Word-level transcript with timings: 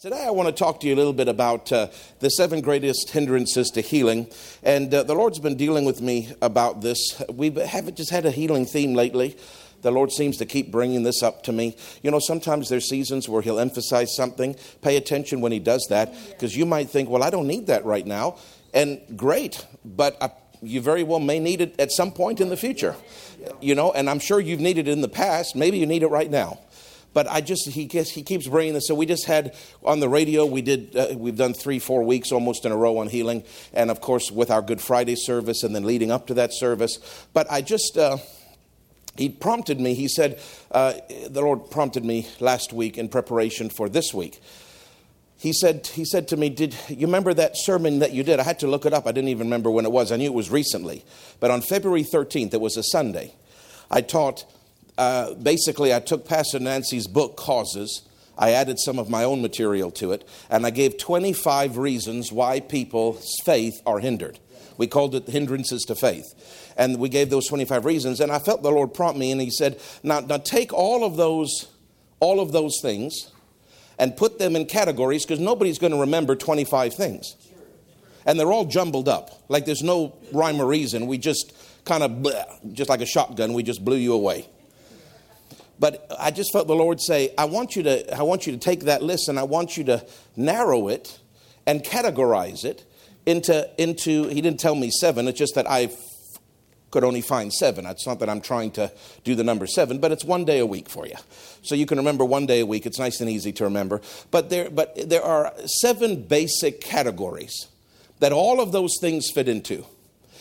Today, 0.00 0.22
I 0.24 0.30
want 0.30 0.46
to 0.46 0.52
talk 0.52 0.78
to 0.82 0.86
you 0.86 0.94
a 0.94 0.96
little 0.96 1.12
bit 1.12 1.26
about 1.26 1.72
uh, 1.72 1.88
the 2.20 2.30
seven 2.30 2.60
greatest 2.60 3.10
hindrances 3.10 3.68
to 3.70 3.80
healing. 3.80 4.28
And 4.62 4.94
uh, 4.94 5.02
the 5.02 5.14
Lord's 5.14 5.40
been 5.40 5.56
dealing 5.56 5.84
with 5.84 6.00
me 6.00 6.30
about 6.40 6.82
this. 6.82 7.20
We 7.28 7.50
haven't 7.50 7.96
just 7.96 8.10
had 8.10 8.24
a 8.24 8.30
healing 8.30 8.64
theme 8.64 8.94
lately. 8.94 9.36
The 9.82 9.90
Lord 9.90 10.12
seems 10.12 10.36
to 10.36 10.46
keep 10.46 10.70
bringing 10.70 11.02
this 11.02 11.20
up 11.20 11.42
to 11.42 11.52
me. 11.52 11.76
You 12.04 12.12
know, 12.12 12.20
sometimes 12.20 12.68
there's 12.68 12.88
seasons 12.88 13.28
where 13.28 13.42
He'll 13.42 13.58
emphasize 13.58 14.14
something. 14.14 14.54
Pay 14.82 14.98
attention 14.98 15.40
when 15.40 15.50
He 15.50 15.58
does 15.58 15.84
that, 15.90 16.14
because 16.28 16.56
you 16.56 16.64
might 16.64 16.88
think, 16.90 17.10
well, 17.10 17.24
I 17.24 17.30
don't 17.30 17.48
need 17.48 17.66
that 17.66 17.84
right 17.84 18.06
now. 18.06 18.36
And 18.72 19.00
great, 19.16 19.66
but 19.84 20.16
I, 20.22 20.30
you 20.62 20.80
very 20.80 21.02
well 21.02 21.18
may 21.18 21.40
need 21.40 21.60
it 21.60 21.74
at 21.80 21.90
some 21.90 22.12
point 22.12 22.40
in 22.40 22.50
the 22.50 22.56
future. 22.56 22.94
You 23.60 23.74
know, 23.74 23.90
and 23.90 24.08
I'm 24.08 24.20
sure 24.20 24.38
you've 24.38 24.60
needed 24.60 24.86
it 24.86 24.92
in 24.92 25.00
the 25.00 25.08
past. 25.08 25.56
Maybe 25.56 25.76
you 25.78 25.86
need 25.86 26.04
it 26.04 26.08
right 26.08 26.30
now 26.30 26.60
but 27.14 27.26
I 27.28 27.40
just 27.40 27.68
he 27.68 27.86
gets, 27.86 28.10
he 28.10 28.22
keeps 28.22 28.46
bringing 28.46 28.74
this. 28.74 28.88
So 28.88 28.94
we 28.94 29.06
just 29.06 29.26
had 29.26 29.56
on 29.82 30.00
the 30.00 30.08
radio. 30.08 30.46
We 30.46 30.62
did 30.62 30.96
uh, 30.96 31.08
we've 31.16 31.36
done 31.36 31.54
three 31.54 31.78
four 31.78 32.02
weeks 32.02 32.32
almost 32.32 32.64
in 32.64 32.72
a 32.72 32.76
row 32.76 32.98
on 32.98 33.08
healing, 33.08 33.44
and 33.72 33.90
of 33.90 34.00
course 34.00 34.30
with 34.30 34.50
our 34.50 34.62
Good 34.62 34.80
Friday 34.80 35.16
service, 35.16 35.62
and 35.62 35.74
then 35.74 35.84
leading 35.84 36.10
up 36.10 36.26
to 36.28 36.34
that 36.34 36.54
service. 36.54 36.98
But 37.32 37.50
I 37.50 37.62
just. 37.62 37.96
Uh, 37.96 38.18
he 39.16 39.28
prompted 39.28 39.80
me, 39.80 39.94
he 39.94 40.06
said, 40.06 40.40
uh, 40.70 40.94
the 41.28 41.40
Lord 41.40 41.72
prompted 41.72 42.04
me 42.04 42.28
last 42.38 42.72
week 42.72 42.96
in 42.96 43.08
preparation 43.08 43.68
for 43.68 43.88
this 43.88 44.14
week. 44.14 44.40
He 45.38 45.52
said, 45.52 45.88
he 45.88 46.04
said 46.04 46.28
to 46.28 46.36
me, 46.36 46.48
Did 46.50 46.76
you 46.88 47.06
remember 47.06 47.34
that 47.34 47.56
sermon 47.56 48.00
that 48.00 48.12
you 48.12 48.22
did? 48.22 48.40
I 48.40 48.42
had 48.42 48.58
to 48.60 48.66
look 48.66 48.86
it 48.86 48.92
up. 48.92 49.06
I 49.06 49.12
didn't 49.12 49.30
even 49.30 49.46
remember 49.46 49.70
when 49.70 49.84
it 49.84 49.92
was. 49.92 50.10
I 50.10 50.16
knew 50.16 50.26
it 50.26 50.34
was 50.34 50.50
recently. 50.50 51.04
But 51.40 51.50
on 51.50 51.62
February 51.62 52.04
13th, 52.04 52.54
it 52.54 52.60
was 52.60 52.76
a 52.76 52.82
Sunday, 52.82 53.34
I 53.90 54.00
taught 54.00 54.44
uh, 54.98 55.34
basically, 55.34 55.94
I 55.94 56.00
took 56.00 56.26
Pastor 56.26 56.58
Nancy's 56.58 57.06
book, 57.06 57.36
Causes. 57.36 58.02
I 58.36 58.50
added 58.50 58.78
some 58.78 58.98
of 58.98 59.08
my 59.08 59.24
own 59.24 59.40
material 59.40 59.90
to 59.92 60.12
it, 60.12 60.28
and 60.50 60.66
I 60.66 60.70
gave 60.70 60.98
25 60.98 61.78
reasons 61.78 62.30
why 62.32 62.60
people's 62.60 63.34
faith 63.44 63.80
are 63.86 64.00
hindered. 64.00 64.38
We 64.76 64.86
called 64.88 65.14
it 65.14 65.28
hindrances 65.28 65.82
to 65.84 65.94
faith. 65.94 66.74
And 66.76 66.98
we 66.98 67.08
gave 67.08 67.30
those 67.30 67.46
25 67.48 67.84
reasons, 67.84 68.20
and 68.20 68.30
I 68.30 68.38
felt 68.38 68.62
the 68.62 68.70
Lord 68.70 68.92
prompt 68.92 69.18
me, 69.18 69.32
and 69.32 69.40
He 69.40 69.50
said, 69.50 69.80
Now, 70.02 70.20
now 70.20 70.36
take 70.36 70.72
all 70.72 71.04
of 71.04 71.16
those, 71.16 71.68
all 72.20 72.40
of 72.40 72.52
those 72.52 72.78
things 72.82 73.32
and 73.98 74.16
put 74.16 74.38
them 74.38 74.56
in 74.56 74.66
categories 74.66 75.24
because 75.24 75.40
nobody's 75.40 75.78
going 75.78 75.92
to 75.92 76.00
remember 76.00 76.36
25 76.36 76.94
things. 76.94 77.36
And 78.26 78.38
they're 78.38 78.52
all 78.52 78.64
jumbled 78.64 79.08
up. 79.08 79.30
Like 79.48 79.64
there's 79.64 79.82
no 79.82 80.14
rhyme 80.32 80.60
or 80.60 80.66
reason. 80.66 81.06
We 81.06 81.18
just 81.18 81.52
kind 81.84 82.02
of, 82.02 82.72
just 82.72 82.90
like 82.90 83.00
a 83.00 83.06
shotgun, 83.06 83.54
we 83.54 83.62
just 83.62 83.84
blew 83.84 83.96
you 83.96 84.12
away. 84.12 84.48
But 85.78 86.06
I 86.18 86.30
just 86.30 86.52
felt 86.52 86.66
the 86.66 86.74
Lord 86.74 87.00
say, 87.00 87.32
I 87.38 87.44
want 87.44 87.76
you 87.76 87.82
to, 87.84 88.16
I 88.16 88.22
want 88.22 88.46
you 88.46 88.52
to 88.52 88.58
take 88.58 88.80
that 88.80 89.02
list 89.02 89.28
and 89.28 89.38
I 89.38 89.44
want 89.44 89.76
you 89.76 89.84
to 89.84 90.04
narrow 90.36 90.88
it 90.88 91.18
and 91.66 91.82
categorize 91.84 92.64
it 92.64 92.84
into, 93.26 93.68
into 93.78 94.28
he 94.28 94.40
didn't 94.40 94.58
tell 94.58 94.74
me 94.74 94.90
seven, 94.90 95.28
it's 95.28 95.38
just 95.38 95.54
that 95.54 95.70
I 95.70 95.90
could 96.90 97.04
only 97.04 97.20
find 97.20 97.52
seven. 97.52 97.86
It's 97.86 98.06
not 98.06 98.20
that 98.20 98.28
I'm 98.30 98.40
trying 98.40 98.70
to 98.72 98.90
do 99.24 99.34
the 99.34 99.44
number 99.44 99.66
seven, 99.66 99.98
but 99.98 100.10
it's 100.10 100.24
one 100.24 100.44
day 100.44 100.58
a 100.58 100.66
week 100.66 100.88
for 100.88 101.06
you. 101.06 101.16
So 101.62 101.74
you 101.74 101.86
can 101.86 101.98
remember 101.98 102.24
one 102.24 102.46
day 102.46 102.60
a 102.60 102.66
week. 102.66 102.86
It's 102.86 102.98
nice 102.98 103.20
and 103.20 103.28
easy 103.28 103.52
to 103.52 103.64
remember. 103.64 104.00
But 104.30 104.48
there, 104.48 104.70
but 104.70 105.08
there 105.08 105.22
are 105.22 105.52
seven 105.66 106.22
basic 106.22 106.80
categories 106.80 107.68
that 108.20 108.32
all 108.32 108.60
of 108.60 108.72
those 108.72 108.94
things 109.00 109.30
fit 109.30 109.48
into 109.48 109.84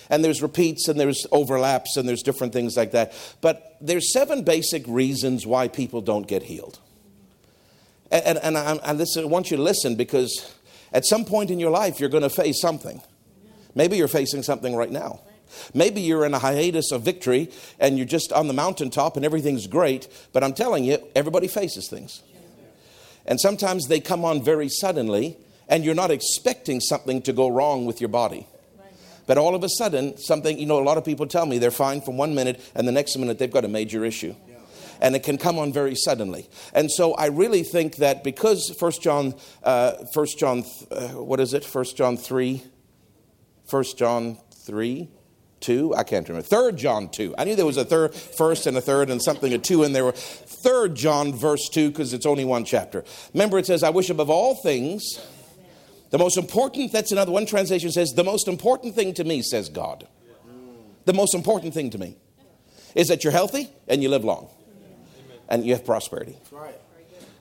and 0.10 0.24
there's 0.24 0.42
repeats 0.42 0.88
and 0.88 1.00
there's 1.00 1.26
overlaps 1.32 1.98
and 1.98 2.08
there's 2.08 2.24
different 2.24 2.54
things 2.54 2.78
like 2.78 2.92
that. 2.92 3.14
But 3.42 3.78
there's 3.82 4.12
seven 4.12 4.44
basic 4.44 4.84
reasons 4.88 5.46
why 5.46 5.68
people 5.68 6.02
don't 6.02 6.28
get 6.28 6.44
healed. 6.44 6.80
And, 8.12 8.38
and, 8.38 8.58
and 8.58 8.58
I, 8.58 8.80
I, 8.84 9.26
want 9.26 9.52
you 9.52 9.58
to 9.58 9.64
listen 9.64 9.96
because 9.96 10.56
at 10.94 11.06
some 11.06 11.26
point 11.26 11.52
in 11.52 11.60
your 11.60 11.72
life 11.72 12.00
you're 12.00 12.10
going 12.10 12.24
to 12.24 12.30
face 12.30 12.62
something. 12.62 13.02
Maybe 13.76 13.98
you're 13.98 14.08
facing 14.08 14.44
something 14.44 14.76
right 14.76 14.92
now. 14.92 15.22
Maybe 15.74 16.02
you're 16.02 16.26
in 16.26 16.34
a 16.34 16.40
hiatus 16.40 16.92
of 16.92 17.04
victory 17.04 17.52
and 17.80 17.98
you're 17.98 18.06
just 18.06 18.32
on 18.32 18.48
the 18.48 18.54
mountaintop 18.54 19.16
and 19.16 19.26
everything's 19.26 19.68
great, 19.68 20.08
but 20.34 20.44
I'm 20.44 20.54
telling 20.54 20.84
you, 20.84 20.98
everybody 21.16 21.48
faces 21.48 21.88
things. 21.90 22.22
And 23.26 23.40
sometimes 23.40 23.88
they 23.88 24.00
come 24.00 24.24
on 24.24 24.42
very 24.42 24.70
suddenly 24.70 25.38
and 25.68 25.84
you're 25.84 25.96
not 25.96 26.12
expecting 26.12 26.80
something 26.80 27.22
to 27.24 27.34
go 27.34 27.50
wrong 27.50 27.86
with 27.86 28.00
your 28.00 28.10
body. 28.10 28.48
But 29.28 29.38
all 29.38 29.54
of 29.54 29.64
a 29.64 29.70
sudden, 29.70 30.18
something, 30.18 30.58
you 30.58 30.66
know, 30.66 30.80
a 30.80 30.84
lot 30.84 30.98
of 30.98 31.06
people 31.06 31.28
tell 31.28 31.46
me 31.46 31.60
they're 31.60 31.70
fine 31.70 32.02
from 32.02 32.18
one 32.18 32.34
minute 32.34 32.60
and 32.74 32.88
the 32.88 32.92
next 32.92 33.16
minute 33.18 33.38
they've 33.38 33.52
got 33.52 33.66
a 33.66 33.70
major 33.70 34.04
issue. 34.04 34.36
And 35.00 35.16
it 35.16 35.22
can 35.22 35.38
come 35.38 35.60
on 35.60 35.72
very 35.72 35.94
suddenly. 35.94 36.50
And 36.74 36.90
so 36.90 37.14
I 37.14 37.28
really 37.28 37.62
think 37.62 37.98
that 37.98 38.24
because 38.24 38.76
1 38.80 38.94
John, 38.94 39.36
uh, 39.62 39.94
1 40.12 40.26
John, 40.40 40.64
uh, 40.90 41.10
what 41.10 41.40
is 41.40 41.54
it? 41.54 41.64
1 41.64 41.86
John 41.96 42.18
3, 42.18 42.64
1 43.70 43.84
John 43.96 44.38
3, 44.66 45.10
2, 45.60 45.94
I 45.96 46.04
can't 46.04 46.28
remember. 46.28 46.48
3 46.48 46.72
John 46.72 47.10
2. 47.10 47.36
I 47.38 47.44
knew 47.44 47.56
there 47.56 47.66
was 47.66 47.78
a 47.78 47.86
third, 47.86 48.16
first 48.16 48.66
and 48.66 48.76
a 48.76 48.82
third 48.82 49.12
and 49.12 49.22
something, 49.22 49.54
a 49.54 49.60
two 49.60 49.84
in 49.84 49.94
there. 49.94 50.12
3 50.12 50.90
John 50.94 51.34
verse 51.34 51.70
2, 51.70 51.90
because 51.90 52.14
it's 52.14 52.26
only 52.26 52.46
one 52.46 52.66
chapter. 52.66 53.04
Remember, 53.34 53.60
it 53.60 53.68
says, 53.68 53.84
I 53.84 53.90
wish 53.92 54.10
above 54.10 54.32
all 54.32 54.56
things 54.56 55.20
the 56.10 56.18
most 56.18 56.38
important, 56.38 56.92
that's 56.92 57.12
another 57.12 57.32
one 57.32 57.46
translation 57.46 57.92
says, 57.92 58.14
the 58.14 58.24
most 58.24 58.48
important 58.48 58.96
thing 58.96 59.14
to 59.16 59.24
me, 59.24 59.42
says 59.42 59.70
God. 59.70 60.08
The 61.06 61.14
most 61.14 61.36
important 61.36 61.74
thing 61.74 61.90
to 61.92 61.98
me 61.98 62.18
is 62.96 63.08
that 63.08 63.24
you're 63.24 63.34
healthy 63.34 63.70
and 63.88 64.02
you 64.02 64.10
live 64.10 64.24
long 64.24 64.50
and 65.50 65.66
you 65.66 65.74
have 65.74 65.86
prosperity. 65.86 66.38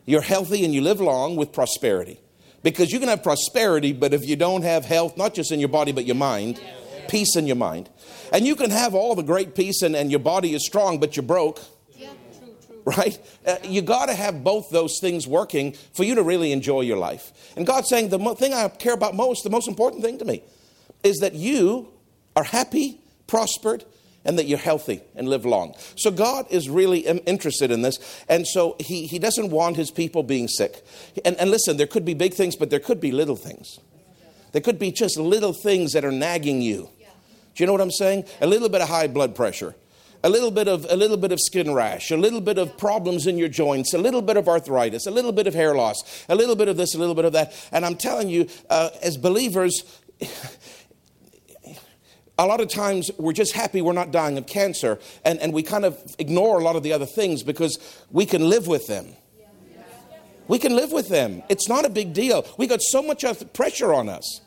You're 0.04 0.22
healthy 0.22 0.64
and 0.64 0.72
you 0.72 0.80
live 0.80 1.00
long 1.00 1.36
with 1.36 1.52
prosperity. 1.52 2.20
Because 2.62 2.92
you 2.92 2.98
can 2.98 3.08
have 3.08 3.22
prosperity, 3.22 3.92
but 3.92 4.12
if 4.12 4.24
you 4.24 4.36
don't 4.36 4.62
have 4.62 4.84
health, 4.84 5.16
not 5.16 5.34
just 5.34 5.52
in 5.52 5.60
your 5.60 5.68
body, 5.68 5.92
but 5.92 6.04
your 6.04 6.16
mind, 6.16 6.60
peace 7.08 7.36
in 7.36 7.46
your 7.46 7.56
mind. 7.56 7.88
And 8.32 8.46
you 8.46 8.56
can 8.56 8.70
have 8.70 8.94
all 8.94 9.14
the 9.14 9.22
great 9.22 9.54
peace 9.54 9.82
and, 9.82 9.94
and 9.94 10.10
your 10.10 10.20
body 10.20 10.54
is 10.54 10.66
strong, 10.66 10.98
but 10.98 11.16
you're 11.16 11.22
broke 11.22 11.60
right? 12.86 13.18
Uh, 13.44 13.56
you 13.64 13.82
got 13.82 14.06
to 14.06 14.14
have 14.14 14.42
both 14.42 14.70
those 14.70 14.98
things 15.00 15.26
working 15.26 15.72
for 15.92 16.04
you 16.04 16.14
to 16.14 16.22
really 16.22 16.52
enjoy 16.52 16.82
your 16.82 16.96
life. 16.96 17.52
And 17.56 17.66
God's 17.66 17.88
saying 17.88 18.08
the 18.08 18.18
mo- 18.18 18.34
thing 18.34 18.54
I 18.54 18.68
care 18.68 18.94
about 18.94 19.14
most, 19.14 19.42
the 19.44 19.50
most 19.50 19.68
important 19.68 20.02
thing 20.02 20.18
to 20.18 20.24
me, 20.24 20.42
is 21.02 21.18
that 21.18 21.34
you 21.34 21.88
are 22.36 22.44
happy, 22.44 23.00
prospered, 23.26 23.84
and 24.24 24.38
that 24.38 24.46
you're 24.46 24.58
healthy 24.58 25.02
and 25.14 25.28
live 25.28 25.44
long. 25.44 25.74
So 25.96 26.10
God 26.10 26.46
is 26.50 26.68
really 26.70 27.00
interested 27.00 27.70
in 27.70 27.82
this. 27.82 27.98
And 28.28 28.46
so 28.46 28.76
he, 28.78 29.06
he 29.06 29.18
doesn't 29.18 29.50
want 29.50 29.76
his 29.76 29.90
people 29.90 30.22
being 30.22 30.48
sick. 30.48 30.84
And, 31.24 31.36
and 31.36 31.50
listen, 31.50 31.76
there 31.76 31.86
could 31.86 32.04
be 32.04 32.14
big 32.14 32.34
things, 32.34 32.56
but 32.56 32.70
there 32.70 32.80
could 32.80 33.00
be 33.00 33.12
little 33.12 33.36
things. 33.36 33.78
There 34.52 34.62
could 34.62 34.78
be 34.78 34.90
just 34.90 35.18
little 35.18 35.52
things 35.52 35.92
that 35.92 36.04
are 36.04 36.12
nagging 36.12 36.62
you. 36.62 36.88
Do 37.54 37.62
you 37.62 37.66
know 37.66 37.72
what 37.72 37.80
I'm 37.80 37.90
saying? 37.90 38.24
A 38.40 38.46
little 38.46 38.68
bit 38.68 38.80
of 38.80 38.88
high 38.88 39.06
blood 39.06 39.34
pressure 39.34 39.74
a 40.26 40.28
little 40.28 40.50
bit 40.50 40.66
of 40.66 40.84
a 40.90 40.96
little 40.96 41.16
bit 41.16 41.30
of 41.30 41.38
skin 41.40 41.72
rash, 41.72 42.10
a 42.10 42.16
little 42.16 42.40
bit 42.40 42.58
of 42.58 42.76
problems 42.76 43.28
in 43.28 43.38
your 43.38 43.48
joints, 43.48 43.94
a 43.94 43.98
little 43.98 44.20
bit 44.20 44.36
of 44.36 44.48
arthritis, 44.48 45.06
a 45.06 45.10
little 45.12 45.30
bit 45.30 45.46
of 45.46 45.54
hair 45.54 45.72
loss, 45.72 46.02
a 46.28 46.34
little 46.34 46.56
bit 46.56 46.66
of 46.66 46.76
this, 46.76 46.96
a 46.96 46.98
little 46.98 47.14
bit 47.14 47.24
of 47.24 47.32
that. 47.34 47.54
And 47.70 47.86
I'm 47.86 47.94
telling 47.94 48.28
you, 48.28 48.48
uh, 48.68 48.90
as 49.02 49.16
believers, 49.16 49.84
a 52.36 52.44
lot 52.44 52.60
of 52.60 52.68
times 52.68 53.08
we're 53.18 53.32
just 53.32 53.52
happy 53.52 53.80
we're 53.80 53.92
not 53.92 54.10
dying 54.10 54.36
of 54.36 54.48
cancer, 54.48 54.98
and, 55.24 55.38
and 55.38 55.52
we 55.52 55.62
kind 55.62 55.84
of 55.84 56.16
ignore 56.18 56.58
a 56.58 56.64
lot 56.64 56.74
of 56.74 56.82
the 56.82 56.92
other 56.92 57.06
things 57.06 57.44
because 57.44 57.78
we 58.10 58.26
can 58.26 58.48
live 58.50 58.66
with 58.66 58.88
them. 58.88 59.14
We 60.48 60.58
can 60.58 60.74
live 60.74 60.90
with 60.90 61.08
them. 61.08 61.44
It's 61.48 61.68
not 61.68 61.84
a 61.84 61.88
big 61.88 62.12
deal. 62.12 62.44
We 62.58 62.66
got 62.66 62.82
so 62.82 63.00
much 63.00 63.24
pressure 63.52 63.94
on 63.94 64.08
us. 64.08 64.40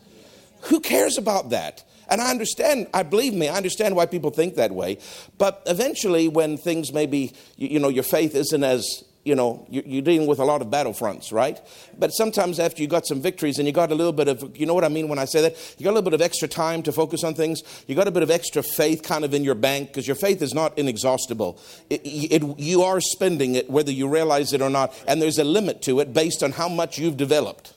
Who 0.63 0.81
cares 0.81 1.17
about 1.17 1.51
that? 1.51 1.85
And 2.09 2.21
I 2.21 2.31
understand, 2.31 2.87
I 2.93 3.03
believe 3.03 3.33
me, 3.33 3.47
I 3.49 3.55
understand 3.55 3.95
why 3.95 4.05
people 4.05 4.31
think 4.31 4.55
that 4.55 4.71
way. 4.71 4.97
But 5.37 5.63
eventually, 5.65 6.27
when 6.27 6.57
things 6.57 6.91
maybe, 6.91 7.33
you, 7.55 7.69
you 7.69 7.79
know, 7.79 7.89
your 7.89 8.03
faith 8.03 8.35
isn't 8.35 8.63
as 8.63 9.03
you 9.25 9.35
know, 9.35 9.65
you're 9.69 10.01
dealing 10.01 10.27
with 10.27 10.39
a 10.39 10.45
lot 10.45 10.61
of 10.61 10.69
battlefronts, 10.69 11.31
right? 11.31 11.59
But 11.97 12.11
sometimes 12.11 12.59
after 12.59 12.81
you 12.81 12.87
got 12.87 13.05
some 13.05 13.21
victories 13.21 13.59
and 13.59 13.67
you 13.67 13.73
got 13.73 13.91
a 13.91 13.95
little 13.95 14.13
bit 14.13 14.27
of, 14.27 14.57
you 14.57 14.65
know 14.65 14.73
what 14.73 14.85
I 14.85 14.89
mean 14.89 15.09
when 15.09 15.19
I 15.19 15.25
say 15.25 15.41
that? 15.41 15.75
You 15.77 15.83
got 15.83 15.91
a 15.91 15.95
little 15.95 16.09
bit 16.09 16.13
of 16.13 16.21
extra 16.21 16.47
time 16.47 16.81
to 16.83 16.91
focus 16.91 17.23
on 17.23 17.33
things. 17.33 17.61
You 17.85 17.95
got 17.95 18.07
a 18.07 18.11
bit 18.11 18.23
of 18.23 18.31
extra 18.31 18.63
faith 18.63 19.03
kind 19.03 19.25
of 19.25 19.33
in 19.33 19.43
your 19.43 19.55
bank 19.55 19.89
because 19.89 20.07
your 20.07 20.15
faith 20.15 20.41
is 20.41 20.53
not 20.53 20.77
inexhaustible. 20.77 21.59
It, 21.89 22.01
it, 22.03 22.59
you 22.59 22.81
are 22.83 23.01
spending 23.01 23.55
it 23.55 23.69
whether 23.69 23.91
you 23.91 24.07
realize 24.07 24.53
it 24.53 24.61
or 24.61 24.69
not, 24.69 24.95
and 25.07 25.21
there's 25.21 25.37
a 25.37 25.43
limit 25.43 25.81
to 25.83 25.99
it 25.99 26.13
based 26.13 26.41
on 26.41 26.53
how 26.53 26.69
much 26.69 26.97
you've 26.97 27.17
developed. 27.17 27.73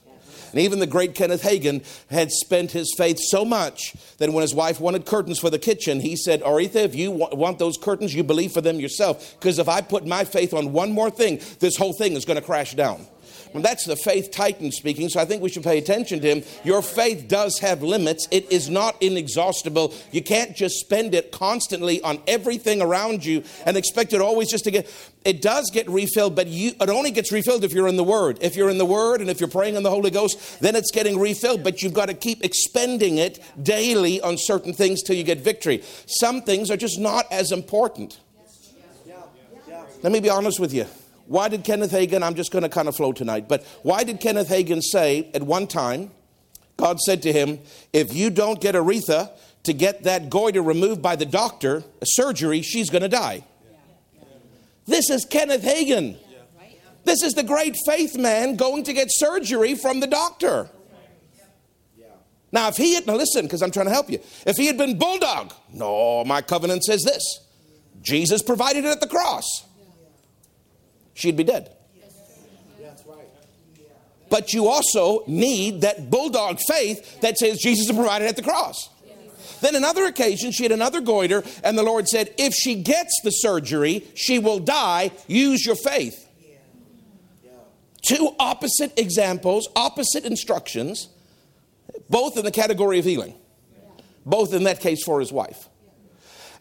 And 0.53 0.61
even 0.61 0.79
the 0.79 0.87
great 0.87 1.15
Kenneth 1.15 1.41
Hagin 1.41 1.83
had 2.11 2.31
spent 2.31 2.71
his 2.71 2.93
faith 2.95 3.17
so 3.19 3.43
much 3.43 3.95
that 4.19 4.31
when 4.31 4.43
his 4.43 4.53
wife 4.53 4.79
wanted 4.79 5.05
curtains 5.05 5.39
for 5.39 5.49
the 5.49 5.57
kitchen, 5.57 5.99
he 5.99 6.15
said, 6.15 6.41
Oretha, 6.43 6.85
if 6.85 6.95
you 6.95 7.09
want 7.09 7.57
those 7.57 7.75
curtains, 7.75 8.13
you 8.13 8.23
believe 8.23 8.51
for 8.51 8.61
them 8.61 8.79
yourself. 8.79 9.35
Because 9.39 9.57
if 9.57 9.67
I 9.67 9.81
put 9.81 10.05
my 10.05 10.23
faith 10.23 10.53
on 10.53 10.71
one 10.71 10.91
more 10.91 11.09
thing, 11.09 11.41
this 11.59 11.75
whole 11.75 11.93
thing 11.93 12.13
is 12.13 12.23
going 12.23 12.39
to 12.39 12.45
crash 12.45 12.75
down. 12.75 13.07
That's 13.61 13.85
the 13.85 13.95
faith 13.95 14.31
titan 14.31 14.71
speaking, 14.71 15.09
so 15.09 15.19
I 15.19 15.25
think 15.25 15.41
we 15.41 15.49
should 15.49 15.63
pay 15.63 15.77
attention 15.77 16.19
to 16.21 16.27
him. 16.27 16.43
Your 16.63 16.81
faith 16.81 17.27
does 17.27 17.59
have 17.59 17.83
limits, 17.83 18.27
it 18.31 18.51
is 18.51 18.69
not 18.69 19.01
inexhaustible. 19.01 19.93
You 20.11 20.23
can't 20.23 20.55
just 20.55 20.79
spend 20.79 21.13
it 21.13 21.31
constantly 21.31 22.01
on 22.01 22.19
everything 22.27 22.81
around 22.81 23.25
you 23.25 23.43
and 23.65 23.77
expect 23.77 24.13
it 24.13 24.21
always 24.21 24.49
just 24.49 24.63
to 24.65 24.71
get. 24.71 24.89
It 25.23 25.41
does 25.41 25.69
get 25.71 25.89
refilled, 25.89 26.35
but 26.35 26.47
you, 26.47 26.73
it 26.81 26.89
only 26.89 27.11
gets 27.11 27.31
refilled 27.31 27.63
if 27.63 27.71
you're 27.71 27.87
in 27.87 27.95
the 27.95 28.03
Word. 28.03 28.39
If 28.41 28.55
you're 28.55 28.69
in 28.69 28.77
the 28.77 28.85
Word 28.85 29.21
and 29.21 29.29
if 29.29 29.39
you're 29.39 29.49
praying 29.49 29.75
in 29.75 29.83
the 29.83 29.89
Holy 29.89 30.11
Ghost, 30.11 30.59
then 30.59 30.75
it's 30.75 30.91
getting 30.91 31.19
refilled, 31.19 31.63
but 31.63 31.81
you've 31.81 31.93
got 31.93 32.07
to 32.07 32.13
keep 32.13 32.43
expending 32.43 33.17
it 33.17 33.39
daily 33.61 34.19
on 34.21 34.35
certain 34.37 34.73
things 34.73 35.01
till 35.01 35.15
you 35.15 35.23
get 35.23 35.39
victory. 35.39 35.81
Some 36.07 36.41
things 36.41 36.69
are 36.69 36.77
just 36.77 36.99
not 36.99 37.25
as 37.31 37.51
important. 37.51 38.19
Let 40.01 40.11
me 40.11 40.19
be 40.19 40.29
honest 40.29 40.59
with 40.59 40.73
you. 40.73 40.85
Why 41.25 41.47
did 41.47 41.63
Kenneth 41.63 41.91
Hagin, 41.91 42.21
I'm 42.21 42.35
just 42.35 42.51
going 42.51 42.63
to 42.63 42.69
kind 42.69 42.87
of 42.87 42.95
flow 42.95 43.13
tonight, 43.13 43.47
but 43.47 43.63
why 43.81 44.03
did 44.03 44.19
Kenneth 44.19 44.49
Hagin 44.49 44.81
say 44.81 45.29
at 45.33 45.43
one 45.43 45.67
time, 45.67 46.11
God 46.77 46.99
said 46.99 47.21
to 47.23 47.31
him, 47.31 47.59
if 47.93 48.13
you 48.13 48.29
don't 48.29 48.59
get 48.59 48.75
Oretha 48.75 49.31
to 49.63 49.73
get 49.73 50.03
that 50.03 50.29
goiter 50.29 50.61
removed 50.61 51.01
by 51.01 51.15
the 51.15 51.25
doctor, 51.25 51.83
a 52.01 52.05
surgery, 52.05 52.61
she's 52.61 52.89
going 52.89 53.03
to 53.03 53.09
die. 53.09 53.43
This 54.85 55.09
is 55.09 55.23
Kenneth 55.23 55.63
Hagin. 55.63 56.17
This 57.05 57.23
is 57.23 57.33
the 57.33 57.43
great 57.43 57.77
faith 57.85 58.17
man 58.17 58.55
going 58.55 58.83
to 58.85 58.93
get 58.93 59.07
surgery 59.09 59.75
from 59.75 59.99
the 59.99 60.07
doctor. 60.07 60.69
Now, 62.51 62.67
if 62.67 62.77
he 62.77 62.93
had, 62.93 63.07
now 63.07 63.15
listen, 63.15 63.45
because 63.45 63.63
I'm 63.63 63.71
trying 63.71 63.87
to 63.87 63.91
help 63.91 64.11
you. 64.11 64.19
If 64.45 64.57
he 64.57 64.67
had 64.67 64.77
been 64.77 64.99
bulldog, 64.99 65.53
no, 65.73 66.23
my 66.23 66.41
covenant 66.41 66.83
says 66.83 67.03
this 67.03 67.39
Jesus 68.01 68.43
provided 68.43 68.85
it 68.85 68.89
at 68.89 69.01
the 69.01 69.07
cross 69.07 69.65
she'd 71.13 71.37
be 71.37 71.43
dead. 71.43 71.71
But 74.29 74.51
you 74.51 74.67
also 74.67 75.23
need 75.27 75.81
that 75.81 76.09
bulldog 76.09 76.59
faith 76.67 77.21
that 77.21 77.37
says 77.37 77.59
Jesus 77.59 77.89
is 77.89 77.95
provided 77.95 78.27
at 78.27 78.35
the 78.35 78.41
cross. 78.41 78.89
Then 79.61 79.75
another 79.75 80.05
occasion, 80.05 80.51
she 80.51 80.63
had 80.63 80.71
another 80.71 81.01
goiter, 81.01 81.43
and 81.63 81.77
the 81.77 81.83
Lord 81.83 82.07
said, 82.07 82.33
If 82.37 82.53
she 82.53 82.81
gets 82.81 83.13
the 83.23 83.29
surgery, 83.29 84.07
she 84.15 84.39
will 84.39 84.59
die. 84.59 85.11
Use 85.27 85.65
your 85.65 85.75
faith. 85.75 86.27
Two 88.01 88.35
opposite 88.39 88.97
examples, 88.99 89.69
opposite 89.75 90.25
instructions, 90.25 91.07
both 92.09 92.35
in 92.35 92.43
the 92.43 92.51
category 92.51 92.99
of 92.99 93.05
healing, 93.05 93.35
both 94.25 94.53
in 94.53 94.63
that 94.63 94.81
case 94.81 95.03
for 95.03 95.19
his 95.19 95.31
wife. 95.31 95.69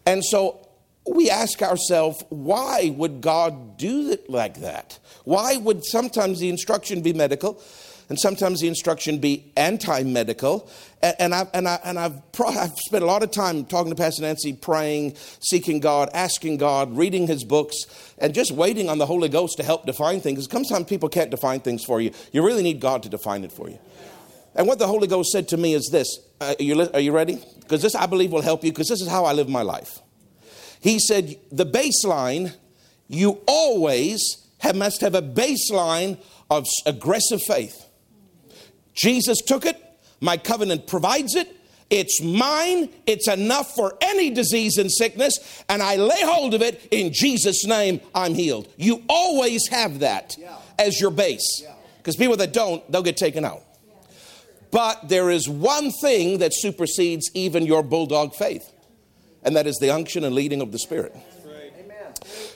And 0.06 0.25
so 0.25 0.69
we 1.06 1.31
ask 1.31 1.62
ourselves, 1.62 2.22
why 2.28 2.94
would 2.96 3.20
God 3.20 3.76
do 3.76 4.10
it 4.10 4.31
like 4.31 4.60
that? 4.60 4.99
Why 5.25 5.56
would 5.56 5.84
sometimes 5.84 6.40
the 6.40 6.49
instruction 6.49 7.02
be 7.02 7.12
medical 7.12 7.60
and 8.08 8.19
sometimes 8.19 8.60
the 8.60 8.69
instruction 8.69 9.19
be 9.19 9.52
anti 9.56 10.04
medical? 10.04 10.70
And, 11.02 11.34
I've, 11.34 11.49
and, 11.52 11.66
I, 11.69 11.81
and 11.84 11.99
I've, 11.99 12.32
pro- 12.32 12.49
I've 12.49 12.76
spent 12.76 13.02
a 13.02 13.06
lot 13.06 13.25
of 13.25 13.32
time 13.32 13.64
talking 13.64 13.90
to 13.90 13.96
Pastor 13.96 14.22
Nancy, 14.22 14.52
praying, 14.52 15.16
seeking 15.40 15.81
God, 15.81 16.08
asking 16.14 16.58
God, 16.58 16.96
reading 16.96 17.26
his 17.26 17.43
books, 17.43 17.76
and 18.19 18.32
just 18.32 18.52
waiting 18.52 18.88
on 18.88 18.98
the 18.98 19.06
Holy 19.06 19.28
Ghost 19.28 19.56
to 19.56 19.64
help 19.64 19.84
define 19.84 20.20
things. 20.20 20.46
Because 20.46 20.69
sometimes 20.69 20.88
people 20.88 21.08
can't 21.08 21.31
define 21.31 21.58
things 21.58 21.82
for 21.84 22.00
you. 22.00 22.12
You 22.31 22.46
really 22.46 22.62
need 22.62 22.78
God 22.78 23.02
to 23.02 23.08
define 23.08 23.43
it 23.43 23.50
for 23.50 23.69
you. 23.69 23.81
And 24.55 24.69
what 24.69 24.78
the 24.78 24.87
Holy 24.87 25.08
Ghost 25.08 25.32
said 25.32 25.48
to 25.48 25.56
me 25.56 25.75
is 25.75 25.88
this 25.90 26.20
uh, 26.40 26.55
are, 26.58 26.62
you, 26.62 26.88
are 26.94 27.00
you 27.00 27.10
ready? 27.10 27.43
Because 27.60 27.82
this, 27.82 27.96
I 27.96 28.06
believe, 28.06 28.31
will 28.31 28.43
help 28.43 28.62
you, 28.62 28.70
because 28.70 28.88
this 28.88 29.00
is 29.00 29.08
how 29.08 29.25
I 29.25 29.32
live 29.32 29.48
my 29.48 29.62
life. 29.62 29.98
He 30.82 30.99
said, 30.99 31.37
the 31.52 31.64
baseline, 31.64 32.55
you 33.08 33.40
always 33.46 34.46
have, 34.58 34.75
must 34.75 35.00
have 35.00 35.14
a 35.14 35.23
baseline 35.23 36.19
of 36.50 36.67
aggressive 36.84 37.40
faith. 37.46 37.87
Jesus 38.93 39.40
took 39.40 39.64
it, 39.64 39.81
my 40.20 40.37
covenant 40.37 40.87
provides 40.87 41.34
it. 41.34 41.56
It's 41.88 42.23
mine. 42.23 42.88
It's 43.06 43.29
enough 43.29 43.75
for 43.75 43.99
any 44.00 44.31
disease 44.31 44.79
and 44.79 44.90
sickness, 44.90 45.62
and 45.69 45.82
I 45.82 45.96
lay 45.96 46.23
hold 46.23 46.55
of 46.55 46.62
it 46.62 46.88
in 46.90 47.12
Jesus' 47.12 47.67
name. 47.67 48.00
I'm 48.14 48.34
healed. 48.34 48.67
You 48.79 49.02
always 49.11 49.69
have 49.69 49.99
that 49.99 50.34
yeah. 50.38 50.56
as 50.79 50.99
your 50.99 51.11
base, 51.11 51.62
because 51.99 52.17
people 52.17 52.38
that 52.38 52.55
don't, 52.55 52.90
they'll 52.90 53.02
get 53.02 53.19
taken 53.19 53.44
out. 53.44 53.62
But 54.70 55.11
there 55.11 55.31
is 55.31 55.50
one 55.50 55.90
thing 56.00 56.38
that 56.38 56.55
supersedes 56.55 57.31
even 57.34 57.67
your 57.67 57.82
bulldog 57.82 58.34
faith 58.34 58.71
and 59.43 59.56
that 59.56 59.67
is 59.67 59.77
the 59.79 59.91
unction 59.91 60.25
and 60.25 60.35
leading 60.35 60.61
of 60.61 60.73
the 60.73 60.79
Spirit. 60.79 61.15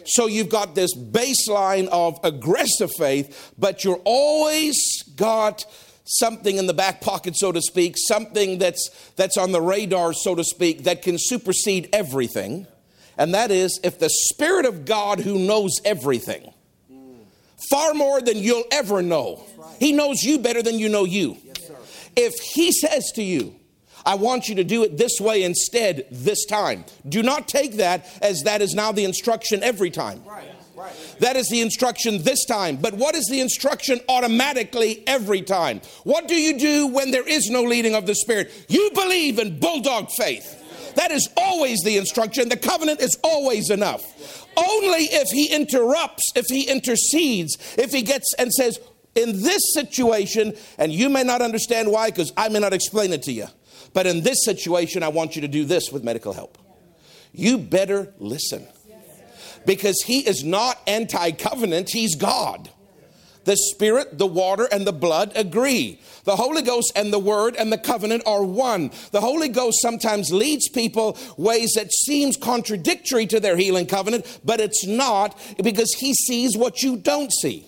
So 0.05 0.27
you've 0.27 0.49
got 0.49 0.75
this 0.75 0.97
baseline 0.97 1.89
of 1.89 2.19
aggressive 2.23 2.91
faith, 2.97 3.53
but 3.59 3.85
you're 3.85 4.01
always 4.05 5.03
got 5.17 5.65
something 6.05 6.57
in 6.57 6.67
the 6.67 6.75
back 6.75 7.01
pocket, 7.01 7.37
so 7.37 7.51
to 7.51 7.61
speak, 7.61 7.97
something 8.09 8.59
that's, 8.59 8.89
that's 9.17 9.37
on 9.37 9.53
the 9.53 9.61
radar, 9.61 10.13
so 10.13 10.35
to 10.37 10.45
speak, 10.45 10.85
that 10.85 11.03
can 11.03 11.17
supersede 11.19 11.89
everything. 11.93 12.67
And 13.19 13.35
that 13.35 13.51
is 13.51 13.81
if 13.83 13.99
the 13.99 14.11
Spirit 14.11 14.67
of 14.67 14.85
God 14.85 15.21
who 15.21 15.39
knows 15.39 15.73
everything, 15.85 16.53
far 17.71 17.95
more 17.95 18.21
than 18.21 18.39
you'll 18.39 18.65
ever 18.71 19.03
know, 19.03 19.45
He 19.81 19.93
knows 19.93 20.23
you 20.23 20.39
better 20.39 20.63
than 20.63 20.79
you 20.79 20.89
know 20.89 21.05
you. 21.05 21.37
If 22.15 22.35
He 22.39 22.71
says 22.71 23.11
to 23.17 23.23
you, 23.23 23.57
I 24.07 24.15
want 24.15 24.49
you 24.49 24.55
to 24.55 24.65
do 24.65 24.85
it 24.85 24.97
this 24.97 25.21
way 25.21 25.43
instead 25.43 26.07
this 26.11 26.47
time. 26.47 26.85
Do 27.09 27.23
not 27.23 27.49
take 27.49 27.77
that 27.79 28.07
as 28.23 28.45
that 28.45 28.63
is 28.63 28.75
now 28.75 28.93
the 28.93 29.05
instruction 29.05 29.63
every 29.63 29.91
time. 29.91 30.23
Right. 30.25 30.53
Right. 30.77 31.17
That 31.21 31.37
is 31.37 31.49
the 31.49 31.63
instruction 31.63 32.23
this 32.23 32.45
time. 32.45 32.77
But 32.77 32.95
what 32.95 33.15
is 33.15 33.25
the 33.31 33.41
instruction 33.41 33.99
automatically 34.11 35.03
every 35.07 35.41
time? 35.41 35.81
What 36.05 36.29
do 36.29 36.35
you 36.35 36.59
do 36.59 36.89
when 36.89 37.11
there 37.11 37.27
is 37.27 37.49
no 37.49 37.63
leading 37.63 37.95
of 37.95 38.05
the 38.07 38.15
Spirit? 38.15 38.53
You 38.69 38.91
believe 38.95 39.39
in 39.39 39.59
bulldog 39.59 40.11
faith. 40.11 40.95
That 40.97 41.11
is 41.11 41.29
always 41.35 41.81
the 41.83 41.97
instruction. 41.97 42.51
The 42.51 42.59
covenant 42.59 43.01
is 43.01 43.19
always 43.25 43.71
enough. 43.71 44.03
Only 44.57 45.05
if 45.05 45.29
he 45.29 45.47
interrupts, 45.55 46.25
if 46.35 46.47
he 46.47 46.69
intercedes, 46.69 47.57
if 47.79 47.93
he 47.93 48.03
gets 48.03 48.35
and 48.39 48.53
says, 48.53 48.79
in 49.15 49.43
this 49.43 49.63
situation, 49.73 50.55
and 50.77 50.93
you 50.93 51.09
may 51.09 51.23
not 51.23 51.41
understand 51.41 51.91
why, 51.91 52.11
because 52.11 52.33
I 52.37 52.51
may 52.51 52.59
not 52.59 52.75
explain 52.75 53.15
it 53.15 53.23
to 53.23 53.33
you. 53.33 53.47
But 53.93 54.07
in 54.07 54.23
this 54.23 54.45
situation, 54.45 55.03
I 55.03 55.09
want 55.09 55.37
you 55.37 55.43
to 55.43 55.49
do 55.49 55.65
this 55.65 55.91
with 55.91 56.05
medical 56.05 56.33
help. 56.33 56.59
You 57.33 57.59
better 57.59 58.13
listen. 58.19 58.67
Because 59.67 60.03
he 60.03 60.21
is 60.21 60.45
not 60.45 60.79
anti 60.87 61.33
covenant, 61.33 61.91
he's 61.91 62.15
God. 62.15 62.71
The 63.45 63.57
Spirit, 63.57 64.19
the 64.19 64.27
water, 64.27 64.69
and 64.71 64.87
the 64.87 64.93
blood 64.93 65.33
agree. 65.37 66.01
The 66.25 66.35
Holy 66.35 66.63
Ghost 66.63 66.93
and 66.97 67.13
the 67.13 67.19
Word 67.19 67.55
and 67.55 67.73
the 67.73 67.79
covenant 67.79 68.25
are 68.27 68.43
one. 68.43 68.91
The 69.13 69.21
Holy 69.21 69.49
Ghost 69.49 69.81
sometimes 69.81 70.33
leads 70.33 70.69
people 70.69 71.17
ways 71.37 71.73
that 71.77 71.93
seems 71.93 72.37
contradictory 72.37 73.27
to 73.27 73.39
their 73.39 73.57
healing 73.57 73.87
covenant, 73.87 74.41
but 74.45 74.61
it's 74.61 74.85
not 74.85 75.39
because 75.63 75.93
He 75.95 76.13
sees 76.15 76.57
what 76.57 76.83
you 76.83 76.97
don't 76.97 77.33
see. 77.33 77.67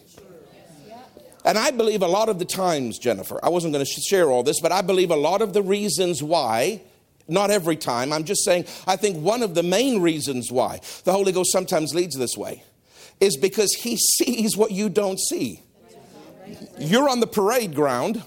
And 1.49 1.57
I 1.57 1.71
believe 1.71 2.03
a 2.03 2.07
lot 2.07 2.29
of 2.29 2.39
the 2.39 2.45
times, 2.45 2.99
Jennifer, 2.99 3.41
I 3.43 3.49
wasn't 3.49 3.73
going 3.73 3.83
to 3.83 3.91
share 3.91 4.31
all 4.31 4.43
this, 4.43 4.61
but 4.61 4.71
I 4.71 4.83
believe 4.83 5.11
a 5.11 5.17
lot 5.17 5.41
of 5.41 5.55
the 5.55 5.63
reasons 5.63 6.23
why, 6.23 6.83
not 7.27 7.51
every 7.51 7.77
time, 7.77 8.13
I'm 8.13 8.25
just 8.25 8.45
saying, 8.45 8.67
I 8.87 8.97
think 8.97 9.17
one 9.17 9.43
of 9.43 9.55
the 9.55 9.63
main 9.63 10.03
reasons 10.03 10.53
why 10.53 10.81
the 11.05 11.13
Holy 11.13 11.33
Ghost 11.33 11.51
sometimes 11.51 11.95
leads 11.95 12.19
this 12.19 12.37
way 12.37 12.63
is 13.19 13.39
because 13.39 13.73
He 13.73 13.97
sees 14.19 14.59
what 14.59 14.73
you 14.73 14.91
don't 14.91 15.19
see. 15.19 15.63
You're 16.79 17.09
on 17.09 17.21
the 17.21 17.27
parade 17.27 17.75
ground 17.75 18.23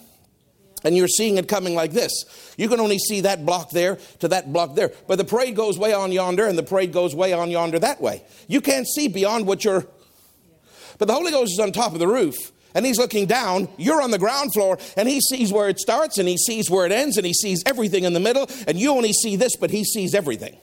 and 0.83 0.97
you're 0.97 1.07
seeing 1.07 1.37
it 1.37 1.47
coming 1.47 1.75
like 1.75 1.91
this. 1.91 2.25
You 2.57 2.69
can 2.69 2.79
only 2.79 2.97
see 2.97 3.21
that 3.21 3.45
block 3.45 3.69
there 3.69 3.99
to 4.21 4.29
that 4.29 4.51
block 4.51 4.73
there. 4.73 4.93
But 5.07 5.19
the 5.19 5.25
parade 5.25 5.55
goes 5.55 5.77
way 5.77 5.93
on 5.93 6.11
yonder 6.11 6.47
and 6.47 6.57
the 6.57 6.63
parade 6.63 6.91
goes 6.91 7.13
way 7.13 7.33
on 7.33 7.51
yonder 7.51 7.77
that 7.77 8.01
way. 8.01 8.23
You 8.47 8.61
can't 8.61 8.87
see 8.87 9.07
beyond 9.07 9.45
what 9.45 9.63
you're. 9.63 9.85
But 10.97 11.07
the 11.07 11.13
Holy 11.13 11.29
Ghost 11.29 11.51
is 11.51 11.59
on 11.59 11.71
top 11.71 11.93
of 11.93 11.99
the 11.99 12.07
roof 12.07 12.51
and 12.73 12.85
he's 12.85 12.97
looking 12.97 13.25
down. 13.25 13.67
You're 13.77 14.01
on 14.01 14.11
the 14.11 14.19
ground 14.19 14.53
floor, 14.53 14.77
and 14.97 15.07
he 15.07 15.21
sees 15.21 15.51
where 15.51 15.69
it 15.69 15.79
starts, 15.79 16.17
and 16.17 16.27
he 16.27 16.37
sees 16.37 16.69
where 16.69 16.85
it 16.85 16.91
ends, 16.91 17.17
and 17.17 17.25
he 17.25 17.33
sees 17.33 17.63
everything 17.65 18.03
in 18.03 18.13
the 18.13 18.19
middle, 18.19 18.49
and 18.67 18.79
you 18.79 18.91
only 18.91 19.13
see 19.13 19.35
this, 19.35 19.55
but 19.55 19.71
he 19.71 19.83
sees 19.83 20.13
everything. 20.15 20.57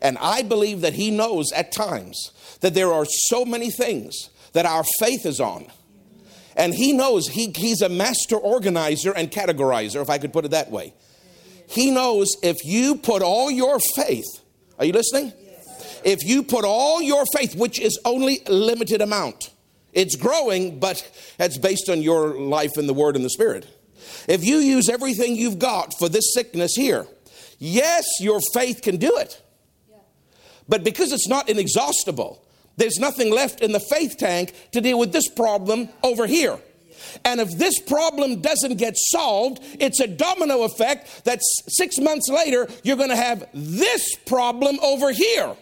And 0.00 0.16
I 0.18 0.42
believe 0.42 0.82
that 0.82 0.94
he 0.94 1.10
knows 1.10 1.52
at 1.52 1.72
times 1.72 2.30
that 2.60 2.74
there 2.74 2.92
are 2.92 3.04
so 3.04 3.44
many 3.44 3.70
things 3.70 4.30
that 4.52 4.66
our 4.66 4.84
faith 4.98 5.26
is 5.26 5.40
on. 5.40 5.66
And 6.56 6.74
he 6.74 6.92
knows 6.92 7.28
he, 7.28 7.52
he's 7.54 7.82
a 7.82 7.88
master 7.88 8.36
organizer 8.36 9.12
and 9.12 9.30
categorizer, 9.30 10.02
if 10.02 10.10
I 10.10 10.18
could 10.18 10.32
put 10.32 10.44
it 10.44 10.50
that 10.50 10.70
way. 10.70 10.92
He 11.68 11.90
knows 11.90 12.36
if 12.42 12.64
you 12.64 12.96
put 12.96 13.22
all 13.22 13.50
your 13.50 13.78
faith, 13.94 14.26
are 14.78 14.84
you 14.84 14.92
listening? 14.92 15.32
If 16.04 16.24
you 16.24 16.42
put 16.42 16.64
all 16.64 17.02
your 17.02 17.24
faith, 17.34 17.54
which 17.54 17.78
is 17.80 17.98
only 18.04 18.40
a 18.46 18.52
limited 18.52 19.00
amount, 19.00 19.50
it's 19.98 20.14
growing, 20.14 20.78
but 20.78 21.02
it's 21.40 21.58
based 21.58 21.88
on 21.88 22.02
your 22.02 22.38
life 22.38 22.78
in 22.78 22.86
the 22.86 22.94
Word 22.94 23.16
and 23.16 23.24
the 23.24 23.30
Spirit. 23.30 23.66
If 24.28 24.44
you 24.44 24.58
use 24.58 24.88
everything 24.88 25.34
you've 25.34 25.58
got 25.58 25.92
for 25.98 26.08
this 26.08 26.32
sickness 26.32 26.74
here, 26.76 27.04
yes, 27.58 28.06
your 28.20 28.40
faith 28.54 28.80
can 28.80 28.98
do 28.98 29.16
it. 29.16 29.42
But 30.68 30.84
because 30.84 31.10
it's 31.10 31.26
not 31.26 31.48
inexhaustible, 31.48 32.40
there's 32.76 33.00
nothing 33.00 33.32
left 33.32 33.60
in 33.60 33.72
the 33.72 33.80
faith 33.80 34.16
tank 34.18 34.54
to 34.70 34.80
deal 34.80 35.00
with 35.00 35.12
this 35.12 35.28
problem 35.28 35.88
over 36.04 36.28
here. 36.28 36.60
And 37.24 37.40
if 37.40 37.58
this 37.58 37.80
problem 37.80 38.40
doesn't 38.40 38.76
get 38.76 38.94
solved, 38.96 39.60
it's 39.80 39.98
a 39.98 40.06
domino 40.06 40.62
effect 40.62 41.24
that 41.24 41.40
six 41.42 41.98
months 41.98 42.28
later, 42.28 42.68
you're 42.84 42.96
going 42.96 43.08
to 43.08 43.16
have 43.16 43.48
this 43.52 44.14
problem 44.26 44.78
over 44.80 45.10
here. 45.10 45.56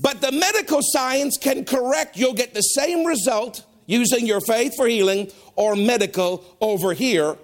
But 0.00 0.20
the 0.20 0.32
medical 0.32 0.80
science 0.82 1.38
can 1.38 1.64
correct, 1.64 2.16
you'll 2.16 2.34
get 2.34 2.52
the 2.52 2.62
same 2.62 3.04
result 3.04 3.64
using 3.86 4.26
your 4.26 4.40
faith 4.40 4.74
for 4.76 4.86
healing 4.86 5.30
or 5.56 5.76
medical 5.76 6.44
over 6.60 6.92
here. 6.94 7.36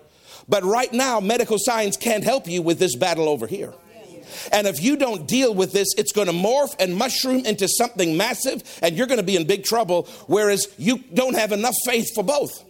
But 0.49 0.65
right 0.65 0.93
now, 0.93 1.21
medical 1.21 1.59
science 1.59 1.97
can't 1.97 2.25
help 2.25 2.49
you 2.49 2.61
with 2.63 2.79
this 2.79 2.97
battle 2.97 3.29
over 3.29 3.47
here. 3.47 3.73
And 4.53 4.67
if 4.67 4.83
you 4.83 4.97
don't 4.97 5.29
deal 5.29 5.55
with 5.55 5.73
this, 5.73 5.89
it's 5.97 6.13
going 6.13 6.27
to 6.27 6.33
morph 6.33 6.75
and 6.81 6.97
mushroom 6.97 7.45
into 7.45 7.69
something 7.69 8.17
massive, 8.17 8.63
and 8.83 8.97
you're 8.97 9.07
going 9.07 9.21
to 9.21 9.27
be 9.27 9.37
in 9.37 9.47
big 9.47 9.65
trouble, 9.65 10.09
whereas 10.27 10.67
you 10.79 10.99
don't 11.15 11.35
have 11.35 11.53
enough 11.53 11.75
faith 11.85 12.15
for 12.15 12.25
both. 12.25 12.65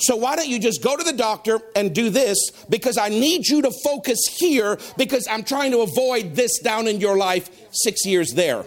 So 0.00 0.16
why 0.16 0.36
don't 0.36 0.48
you 0.48 0.58
just 0.58 0.82
go 0.82 0.96
to 0.96 1.04
the 1.04 1.12
doctor 1.12 1.60
and 1.74 1.94
do 1.94 2.10
this 2.10 2.50
because 2.68 2.96
I 2.98 3.08
need 3.08 3.46
you 3.46 3.62
to 3.62 3.70
focus 3.84 4.18
here 4.38 4.78
because 4.96 5.26
I'm 5.28 5.44
trying 5.44 5.72
to 5.72 5.80
avoid 5.80 6.34
this 6.34 6.58
down 6.60 6.86
in 6.86 7.00
your 7.00 7.16
life 7.16 7.50
6 7.72 8.06
years 8.06 8.32
there. 8.32 8.64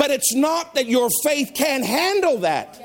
But 0.00 0.10
it's 0.10 0.34
not 0.34 0.76
that 0.76 0.86
your 0.86 1.10
faith 1.22 1.52
can't 1.54 1.84
handle 1.84 2.38
that. 2.38 2.80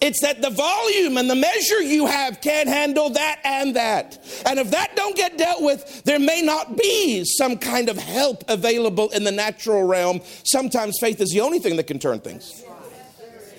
It's 0.00 0.22
that 0.22 0.42
the 0.42 0.50
volume 0.50 1.16
and 1.16 1.30
the 1.30 1.36
measure 1.36 1.80
you 1.80 2.06
have 2.06 2.40
can't 2.40 2.68
handle 2.68 3.10
that 3.10 3.38
and 3.44 3.76
that. 3.76 4.18
And 4.44 4.58
if 4.58 4.72
that 4.72 4.96
don't 4.96 5.14
get 5.14 5.38
dealt 5.38 5.62
with, 5.62 6.02
there 6.02 6.18
may 6.18 6.42
not 6.42 6.76
be 6.76 7.24
some 7.24 7.58
kind 7.58 7.88
of 7.88 7.96
help 7.96 8.42
available 8.48 9.08
in 9.10 9.22
the 9.22 9.30
natural 9.30 9.84
realm. 9.84 10.20
Sometimes 10.42 10.98
faith 10.98 11.20
is 11.20 11.30
the 11.30 11.42
only 11.42 11.60
thing 11.60 11.76
that 11.76 11.86
can 11.86 12.00
turn 12.00 12.18
things. 12.18 12.64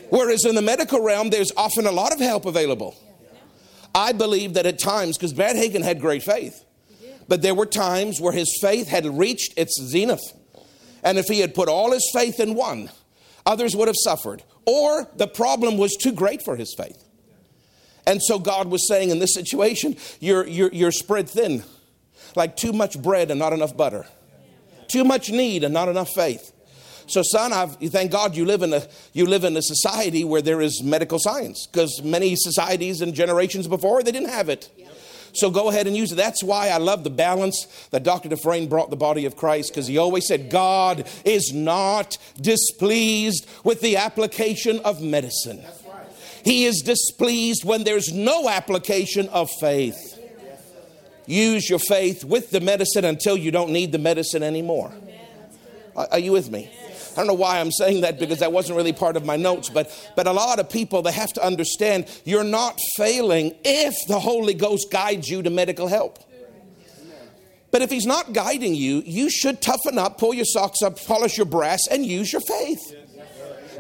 Whereas 0.10 0.44
in 0.44 0.54
the 0.54 0.62
medical 0.62 1.02
realm, 1.02 1.30
there's 1.30 1.54
often 1.56 1.88
a 1.88 1.92
lot 1.94 2.12
of 2.12 2.20
help 2.20 2.46
available. 2.46 2.98
I 3.96 4.12
believe 4.12 4.56
that 4.56 4.66
at 4.66 4.78
times, 4.78 5.18
because 5.18 5.32
Brad 5.32 5.56
Hagin 5.56 5.84
had 5.84 6.02
great 6.02 6.24
faith, 6.24 6.66
but 7.30 7.42
there 7.42 7.56
were 7.56 7.66
times 7.66 8.20
where 8.20 8.34
his 8.34 8.58
faith 8.60 8.90
had 8.90 9.06
reached 9.06 9.54
its 9.56 9.82
zenith. 9.82 10.34
And 11.04 11.18
if 11.18 11.26
he 11.26 11.40
had 11.40 11.54
put 11.54 11.70
all 11.70 11.92
his 11.92 12.10
faith 12.14 12.40
in 12.40 12.56
one, 12.56 12.90
others 13.46 13.76
would 13.76 13.88
have 13.88 13.98
suffered. 13.98 14.44
Or 14.66 15.08
the 15.16 15.28
problem 15.28 15.78
was 15.78 15.96
too 15.96 16.14
great 16.14 16.44
for 16.44 16.56
his 16.56 16.74
faith. 16.78 17.04
And 18.06 18.22
so 18.22 18.40
God 18.40 18.68
was 18.68 18.88
saying 18.88 19.10
in 19.10 19.20
this 19.20 19.34
situation, 19.34 19.96
you're, 20.20 20.46
you're, 20.48 20.72
you're 20.72 20.92
spread 20.92 21.30
thin, 21.30 21.64
like 22.36 22.56
too 22.58 22.74
much 22.74 23.02
bread 23.02 23.32
and 23.32 23.40
not 23.40 23.54
enough 23.54 23.76
butter, 23.76 24.06
too 24.88 25.04
much 25.04 25.30
need 25.30 25.64
and 25.64 25.74
not 25.74 25.90
enough 25.90 26.10
faith. 26.10 26.52
So, 27.06 27.22
son, 27.22 27.52
I've, 27.52 27.76
thank 27.76 28.12
God 28.12 28.36
you 28.36 28.46
live 28.46 28.64
in 28.64 28.72
a 28.74 28.88
you 29.12 29.26
live 29.26 29.44
in 29.44 29.58
a 29.58 29.62
society 29.62 30.24
where 30.24 30.42
there 30.42 30.62
is 30.62 30.82
medical 30.82 31.20
science, 31.20 31.68
because 31.68 32.02
many 32.02 32.36
societies 32.38 33.02
and 33.02 33.14
generations 33.14 33.68
before 33.68 34.04
they 34.04 34.12
didn't 34.14 34.30
have 34.30 34.48
it. 34.48 34.70
So 35.34 35.50
go 35.50 35.70
ahead 35.70 35.88
and 35.88 35.98
use 35.98 36.12
it. 36.12 36.16
That's 36.16 36.44
why 36.44 36.70
I 36.70 36.78
love 36.78 37.04
the 37.04 37.10
balance 37.10 37.66
that 37.90 38.04
Dr. 38.04 38.30
Dufresne 38.30 38.68
brought 38.68 38.92
the 38.92 38.96
body 38.96 39.26
of 39.26 39.36
Christ 39.36 39.72
because 39.72 39.88
he 39.88 39.98
always 39.98 40.28
said 40.28 40.50
God 40.50 41.08
is 41.26 41.52
not 41.52 42.18
displeased 42.40 43.48
with 43.64 43.82
the 43.82 43.98
application 43.98 44.80
of 44.82 45.02
medicine. 45.02 45.64
He 46.44 46.66
is 46.66 46.82
displeased 46.82 47.64
when 47.64 47.84
there's 47.84 48.14
no 48.14 48.48
application 48.48 49.28
of 49.30 49.50
faith. 49.60 50.20
Use 51.26 51.70
your 51.70 51.80
faith 51.80 52.24
with 52.24 52.52
the 52.52 52.60
medicine 52.60 53.06
until 53.06 53.38
you 53.38 53.50
don't 53.50 53.72
need 53.72 53.92
the 53.92 53.98
medicine 53.98 54.44
anymore. 54.44 54.92
Are 55.96 56.20
you 56.20 56.32
with 56.32 56.52
me? 56.52 56.70
I 57.14 57.18
don't 57.18 57.28
know 57.28 57.34
why 57.34 57.60
I'm 57.60 57.72
saying 57.72 58.02
that 58.02 58.20
because 58.20 58.40
that 58.40 58.52
wasn't 58.52 58.78
really 58.78 58.94
part 58.94 59.16
of 59.16 59.26
my 59.26 59.36
notes, 59.36 59.70
but, 59.70 59.92
but 60.16 60.28
a 60.28 60.32
lot 60.32 60.60
of 60.60 60.70
people, 60.70 61.02
they 61.02 61.12
have 61.12 61.32
to 61.34 61.46
understand 61.46 62.08
you're 62.26 62.44
not 62.44 62.80
failing 62.98 63.56
if 63.64 63.94
the 64.08 64.20
Holy 64.20 64.54
Ghost 64.54 64.92
guides 64.92 65.30
you 65.30 65.42
to 65.44 65.50
medical 65.50 65.88
help. 65.88 66.20
But 67.72 67.82
if 67.82 67.90
he's 67.90 68.06
not 68.06 68.34
guiding 68.34 68.76
you, 68.76 69.02
you 69.06 69.30
should 69.30 69.62
toughen 69.62 69.98
up, 69.98 70.18
pull 70.18 70.34
your 70.34 70.46
socks 70.46 70.82
up, 70.82 71.04
polish 71.06 71.38
your 71.38 71.46
brass, 71.46 71.82
and 71.90 72.06
use 72.06 72.32
your 72.32 72.42
faith. 72.42 72.96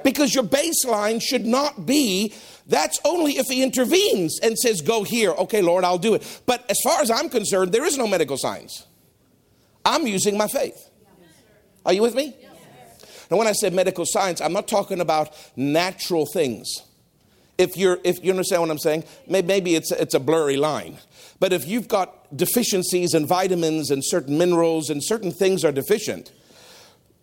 Because 0.03 0.33
your 0.33 0.43
baseline 0.43 1.21
should 1.21 1.45
not 1.45 1.85
be 1.85 2.33
that's 2.67 2.99
only 3.03 3.33
if 3.33 3.47
he 3.47 3.61
intervenes 3.61 4.39
and 4.41 4.57
says, 4.57 4.81
Go 4.81 5.03
here. 5.03 5.31
Okay, 5.31 5.61
Lord, 5.61 5.83
I'll 5.83 5.97
do 5.97 6.13
it. 6.13 6.41
But 6.45 6.69
as 6.69 6.79
far 6.83 7.01
as 7.01 7.11
I'm 7.11 7.29
concerned, 7.29 7.71
there 7.71 7.85
is 7.85 7.97
no 7.97 8.07
medical 8.07 8.37
science. 8.37 8.85
I'm 9.85 10.07
using 10.07 10.37
my 10.37 10.47
faith. 10.47 10.89
Are 11.85 11.93
you 11.93 12.01
with 12.01 12.15
me? 12.15 12.35
And 13.29 13.37
when 13.37 13.47
I 13.47 13.53
say 13.53 13.69
medical 13.69 14.05
science, 14.05 14.41
I'm 14.41 14.53
not 14.53 14.67
talking 14.67 14.99
about 14.99 15.35
natural 15.55 16.25
things. 16.25 16.69
If 17.57 17.77
you're, 17.77 17.99
if 18.03 18.23
you 18.23 18.31
understand 18.31 18.63
what 18.63 18.71
I'm 18.71 18.79
saying, 18.79 19.03
maybe 19.27 19.75
it's, 19.75 19.91
it's 19.91 20.15
a 20.15 20.19
blurry 20.19 20.57
line. 20.57 20.97
But 21.39 21.53
if 21.53 21.67
you've 21.67 21.87
got 21.87 22.35
deficiencies 22.35 23.13
in 23.13 23.25
vitamins 23.25 23.91
and 23.91 24.03
certain 24.03 24.37
minerals 24.37 24.89
and 24.89 25.03
certain 25.03 25.31
things 25.31 25.63
are 25.63 25.71
deficient, 25.71 26.31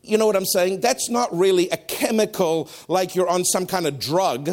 you 0.03 0.17
know 0.19 0.27
what 0.27 0.37
I'm 0.37 0.47
saying? 0.47 0.81
That's 0.81 1.11
not 1.11 1.37
really 1.37 1.69
a 1.71 1.77
chemical 1.77 2.71
like 2.89 3.15
you're 3.15 3.29
on 3.29 3.45
some 3.45 3.67
kind 3.67 3.87
of 3.87 3.99
drug. 3.99 4.51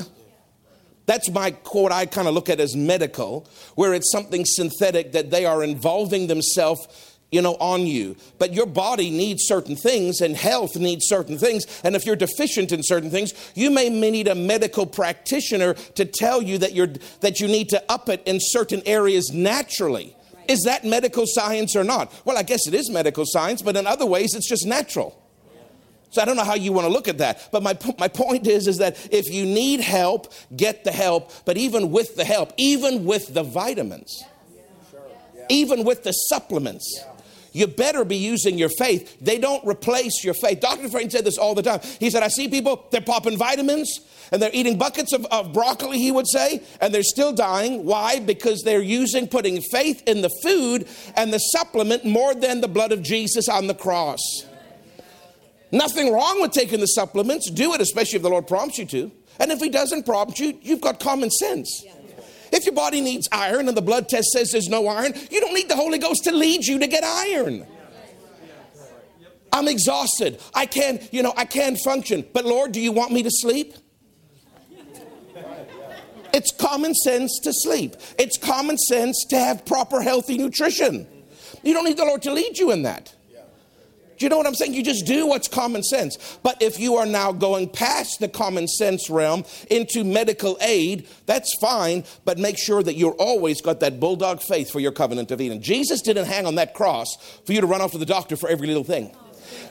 That's 1.05 1.29
my 1.29 1.51
quote 1.51 1.91
I 1.91 2.05
kind 2.05 2.27
of 2.27 2.33
look 2.33 2.49
at 2.49 2.59
as 2.59 2.75
medical, 2.75 3.47
where 3.75 3.93
it's 3.93 4.11
something 4.11 4.43
synthetic 4.45 5.13
that 5.13 5.31
they 5.31 5.45
are 5.45 5.63
involving 5.63 6.27
themselves 6.27 7.06
you 7.31 7.41
know, 7.41 7.55
on 7.55 7.85
you. 7.85 8.15
But 8.39 8.53
your 8.53 8.65
body 8.65 9.09
needs 9.09 9.43
certain 9.45 9.75
things 9.75 10.21
and 10.21 10.35
health 10.35 10.75
needs 10.77 11.07
certain 11.07 11.37
things. 11.37 11.65
And 11.83 11.95
if 11.95 12.05
you're 12.05 12.15
deficient 12.15 12.71
in 12.71 12.83
certain 12.83 13.09
things, 13.09 13.33
you 13.53 13.69
may 13.69 13.89
need 13.89 14.27
a 14.27 14.35
medical 14.35 14.85
practitioner 14.85 15.73
to 15.73 16.05
tell 16.05 16.41
you 16.41 16.57
that 16.59 16.73
you're 16.73 16.93
that 17.21 17.39
you 17.39 17.47
need 17.47 17.69
to 17.69 17.83
up 17.89 18.09
it 18.09 18.23
in 18.25 18.39
certain 18.39 18.81
areas 18.85 19.31
naturally. 19.33 20.15
Is 20.47 20.61
that 20.63 20.85
medical 20.85 21.25
science 21.27 21.75
or 21.75 21.83
not? 21.83 22.13
Well, 22.23 22.37
I 22.37 22.43
guess 22.43 22.67
it 22.67 22.73
is 22.73 22.89
medical 22.89 23.25
science, 23.25 23.61
but 23.61 23.75
in 23.75 23.85
other 23.85 24.05
ways 24.05 24.33
it's 24.33 24.47
just 24.47 24.65
natural. 24.65 25.21
So 26.09 26.21
I 26.21 26.25
don't 26.25 26.37
know 26.37 26.45
how 26.45 26.55
you 26.55 26.71
want 26.71 26.87
to 26.87 26.93
look 26.93 27.09
at 27.09 27.17
that. 27.17 27.49
But 27.51 27.63
my, 27.63 27.77
my 27.99 28.07
point 28.07 28.47
is, 28.47 28.65
is 28.67 28.77
that 28.77 29.09
if 29.11 29.29
you 29.29 29.45
need 29.45 29.81
help, 29.81 30.33
get 30.55 30.85
the 30.85 30.91
help. 30.91 31.31
But 31.43 31.57
even 31.57 31.91
with 31.91 32.15
the 32.15 32.23
help, 32.23 32.53
even 32.55 33.03
with 33.03 33.33
the 33.33 33.43
vitamins, 33.43 34.23
even 35.49 35.83
with 35.83 36.03
the 36.03 36.13
supplements, 36.13 37.03
you 37.51 37.67
better 37.67 38.05
be 38.05 38.17
using 38.17 38.57
your 38.57 38.69
faith. 38.77 39.17
They 39.19 39.37
don't 39.37 39.65
replace 39.65 40.23
your 40.23 40.33
faith. 40.33 40.59
Dr. 40.59 40.89
Frank 40.89 41.11
said 41.11 41.25
this 41.25 41.37
all 41.37 41.55
the 41.55 41.63
time. 41.63 41.79
He 41.99 42.09
said, 42.09 42.23
I 42.23 42.27
see 42.27 42.47
people, 42.47 42.87
they're 42.91 43.01
popping 43.01 43.37
vitamins 43.37 43.99
and 44.31 44.41
they're 44.41 44.51
eating 44.53 44.77
buckets 44.77 45.13
of, 45.13 45.25
of 45.25 45.53
broccoli, 45.53 45.97
he 45.97 46.11
would 46.11 46.27
say, 46.27 46.61
and 46.81 46.93
they're 46.93 47.03
still 47.03 47.33
dying. 47.33 47.85
Why? 47.85 48.19
Because 48.19 48.61
they're 48.63 48.81
using, 48.81 49.27
putting 49.27 49.61
faith 49.61 50.03
in 50.07 50.21
the 50.21 50.31
food 50.43 50.87
and 51.15 51.33
the 51.33 51.39
supplement 51.39 52.05
more 52.05 52.35
than 52.35 52.61
the 52.61 52.67
blood 52.67 52.91
of 52.91 53.01
Jesus 53.01 53.47
on 53.47 53.67
the 53.67 53.75
cross. 53.75 54.19
Nothing 55.71 56.13
wrong 56.13 56.41
with 56.41 56.51
taking 56.51 56.79
the 56.79 56.87
supplements. 56.87 57.49
Do 57.51 57.73
it, 57.73 57.81
especially 57.81 58.17
if 58.17 58.23
the 58.23 58.29
Lord 58.29 58.47
prompts 58.47 58.77
you 58.77 58.85
to. 58.85 59.11
And 59.39 59.51
if 59.51 59.59
He 59.59 59.69
doesn't 59.69 60.05
prompt 60.05 60.39
you, 60.39 60.57
you've 60.61 60.81
got 60.81 60.99
common 60.99 61.29
sense. 61.29 61.83
If 62.51 62.65
your 62.65 62.75
body 62.75 63.01
needs 63.01 63.27
iron 63.31 63.67
and 63.67 63.75
the 63.75 63.81
blood 63.81 64.09
test 64.09 64.29
says 64.31 64.51
there's 64.51 64.69
no 64.69 64.87
iron, 64.87 65.13
you 65.29 65.39
don't 65.39 65.53
need 65.53 65.69
the 65.69 65.75
Holy 65.75 65.97
Ghost 65.97 66.23
to 66.25 66.31
lead 66.31 66.65
you 66.65 66.79
to 66.79 66.87
get 66.87 67.03
iron. 67.03 67.65
I'm 69.51 69.67
exhausted. 69.67 70.39
I 70.53 70.65
can't, 70.65 71.11
you 71.13 71.23
know, 71.23 71.33
I 71.35 71.45
can't 71.45 71.77
function. 71.79 72.25
But 72.33 72.45
Lord, 72.45 72.71
do 72.71 72.79
you 72.79 72.91
want 72.91 73.11
me 73.11 73.23
to 73.23 73.31
sleep? 73.31 73.75
It's 76.33 76.51
common 76.51 76.93
sense 76.93 77.39
to 77.43 77.51
sleep. 77.51 77.95
It's 78.19 78.37
common 78.37 78.77
sense 78.77 79.25
to 79.29 79.39
have 79.39 79.65
proper 79.65 80.01
healthy 80.01 80.37
nutrition. 80.37 81.07
You 81.63 81.73
don't 81.73 81.85
need 81.85 81.97
the 81.97 82.05
Lord 82.05 82.21
to 82.23 82.31
lead 82.31 82.59
you 82.59 82.71
in 82.71 82.83
that. 82.83 83.15
Do 84.17 84.25
you 84.25 84.29
know 84.29 84.37
what 84.37 84.47
I'm 84.47 84.55
saying? 84.55 84.73
You 84.73 84.83
just 84.83 85.05
do 85.05 85.27
what's 85.27 85.47
common 85.47 85.83
sense. 85.83 86.39
But 86.41 86.61
if 86.61 86.79
you 86.79 86.95
are 86.95 87.05
now 87.05 87.31
going 87.31 87.69
past 87.69 88.19
the 88.19 88.27
common 88.27 88.67
sense 88.67 89.09
realm 89.09 89.45
into 89.69 90.03
medical 90.03 90.57
aid, 90.61 91.07
that's 91.25 91.55
fine, 91.59 92.03
but 92.25 92.37
make 92.37 92.57
sure 92.57 92.81
that 92.81 92.95
you're 92.95 93.13
always 93.13 93.61
got 93.61 93.79
that 93.81 93.99
bulldog 93.99 94.41
faith 94.41 94.71
for 94.71 94.79
your 94.79 94.91
covenant 94.91 95.31
of 95.31 95.39
Eden. 95.39 95.61
Jesus 95.61 96.01
didn't 96.01 96.25
hang 96.25 96.45
on 96.45 96.55
that 96.55 96.73
cross 96.73 97.15
for 97.45 97.53
you 97.53 97.61
to 97.61 97.67
run 97.67 97.81
off 97.81 97.91
to 97.91 97.97
the 97.97 98.05
doctor 98.05 98.35
for 98.35 98.49
every 98.49 98.67
little 98.67 98.83
thing. 98.83 99.15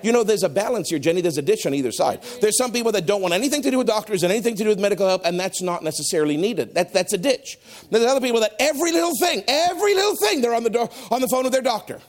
You 0.03 0.12
know, 0.12 0.23
there's 0.23 0.43
a 0.43 0.49
balance 0.49 0.91
here, 0.91 0.99
Jenny. 0.99 1.21
There's 1.21 1.38
a 1.38 1.43
ditch 1.43 1.67
on 1.67 1.75
either 1.75 1.93
side. 1.93 2.23
There's 2.41 2.57
some 2.57 2.73
people 2.73 2.93
that 2.93 3.07
don't 3.07 3.23
want 3.23 3.35
anything 3.35 3.62
to 3.62 3.71
do 3.71 3.79
with 3.79 3.87
doctors 3.87 4.23
and 4.23 4.33
anything 4.33 4.55
to 4.57 4.62
do 4.62 4.69
with 4.69 4.79
medical 4.79 5.07
help, 5.07 5.23
and 5.25 5.38
that's 5.38 5.62
not 5.62 5.83
necessarily 5.83 6.37
needed. 6.37 6.75
That, 6.75 6.93
that's 6.93 7.12
a 7.12 7.19
ditch. 7.19 7.59
There's 7.91 8.05
other 8.05 8.21
people 8.21 8.41
that 8.41 8.55
every 8.59 8.93
little 8.93 9.12
thing, 9.21 9.43
every 9.49 9.95
little 9.95 10.17
thing, 10.17 10.41
they're 10.41 10.55
on 10.55 10.65
the, 10.65 10.71
door, 10.71 10.91
on 11.11 11.21
the 11.21 11.29
phone 11.29 11.45
with 11.45 11.53
their 11.53 11.62
doctor 11.62 12.00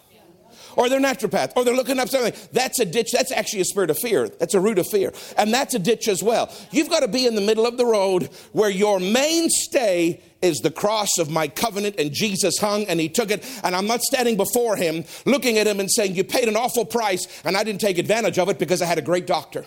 or 0.78 0.88
they're 0.88 1.02
naturopath, 1.02 1.52
or 1.56 1.66
they're 1.66 1.76
looking 1.76 2.00
up 2.00 2.08
something. 2.08 2.34
That's 2.54 2.80
a 2.80 2.86
ditch. 2.86 3.12
That's 3.12 3.32
actually 3.32 3.62
a 3.62 3.66
spirit 3.66 3.90
of 3.90 3.98
fear. 3.98 4.30
That's 4.30 4.54
a 4.54 4.62
root 4.62 4.80
of 4.80 4.88
fear. 4.88 5.12
And 5.38 5.54
that's 5.54 5.74
a 5.74 5.80
ditch 5.80 6.08
as 6.08 6.24
well. 6.24 6.54
You've 6.72 6.90
got 6.90 7.02
to 7.02 7.08
be 7.08 7.26
in 7.26 7.36
the 7.36 7.42
middle 7.42 7.66
of 7.66 7.78
the 7.78 7.86
road 7.86 8.30
where 8.54 8.70
your 8.70 9.00
mainstay 9.00 10.22
is 10.42 10.60
the 10.60 10.72
cross 10.72 11.18
of 11.18 11.30
my 11.32 11.48
covenant 11.48 11.96
and 11.98 12.12
Jesus 12.14 12.60
hung 12.60 12.86
and 12.86 13.00
he 13.00 13.10
took 13.10 13.32
it 13.32 13.44
and 13.64 13.76
I'm 13.76 13.88
not 13.88 14.02
standing 14.02 14.38
before 14.38 14.76
him 14.76 15.04
looking 15.26 15.58
at 15.58 15.66
him 15.66 15.80
and 15.80 15.90
saying 15.90 16.14
you 16.14 16.24
paid 16.24 16.48
an 16.48 16.56
awful 16.56 16.86
price 16.86 17.28
and 17.44 17.58
I 17.58 17.64
didn't 17.64 17.82
take 17.82 17.98
advantage 17.98 18.38
of 18.38 18.48
it 18.48 18.60
because 18.60 18.84
I 18.84 18.86
had 18.86 19.00
a 19.00 19.02
great 19.02 19.26
doctor. 19.26 19.66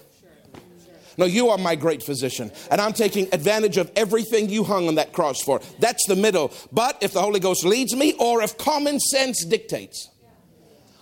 No, 1.18 1.26
you 1.26 1.48
are 1.48 1.58
my 1.58 1.74
great 1.74 2.02
physician. 2.02 2.50
And 2.70 2.80
I'm 2.80 2.92
taking 2.92 3.28
advantage 3.32 3.76
of 3.76 3.90
everything 3.94 4.48
you 4.48 4.64
hung 4.64 4.88
on 4.88 4.94
that 4.94 5.12
cross 5.12 5.42
for. 5.42 5.60
That's 5.78 6.06
the 6.06 6.16
middle. 6.16 6.52
But 6.72 6.96
if 7.02 7.12
the 7.12 7.20
Holy 7.20 7.40
Ghost 7.40 7.64
leads 7.64 7.94
me 7.94 8.14
or 8.14 8.42
if 8.42 8.56
common 8.56 8.98
sense 9.00 9.44
dictates, 9.44 10.08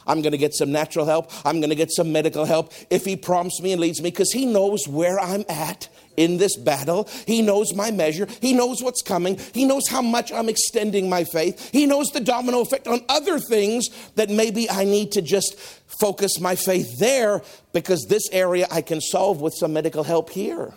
I'm 0.09 0.23
going 0.23 0.33
to 0.33 0.39
get 0.39 0.55
some 0.55 0.73
natural 0.73 1.07
help. 1.07 1.31
I'm 1.47 1.61
going 1.61 1.71
to 1.71 1.77
get 1.77 1.93
some 1.93 2.11
medical 2.11 2.45
help 2.45 2.73
if 2.91 3.05
He 3.05 3.17
prompts 3.17 3.61
me 3.61 3.73
and 3.73 3.81
leads 3.81 4.03
me 4.03 4.11
because 4.11 4.33
He 4.33 4.47
knows 4.47 4.89
where 4.89 5.21
I'm 5.21 5.45
at 5.49 5.89
in 6.19 6.37
this 6.37 6.57
battle. 6.57 7.09
He 7.27 7.41
knows 7.43 7.73
my 7.75 7.93
measure. 7.93 8.27
He 8.41 8.53
knows 8.53 8.83
what's 8.83 9.03
coming. 9.03 9.39
He 9.55 9.65
knows 9.65 9.87
how 9.89 10.03
much 10.03 10.33
I'm 10.33 10.49
extending 10.49 11.09
my 11.09 11.25
faith. 11.25 11.71
He 11.71 11.87
knows 11.87 12.09
the 12.09 12.21
domino 12.21 12.61
effect 12.61 12.89
on 12.89 13.05
other 13.09 13.39
things 13.39 13.89
that 14.17 14.29
maybe 14.29 14.69
I 14.69 14.85
need 14.85 15.13
to 15.13 15.23
just 15.23 15.57
focus 16.01 16.41
my 16.41 16.57
faith 16.57 16.99
there 16.99 17.43
because 17.73 18.07
this 18.09 18.29
area 18.33 18.67
I 18.71 18.83
can 18.83 19.01
solve 19.01 19.41
with 19.41 19.55
some 19.55 19.73
medical 19.73 20.03
help 20.03 20.31
here. 20.31 20.75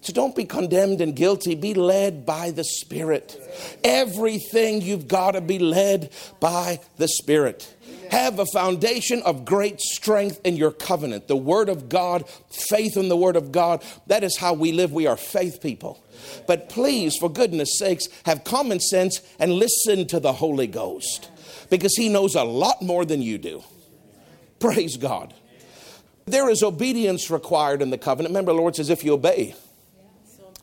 So 0.00 0.12
don't 0.12 0.34
be 0.34 0.44
condemned 0.44 1.00
and 1.00 1.14
guilty. 1.14 1.54
Be 1.54 1.74
led 1.74 2.26
by 2.26 2.50
the 2.50 2.64
Spirit. 2.64 3.38
Everything 3.84 4.80
you've 4.80 5.06
got 5.06 5.32
to 5.32 5.40
be 5.40 5.60
led 5.60 6.10
by 6.40 6.80
the 6.96 7.06
Spirit 7.06 7.72
have 8.12 8.38
a 8.38 8.44
foundation 8.44 9.22
of 9.22 9.46
great 9.46 9.80
strength 9.80 10.38
in 10.44 10.54
your 10.54 10.70
covenant. 10.70 11.28
The 11.28 11.36
Word 11.36 11.70
of 11.70 11.88
God, 11.88 12.28
faith 12.50 12.98
in 12.98 13.08
the 13.08 13.16
Word 13.16 13.36
of 13.36 13.52
God. 13.52 13.82
That 14.06 14.22
is 14.22 14.36
how 14.36 14.52
we 14.52 14.70
live. 14.70 14.92
We 14.92 15.06
are 15.06 15.16
faith 15.16 15.62
people. 15.62 16.04
But 16.46 16.68
please, 16.68 17.16
for 17.16 17.32
goodness 17.32 17.78
sakes, 17.78 18.08
have 18.26 18.44
common 18.44 18.80
sense 18.80 19.22
and 19.38 19.54
listen 19.54 20.06
to 20.08 20.20
the 20.20 20.34
Holy 20.34 20.66
Ghost 20.66 21.30
because 21.70 21.96
He 21.96 22.10
knows 22.10 22.34
a 22.34 22.44
lot 22.44 22.82
more 22.82 23.06
than 23.06 23.22
you 23.22 23.38
do. 23.38 23.64
Praise 24.60 24.98
God. 24.98 25.32
There 26.26 26.50
is 26.50 26.62
obedience 26.62 27.30
required 27.30 27.80
in 27.80 27.88
the 27.88 27.98
covenant. 27.98 28.32
Remember, 28.32 28.52
the 28.52 28.58
Lord 28.58 28.76
says, 28.76 28.90
if 28.90 29.04
you 29.04 29.14
obey, 29.14 29.54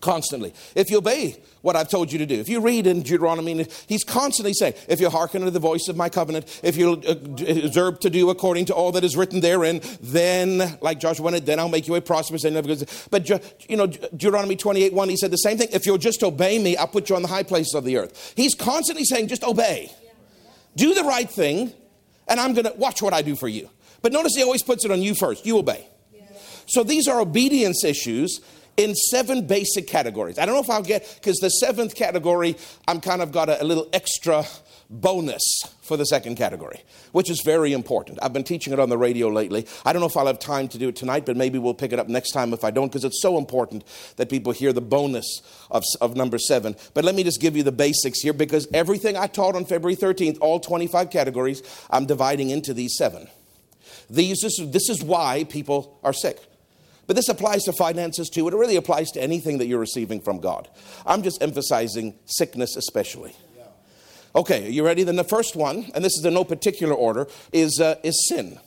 constantly. 0.01 0.53
If 0.75 0.89
you 0.89 0.97
obey 0.97 1.41
what 1.61 1.75
I've 1.75 1.89
told 1.89 2.11
you 2.11 2.19
to 2.19 2.25
do, 2.25 2.39
if 2.39 2.47
you 2.47 2.61
read 2.61 2.87
in 2.87 3.01
Deuteronomy, 3.01 3.67
he's 3.87 4.03
constantly 4.03 4.53
saying, 4.53 4.75
if 4.87 4.99
you 4.99 5.09
hearken 5.09 5.41
to 5.43 5.51
the 5.51 5.59
voice 5.59 5.87
of 5.89 5.97
my 5.97 6.09
covenant, 6.09 6.59
if 6.63 6.77
you 6.77 6.93
uh, 7.07 7.15
observe 7.65 7.99
to 8.01 8.09
do 8.09 8.29
according 8.29 8.65
to 8.65 8.73
all 8.73 8.91
that 8.93 9.03
is 9.03 9.17
written 9.17 9.41
therein, 9.41 9.81
then, 10.01 10.77
like 10.81 10.99
Joshua 10.99 11.23
wanted, 11.23 11.45
then 11.45 11.59
I'll 11.59 11.69
make 11.69 11.87
you 11.87 11.95
a 11.95 12.01
prosperous 12.01 12.43
and 12.43 12.55
never 12.55 12.75
But, 13.09 13.29
you 13.67 13.77
know, 13.77 13.87
Deuteronomy 13.87 14.55
28 14.55 14.93
1, 14.93 15.09
he 15.09 15.17
said 15.17 15.31
the 15.31 15.37
same 15.37 15.57
thing. 15.57 15.69
If 15.71 15.85
you'll 15.85 15.97
just 15.97 16.23
obey 16.23 16.59
me, 16.59 16.77
I'll 16.77 16.87
put 16.87 17.09
you 17.09 17.15
on 17.15 17.21
the 17.21 17.27
high 17.27 17.43
places 17.43 17.73
of 17.73 17.83
the 17.83 17.97
earth. 17.97 18.33
He's 18.35 18.55
constantly 18.55 19.05
saying, 19.05 19.27
just 19.27 19.43
obey. 19.43 19.91
Do 20.75 20.93
the 20.93 21.03
right 21.03 21.29
thing, 21.29 21.73
and 22.27 22.39
I'm 22.39 22.53
going 22.53 22.65
to 22.65 22.73
watch 22.77 23.01
what 23.01 23.13
I 23.13 23.21
do 23.21 23.35
for 23.35 23.47
you. 23.47 23.69
But 24.01 24.13
notice 24.13 24.33
he 24.35 24.43
always 24.43 24.63
puts 24.63 24.85
it 24.85 24.91
on 24.91 25.01
you 25.01 25.13
first. 25.13 25.45
You 25.45 25.57
obey. 25.57 25.85
So 26.67 26.83
these 26.83 27.07
are 27.07 27.19
obedience 27.19 27.83
issues 27.83 28.41
in 28.79 28.95
seven 28.95 29.45
basic 29.45 29.87
categories. 29.87 30.39
I 30.39 30.45
don't 30.45 30.55
know 30.55 30.61
if 30.61 30.69
I'll 30.69 30.81
get, 30.81 31.15
because 31.15 31.37
the 31.39 31.49
seventh 31.49 31.95
category, 31.95 32.55
I'm 32.87 33.01
kind 33.01 33.21
of 33.21 33.33
got 33.33 33.49
a, 33.49 33.61
a, 33.61 33.65
little 33.65 33.89
extra 33.91 34.45
bonus 34.89 35.43
for 35.81 35.97
the 35.97 36.05
second 36.05 36.35
category, 36.37 36.81
which 37.11 37.29
is 37.29 37.41
very 37.43 37.73
important. 37.73 38.19
I've 38.21 38.31
been 38.31 38.45
teaching 38.45 38.71
it 38.71 38.79
on 38.79 38.87
the 38.87 38.97
radio 38.97 39.27
lately. 39.27 39.67
I 39.83 39.91
don't 39.91 39.99
know 39.99 40.07
if 40.07 40.15
I'll 40.15 40.27
have 40.27 40.39
time 40.39 40.69
to 40.69 40.77
do 40.77 40.87
it 40.87 40.95
tonight, 40.95 41.25
but 41.25 41.35
maybe 41.35 41.59
we'll 41.59 41.73
pick 41.73 41.91
it 41.91 41.99
up 41.99 42.07
next 42.07 42.31
time 42.31 42.53
if 42.53 42.63
I 42.63 42.71
don't, 42.71 42.87
because 42.87 43.03
it's 43.03 43.21
so 43.21 43.37
important 43.37 43.83
that 44.15 44.29
people 44.29 44.53
hear 44.53 44.71
the 44.71 44.81
bonus 44.81 45.41
of, 45.69 45.83
of 45.99 46.15
number 46.15 46.39
seven. 46.39 46.77
But 46.93 47.03
let 47.03 47.15
me 47.15 47.23
just 47.23 47.41
give 47.41 47.57
you 47.57 47.63
the 47.63 47.73
basics 47.73 48.21
here, 48.21 48.33
because 48.33 48.65
everything 48.73 49.17
I 49.17 49.27
taught 49.27 49.57
on 49.57 49.65
February 49.65 49.97
13th, 49.97 50.37
all 50.39 50.61
25 50.61 51.09
categories, 51.09 51.61
I'm 51.89 52.05
dividing 52.05 52.49
into 52.49 52.73
these 52.73 52.95
seven. 52.95 53.27
These, 54.09 54.39
this, 54.39 54.57
this 54.67 54.87
is 54.89 55.03
why 55.03 55.43
people 55.43 55.99
are 56.01 56.13
sick. 56.13 56.39
But 57.09 57.15
this 57.15 57.27
applies 57.27 57.63
to 57.63 57.73
finances 57.73 58.29
too. 58.29 58.47
It 58.47 58.53
really 58.53 58.75
applies 58.75 59.09
to 59.13 59.19
anything 59.19 59.57
that 59.57 59.65
you're 59.65 59.79
receiving 59.79 60.21
from 60.21 60.39
God. 60.39 60.67
I'm 61.07 61.23
just 61.23 61.41
emphasizing 61.41 62.13
sickness 62.27 62.75
especially. 62.75 63.35
Okay, 64.35 64.67
are 64.67 64.69
you 64.69 64.85
ready? 64.85 65.01
Then 65.01 65.15
the 65.15 65.23
first 65.23 65.55
one, 65.55 65.89
and 65.95 66.05
this 66.05 66.15
is 66.19 66.23
in 66.23 66.35
no 66.35 66.43
particular 66.43 66.93
order, 66.93 67.27
is, 67.51 67.79
uh, 67.79 67.95
is 68.03 68.27
sin. 68.29 68.59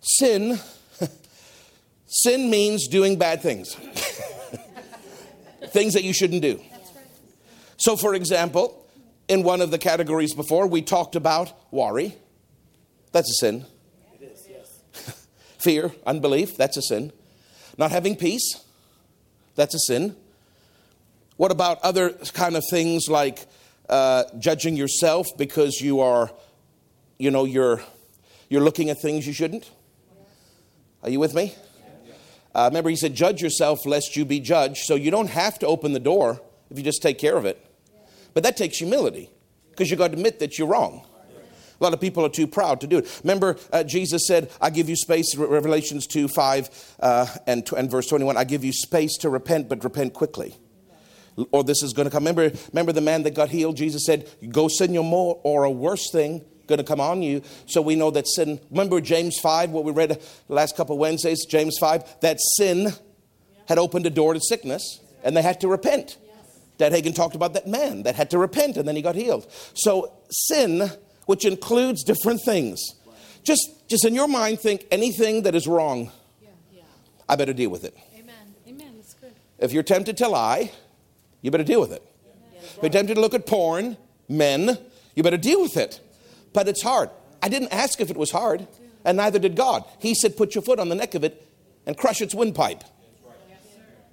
Sin, 0.00 0.60
sin 2.06 2.48
means 2.48 2.86
doing 2.86 3.18
bad 3.18 3.42
things, 3.42 3.74
things 5.70 5.94
that 5.94 6.04
you 6.04 6.12
shouldn't 6.12 6.42
do. 6.42 6.62
So, 7.76 7.96
for 7.96 8.14
example, 8.14 8.86
in 9.26 9.42
one 9.42 9.60
of 9.60 9.72
the 9.72 9.78
categories 9.78 10.32
before, 10.32 10.68
we 10.68 10.80
talked 10.80 11.16
about 11.16 11.52
worry. 11.72 12.14
That's 13.10 13.28
a 13.32 13.34
sin. 13.34 13.66
Fear, 15.66 15.90
unbelief, 16.06 16.56
that's 16.56 16.76
a 16.76 16.82
sin. 16.82 17.10
Not 17.76 17.90
having 17.90 18.14
peace, 18.14 18.62
that's 19.56 19.74
a 19.74 19.80
sin. 19.80 20.14
What 21.38 21.50
about 21.50 21.80
other 21.82 22.10
kind 22.34 22.54
of 22.54 22.62
things 22.70 23.08
like 23.08 23.48
uh, 23.88 24.26
judging 24.38 24.76
yourself 24.76 25.26
because 25.36 25.80
you 25.80 25.98
are, 25.98 26.30
you 27.18 27.32
know, 27.32 27.44
you're, 27.44 27.82
you're 28.48 28.60
looking 28.60 28.90
at 28.90 29.02
things 29.02 29.26
you 29.26 29.32
shouldn't? 29.32 29.68
Are 31.02 31.10
you 31.10 31.18
with 31.18 31.34
me? 31.34 31.52
Uh, 32.54 32.68
remember, 32.70 32.88
he 32.88 32.94
said, 32.94 33.16
judge 33.16 33.42
yourself 33.42 33.84
lest 33.84 34.14
you 34.14 34.24
be 34.24 34.38
judged. 34.38 34.84
So 34.84 34.94
you 34.94 35.10
don't 35.10 35.30
have 35.30 35.58
to 35.58 35.66
open 35.66 35.94
the 35.94 35.98
door 35.98 36.40
if 36.70 36.78
you 36.78 36.84
just 36.84 37.02
take 37.02 37.18
care 37.18 37.36
of 37.36 37.44
it. 37.44 37.58
But 38.34 38.44
that 38.44 38.56
takes 38.56 38.78
humility 38.78 39.30
because 39.70 39.90
you've 39.90 39.98
got 39.98 40.12
to 40.12 40.12
admit 40.12 40.38
that 40.38 40.60
you're 40.60 40.68
wrong. 40.68 41.04
A 41.78 41.84
lot 41.84 41.92
of 41.92 42.00
people 42.00 42.24
are 42.24 42.30
too 42.30 42.46
proud 42.46 42.80
to 42.80 42.86
do 42.86 42.98
it. 42.98 43.20
Remember, 43.22 43.56
uh, 43.72 43.84
Jesus 43.84 44.26
said, 44.26 44.50
I 44.60 44.70
give 44.70 44.88
you 44.88 44.96
space, 44.96 45.36
Revelations 45.36 46.06
2 46.06 46.28
5 46.28 46.94
uh, 47.00 47.26
and, 47.46 47.68
and 47.76 47.90
verse 47.90 48.06
21, 48.08 48.36
I 48.36 48.44
give 48.44 48.64
you 48.64 48.72
space 48.72 49.16
to 49.18 49.30
repent, 49.30 49.68
but 49.68 49.84
repent 49.84 50.14
quickly. 50.14 50.56
Or 51.52 51.62
this 51.62 51.82
is 51.82 51.92
going 51.92 52.06
to 52.06 52.10
come. 52.10 52.24
Remember, 52.24 52.50
remember 52.72 52.92
the 52.92 53.02
man 53.02 53.22
that 53.24 53.34
got 53.34 53.50
healed? 53.50 53.76
Jesus 53.76 54.06
said, 54.06 54.28
Go 54.48 54.68
sin 54.68 54.94
no 54.94 55.02
more, 55.02 55.38
or 55.42 55.64
a 55.64 55.70
worse 55.70 56.10
thing 56.10 56.42
going 56.66 56.78
to 56.78 56.84
come 56.84 57.00
on 57.00 57.22
you. 57.22 57.42
So 57.66 57.80
we 57.80 57.94
know 57.94 58.10
that 58.10 58.26
sin. 58.26 58.60
Remember 58.70 59.00
James 59.00 59.38
5, 59.38 59.70
what 59.70 59.84
we 59.84 59.92
read 59.92 60.10
the 60.10 60.20
last 60.48 60.76
couple 60.76 60.98
Wednesdays, 60.98 61.44
James 61.46 61.76
5, 61.78 62.20
that 62.20 62.38
sin 62.56 62.92
had 63.68 63.78
opened 63.78 64.06
a 64.06 64.10
door 64.10 64.34
to 64.34 64.40
sickness 64.40 65.00
and 65.22 65.36
they 65.36 65.42
had 65.42 65.60
to 65.60 65.68
repent. 65.68 66.18
Dad 66.78 66.92
Hagin 66.92 67.14
talked 67.14 67.34
about 67.34 67.54
that 67.54 67.66
man 67.66 68.02
that 68.02 68.16
had 68.16 68.30
to 68.30 68.38
repent 68.38 68.76
and 68.76 68.86
then 68.86 68.96
he 68.96 69.02
got 69.02 69.14
healed. 69.14 69.50
So 69.74 70.12
sin 70.30 70.90
which 71.26 71.44
includes 71.44 72.02
different 72.02 72.40
things. 72.42 72.82
Just, 73.42 73.88
just 73.88 74.04
in 74.04 74.14
your 74.14 74.26
mind, 74.26 74.58
think 74.58 74.86
anything 74.90 75.42
that 75.42 75.54
is 75.54 75.68
wrong, 75.68 76.10
yeah, 76.42 76.48
yeah. 76.72 76.82
I 77.28 77.36
better 77.36 77.52
deal 77.52 77.70
with 77.70 77.84
it. 77.84 77.96
Amen. 78.18 78.34
Amen. 78.66 78.94
That's 78.96 79.14
good. 79.14 79.32
If 79.58 79.72
you're 79.72 79.84
tempted 79.84 80.16
to 80.16 80.28
lie, 80.28 80.72
you 81.42 81.50
better 81.50 81.62
deal 81.62 81.80
with 81.80 81.92
it. 81.92 82.02
If 82.76 82.82
you're 82.82 82.90
tempted 82.90 83.14
to 83.14 83.20
look 83.20 83.34
at 83.34 83.46
porn, 83.46 83.96
men, 84.28 84.76
you 85.14 85.22
better 85.22 85.36
deal 85.36 85.62
with 85.62 85.76
it. 85.76 86.00
But 86.52 86.68
it's 86.68 86.82
hard. 86.82 87.10
I 87.42 87.48
didn't 87.48 87.72
ask 87.72 88.00
if 88.00 88.10
it 88.10 88.16
was 88.16 88.30
hard, 88.32 88.66
and 89.04 89.16
neither 89.16 89.38
did 89.38 89.54
God. 89.54 89.84
He 89.98 90.14
said, 90.14 90.36
put 90.36 90.54
your 90.54 90.62
foot 90.62 90.78
on 90.78 90.88
the 90.88 90.94
neck 90.94 91.14
of 91.14 91.22
it 91.22 91.46
and 91.86 91.96
crush 91.96 92.20
its 92.20 92.34
windpipe. 92.34 92.82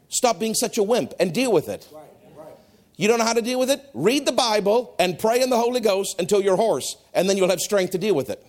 Stop 0.10 0.40
being 0.40 0.54
such 0.54 0.78
a 0.78 0.84
wimp 0.84 1.14
and 1.20 1.34
deal 1.34 1.52
with 1.52 1.68
it. 1.68 1.88
You 2.96 3.08
don't 3.08 3.18
know 3.18 3.26
how 3.26 3.34
to 3.34 3.42
deal 3.42 3.60
with 3.60 3.72
it? 3.72 3.84
Read 3.94 4.26
the 4.26 4.32
Bible 4.32 4.96
and 5.00 5.18
pray 5.18 5.42
in 5.42 5.50
the 5.50 5.58
Holy 5.58 5.80
Ghost 5.80 6.20
until 6.20 6.42
you're 6.42 6.56
hoarse, 6.56 6.96
and 7.14 7.28
then 7.30 7.38
you'll 7.38 7.50
have 7.50 7.60
strength 7.60 7.92
to 7.92 7.98
deal 7.98 8.14
with 8.14 8.30
it. 8.30 8.46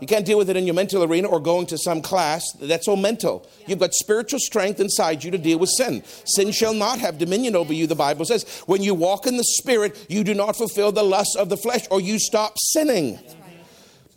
You 0.00 0.08
can't 0.08 0.26
deal 0.26 0.36
with 0.36 0.50
it 0.50 0.56
in 0.56 0.66
your 0.66 0.74
mental 0.74 1.04
arena 1.04 1.28
or 1.28 1.38
going 1.38 1.66
to 1.66 1.78
some 1.78 2.02
class. 2.02 2.42
That's 2.60 2.88
all 2.88 2.96
mental. 2.96 3.48
You've 3.68 3.78
got 3.78 3.94
spiritual 3.94 4.40
strength 4.40 4.80
inside 4.80 5.22
you 5.22 5.30
to 5.30 5.38
deal 5.38 5.60
with 5.60 5.70
sin. 5.70 6.02
Sin 6.24 6.50
shall 6.50 6.74
not 6.74 6.98
have 6.98 7.18
dominion 7.18 7.54
over 7.54 7.72
you, 7.72 7.86
the 7.86 7.94
Bible 7.94 8.24
says. 8.24 8.62
When 8.66 8.82
you 8.82 8.94
walk 8.94 9.28
in 9.28 9.36
the 9.36 9.44
Spirit, 9.44 10.06
you 10.08 10.24
do 10.24 10.34
not 10.34 10.56
fulfill 10.56 10.90
the 10.90 11.04
lusts 11.04 11.36
of 11.36 11.50
the 11.50 11.56
flesh 11.56 11.86
or 11.88 12.00
you 12.00 12.18
stop 12.18 12.54
sinning. 12.58 13.20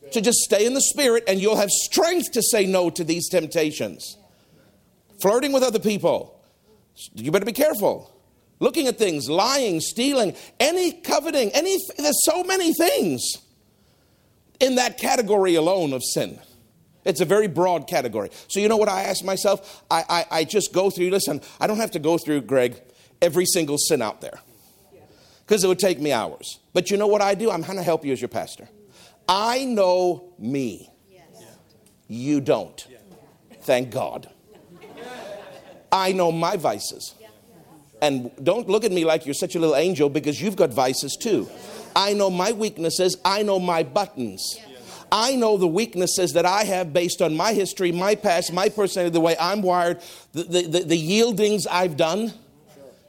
So 0.09 0.21
just 0.21 0.39
stay 0.39 0.65
in 0.65 0.73
the 0.73 0.81
Spirit 0.81 1.23
and 1.27 1.39
you'll 1.39 1.57
have 1.57 1.69
strength 1.69 2.31
to 2.31 2.41
say 2.41 2.65
no 2.65 2.89
to 2.89 3.03
these 3.03 3.29
temptations. 3.29 4.17
Flirting 5.21 5.51
with 5.51 5.61
other 5.61 5.77
people, 5.77 6.41
you 7.13 7.31
better 7.31 7.45
be 7.45 7.51
careful 7.51 8.14
looking 8.59 8.87
at 8.87 8.97
things, 8.97 9.29
lying, 9.29 9.79
stealing, 9.79 10.35
any 10.59 10.91
coveting, 10.91 11.51
any 11.51 11.77
there's 11.97 12.23
so 12.23 12.43
many 12.43 12.73
things 12.73 13.21
in 14.59 14.75
that 14.75 14.97
category 14.97 15.55
alone 15.55 15.93
of 15.93 16.03
sin. 16.03 16.39
It's 17.03 17.21
a 17.21 17.25
very 17.25 17.47
broad 17.47 17.87
category. 17.87 18.29
So 18.47 18.59
you 18.59 18.67
know 18.67 18.77
what 18.77 18.89
I 18.89 19.03
ask 19.03 19.23
myself? 19.23 19.83
I, 19.91 20.03
I, 20.09 20.39
I 20.39 20.43
just 20.43 20.73
go 20.73 20.89
through, 20.89 21.11
listen, 21.11 21.39
I 21.59 21.67
don't 21.67 21.77
have 21.77 21.91
to 21.91 21.99
go 21.99 22.17
through, 22.17 22.41
Greg, 22.41 22.81
every 23.21 23.45
single 23.45 23.77
sin 23.77 24.01
out 24.01 24.21
there. 24.21 24.39
Because 25.45 25.63
it 25.63 25.67
would 25.67 25.77
take 25.77 25.99
me 25.99 26.11
hours. 26.11 26.59
But 26.73 26.89
you 26.89 26.97
know 26.97 27.05
what 27.05 27.21
I 27.21 27.35
do? 27.35 27.51
I'm 27.51 27.61
going 27.61 27.77
to 27.77 27.83
help 27.83 28.03
you 28.03 28.11
as 28.11 28.19
your 28.19 28.29
pastor. 28.29 28.67
I 29.29 29.65
know 29.65 30.33
me. 30.39 30.89
You 32.07 32.41
don't. 32.41 32.87
Thank 33.61 33.91
God. 33.91 34.29
I 35.91 36.11
know 36.11 36.31
my 36.31 36.57
vices. 36.57 37.13
And 38.01 38.31
don't 38.43 38.67
look 38.67 38.83
at 38.83 38.91
me 38.91 39.05
like 39.05 39.25
you're 39.25 39.33
such 39.33 39.55
a 39.55 39.59
little 39.59 39.75
angel 39.75 40.09
because 40.09 40.41
you've 40.41 40.55
got 40.55 40.71
vices 40.71 41.17
too. 41.19 41.49
I 41.95 42.13
know 42.13 42.29
my 42.29 42.51
weaknesses, 42.51 43.17
I 43.23 43.43
know 43.43 43.59
my 43.59 43.83
buttons. 43.83 44.59
I 45.11 45.35
know 45.35 45.57
the 45.57 45.67
weaknesses 45.67 46.33
that 46.33 46.45
I 46.45 46.63
have 46.63 46.91
based 46.91 47.21
on 47.21 47.37
my 47.37 47.53
history, 47.53 47.91
my 47.91 48.15
past, 48.15 48.51
my 48.51 48.69
personality, 48.69 49.13
the 49.13 49.21
way 49.21 49.37
I'm 49.39 49.61
wired, 49.61 50.01
the, 50.33 50.43
the, 50.43 50.61
the, 50.63 50.79
the 50.79 50.97
yieldings 50.97 51.65
I've 51.69 51.95
done 51.95 52.33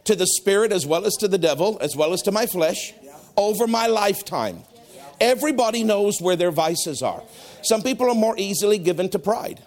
to 0.04 0.14
the 0.14 0.26
Spirit 0.26 0.72
as 0.72 0.86
well 0.86 1.04
as 1.04 1.14
to 1.16 1.28
the 1.28 1.38
devil, 1.38 1.78
as 1.80 1.96
well 1.96 2.12
as 2.12 2.22
to 2.22 2.32
my 2.32 2.46
flesh, 2.46 2.92
over 3.36 3.66
my 3.66 3.86
lifetime. 3.88 4.62
Everybody 5.20 5.82
knows 5.82 6.20
where 6.20 6.36
their 6.36 6.50
vices 6.50 7.02
are. 7.02 7.22
Some 7.62 7.82
people 7.82 8.08
are 8.08 8.14
more 8.14 8.34
easily 8.38 8.78
given 8.78 9.08
to 9.10 9.18
pride. 9.18 9.60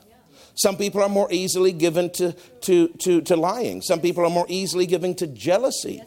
Some 0.55 0.77
people 0.77 1.01
are 1.01 1.09
more 1.09 1.27
easily 1.31 1.71
given 1.71 2.09
to, 2.11 2.33
to, 2.61 2.89
to, 2.99 3.21
to 3.21 3.35
lying. 3.35 3.81
Some 3.81 4.01
people 4.01 4.25
are 4.25 4.29
more 4.29 4.45
easily 4.49 4.85
given 4.85 5.15
to 5.15 5.27
jealousy. 5.27 6.01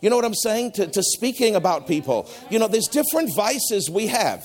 You 0.00 0.10
know 0.10 0.16
what 0.16 0.24
I'm 0.24 0.34
saying? 0.34 0.72
To, 0.72 0.86
to 0.88 1.02
speaking 1.02 1.54
about 1.54 1.86
people. 1.86 2.28
You 2.50 2.58
know, 2.58 2.68
there's 2.68 2.88
different 2.88 3.34
vices 3.34 3.88
we 3.88 4.08
have. 4.08 4.44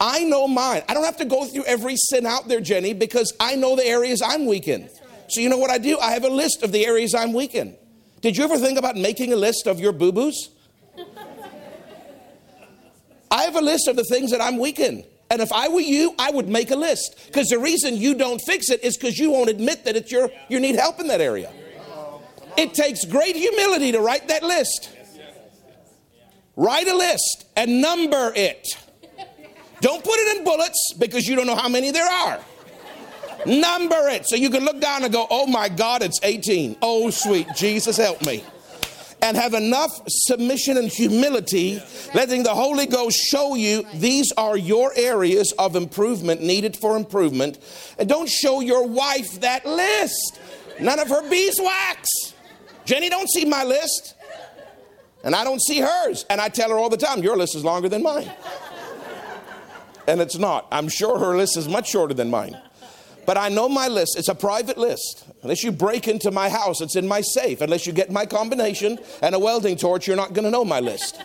I 0.00 0.24
know 0.24 0.48
mine. 0.48 0.82
I 0.88 0.94
don't 0.94 1.04
have 1.04 1.18
to 1.18 1.24
go 1.24 1.44
through 1.44 1.64
every 1.64 1.96
sin 1.96 2.24
out 2.24 2.48
there, 2.48 2.60
Jenny, 2.60 2.94
because 2.94 3.34
I 3.38 3.56
know 3.56 3.76
the 3.76 3.84
areas 3.84 4.22
I'm 4.22 4.46
weak 4.46 4.66
in. 4.66 4.88
So, 5.28 5.40
you 5.40 5.50
know 5.50 5.58
what 5.58 5.70
I 5.70 5.78
do? 5.78 5.98
I 5.98 6.12
have 6.12 6.24
a 6.24 6.30
list 6.30 6.62
of 6.62 6.72
the 6.72 6.86
areas 6.86 7.14
I'm 7.14 7.34
weak 7.34 7.54
in. 7.54 7.76
Did 8.22 8.36
you 8.36 8.44
ever 8.44 8.56
think 8.56 8.78
about 8.78 8.96
making 8.96 9.32
a 9.32 9.36
list 9.36 9.66
of 9.66 9.78
your 9.78 9.92
boo 9.92 10.12
boos? 10.12 10.48
I 13.30 13.42
have 13.42 13.56
a 13.56 13.60
list 13.60 13.88
of 13.88 13.96
the 13.96 14.04
things 14.04 14.30
that 14.30 14.40
I'm 14.40 14.58
weak 14.58 14.78
in. 14.78 15.04
And 15.30 15.42
if 15.42 15.52
I 15.52 15.68
were 15.68 15.80
you, 15.80 16.14
I 16.18 16.30
would 16.30 16.48
make 16.48 16.70
a 16.70 16.76
list. 16.76 17.16
Because 17.26 17.48
the 17.48 17.58
reason 17.58 17.96
you 17.96 18.14
don't 18.14 18.40
fix 18.40 18.70
it 18.70 18.82
is 18.82 18.96
because 18.96 19.18
you 19.18 19.30
won't 19.30 19.50
admit 19.50 19.84
that 19.84 19.96
it's 19.96 20.10
your, 20.10 20.30
you 20.48 20.58
need 20.58 20.74
help 20.76 21.00
in 21.00 21.08
that 21.08 21.20
area. 21.20 21.52
It 22.56 22.74
takes 22.74 23.04
great 23.04 23.36
humility 23.36 23.92
to 23.92 24.00
write 24.00 24.28
that 24.28 24.42
list. 24.42 24.90
Write 26.56 26.88
a 26.88 26.96
list 26.96 27.46
and 27.56 27.80
number 27.80 28.32
it. 28.34 28.66
Don't 29.80 30.02
put 30.02 30.14
it 30.14 30.38
in 30.38 30.44
bullets 30.44 30.92
because 30.98 31.28
you 31.28 31.36
don't 31.36 31.46
know 31.46 31.54
how 31.54 31.68
many 31.68 31.92
there 31.92 32.08
are. 32.08 32.40
Number 33.46 34.08
it 34.08 34.26
so 34.26 34.34
you 34.34 34.50
can 34.50 34.64
look 34.64 34.80
down 34.80 35.04
and 35.04 35.12
go, 35.12 35.26
oh 35.30 35.46
my 35.46 35.68
God, 35.68 36.02
it's 36.02 36.18
18. 36.22 36.78
Oh, 36.82 37.10
sweet 37.10 37.46
Jesus, 37.54 37.96
help 37.96 38.24
me. 38.26 38.42
And 39.20 39.36
have 39.36 39.52
enough 39.52 40.00
submission 40.06 40.76
and 40.76 40.88
humility, 40.88 41.82
letting 42.14 42.44
the 42.44 42.54
Holy 42.54 42.86
Ghost 42.86 43.16
show 43.16 43.56
you 43.56 43.84
these 43.94 44.32
are 44.36 44.56
your 44.56 44.92
areas 44.96 45.52
of 45.58 45.74
improvement 45.74 46.40
needed 46.40 46.76
for 46.76 46.96
improvement. 46.96 47.58
And 47.98 48.08
don't 48.08 48.28
show 48.28 48.60
your 48.60 48.86
wife 48.86 49.40
that 49.40 49.66
list. 49.66 50.40
None 50.80 51.00
of 51.00 51.08
her 51.08 51.28
beeswax. 51.28 52.08
Jenny 52.84 53.08
don't 53.10 53.28
see 53.28 53.44
my 53.44 53.64
list. 53.64 54.14
And 55.24 55.34
I 55.34 55.42
don't 55.44 55.60
see 55.60 55.80
hers. 55.80 56.24
And 56.30 56.40
I 56.40 56.48
tell 56.48 56.70
her 56.70 56.78
all 56.78 56.88
the 56.88 56.96
time, 56.96 57.22
your 57.22 57.36
list 57.36 57.56
is 57.56 57.64
longer 57.64 57.88
than 57.88 58.02
mine. 58.02 58.30
And 60.06 60.20
it's 60.20 60.38
not. 60.38 60.66
I'm 60.70 60.88
sure 60.88 61.18
her 61.18 61.36
list 61.36 61.56
is 61.56 61.68
much 61.68 61.90
shorter 61.90 62.14
than 62.14 62.30
mine. 62.30 62.56
But 63.28 63.36
I 63.36 63.50
know 63.50 63.68
my 63.68 63.88
list. 63.88 64.16
It's 64.16 64.28
a 64.28 64.34
private 64.34 64.78
list. 64.78 65.26
Unless 65.42 65.62
you 65.62 65.70
break 65.70 66.08
into 66.08 66.30
my 66.30 66.48
house, 66.48 66.80
it's 66.80 66.96
in 66.96 67.06
my 67.06 67.20
safe. 67.20 67.60
Unless 67.60 67.86
you 67.86 67.92
get 67.92 68.10
my 68.10 68.24
combination 68.24 68.98
and 69.20 69.34
a 69.34 69.38
welding 69.38 69.76
torch, 69.76 70.06
you're 70.06 70.16
not 70.16 70.32
going 70.32 70.46
to 70.46 70.50
know 70.50 70.64
my 70.64 70.80
list. 70.80 71.20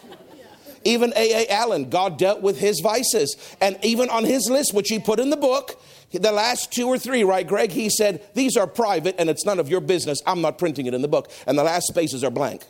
Even 0.83 1.13
A.A. 1.15 1.47
Allen, 1.47 1.89
God 1.89 2.17
dealt 2.19 2.41
with 2.41 2.59
his 2.59 2.81
vices. 2.81 3.37
And 3.61 3.79
even 3.83 4.09
on 4.09 4.25
his 4.25 4.49
list, 4.49 4.73
which 4.73 4.89
he 4.89 4.99
put 4.99 5.17
in 5.17 5.29
the 5.29 5.37
book, 5.37 5.81
the 6.11 6.33
last 6.33 6.73
two 6.73 6.89
or 6.89 6.97
three, 6.97 7.23
right, 7.23 7.47
Greg? 7.47 7.71
He 7.71 7.89
said, 7.89 8.21
These 8.33 8.57
are 8.57 8.67
private 8.67 9.15
and 9.17 9.29
it's 9.29 9.45
none 9.45 9.57
of 9.57 9.69
your 9.69 9.79
business. 9.79 10.21
I'm 10.27 10.41
not 10.41 10.57
printing 10.57 10.87
it 10.87 10.93
in 10.93 11.01
the 11.01 11.07
book. 11.07 11.31
And 11.47 11.57
the 11.57 11.63
last 11.63 11.87
spaces 11.87 12.21
are 12.25 12.31
blank. 12.31 12.65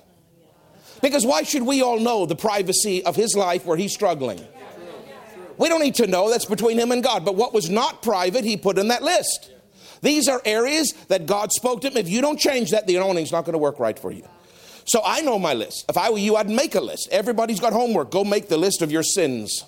Because 1.02 1.26
why 1.26 1.42
should 1.42 1.64
we 1.64 1.82
all 1.82 2.00
know 2.00 2.28
the 2.28 2.36
privacy 2.36 3.04
of 3.04 3.16
his 3.16 3.36
life 3.36 3.66
where 3.66 3.78
he's 3.78 3.94
struggling? 3.94 4.46
We 5.58 5.70
don't 5.70 5.82
need 5.82 5.96
to 5.96 6.08
know. 6.08 6.30
That's 6.30 6.46
between 6.46 6.80
him 6.80 6.92
and 6.92 7.04
God. 7.04 7.26
But 7.26 7.36
what 7.36 7.54
was 7.54 7.70
not 7.70 8.02
private, 8.02 8.44
he 8.44 8.58
put 8.58 8.78
in 8.78 8.88
that 8.90 9.04
list. 9.04 9.52
These 10.02 10.28
are 10.28 10.42
areas 10.44 10.94
that 11.08 11.26
God 11.26 11.52
spoke 11.52 11.82
to 11.82 11.88
him. 11.90 11.98
If 11.98 12.10
you 12.10 12.22
don't 12.22 12.40
change 12.40 12.72
that, 12.72 12.88
the 12.88 12.98
anointing's 12.98 13.32
not 13.32 13.46
going 13.46 13.54
to 13.54 13.60
work 13.60 13.80
right 13.80 13.98
for 13.98 14.12
you. 14.12 14.28
So 14.86 15.02
I 15.06 15.22
know 15.22 15.40
my 15.40 15.54
list. 15.54 15.86
If 15.88 15.98
I 15.98 16.10
were 16.10 16.18
you, 16.18 16.36
I'd 16.36 16.50
make 16.50 16.76
a 16.76 16.82
list. 16.82 17.08
Everybody's 17.12 17.60
got 17.60 17.72
homework. 17.72 18.12
Go 18.12 18.24
make 18.24 18.50
the 18.50 18.58
list 18.58 18.82
of 18.82 18.92
your 18.92 19.04
sins. 19.04 19.64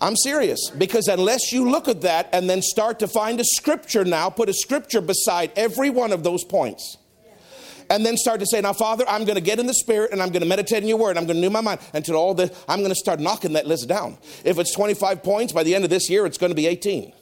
I'm 0.00 0.16
serious 0.16 0.70
because 0.70 1.08
unless 1.08 1.52
you 1.52 1.68
look 1.68 1.88
at 1.88 2.02
that 2.02 2.28
and 2.32 2.48
then 2.48 2.62
start 2.62 3.00
to 3.00 3.08
find 3.08 3.40
a 3.40 3.44
scripture 3.44 4.04
now, 4.04 4.30
put 4.30 4.48
a 4.48 4.54
scripture 4.54 5.00
beside 5.00 5.50
every 5.56 5.90
one 5.90 6.12
of 6.12 6.22
those 6.22 6.44
points 6.44 6.96
and 7.90 8.04
then 8.04 8.16
start 8.16 8.40
to 8.40 8.46
say, 8.46 8.60
Now, 8.60 8.72
Father, 8.72 9.04
I'm 9.08 9.24
going 9.24 9.36
to 9.36 9.40
get 9.40 9.58
in 9.58 9.66
the 9.66 9.74
Spirit 9.74 10.12
and 10.12 10.22
I'm 10.22 10.30
going 10.30 10.42
to 10.42 10.48
meditate 10.48 10.82
in 10.82 10.88
your 10.88 10.98
word. 10.98 11.16
I'm 11.16 11.24
going 11.24 11.36
to 11.36 11.42
renew 11.42 11.50
my 11.50 11.60
mind 11.60 11.80
until 11.94 12.16
all 12.16 12.34
the, 12.34 12.54
I'm 12.68 12.80
going 12.80 12.90
to 12.90 12.96
start 12.96 13.20
knocking 13.20 13.54
that 13.54 13.66
list 13.66 13.88
down. 13.88 14.18
If 14.44 14.58
it's 14.58 14.74
25 14.74 15.22
points, 15.22 15.52
by 15.52 15.62
the 15.62 15.74
end 15.74 15.84
of 15.84 15.90
this 15.90 16.08
year, 16.10 16.26
it's 16.26 16.38
going 16.38 16.50
to 16.50 16.56
be 16.56 16.66
18. 16.66 17.12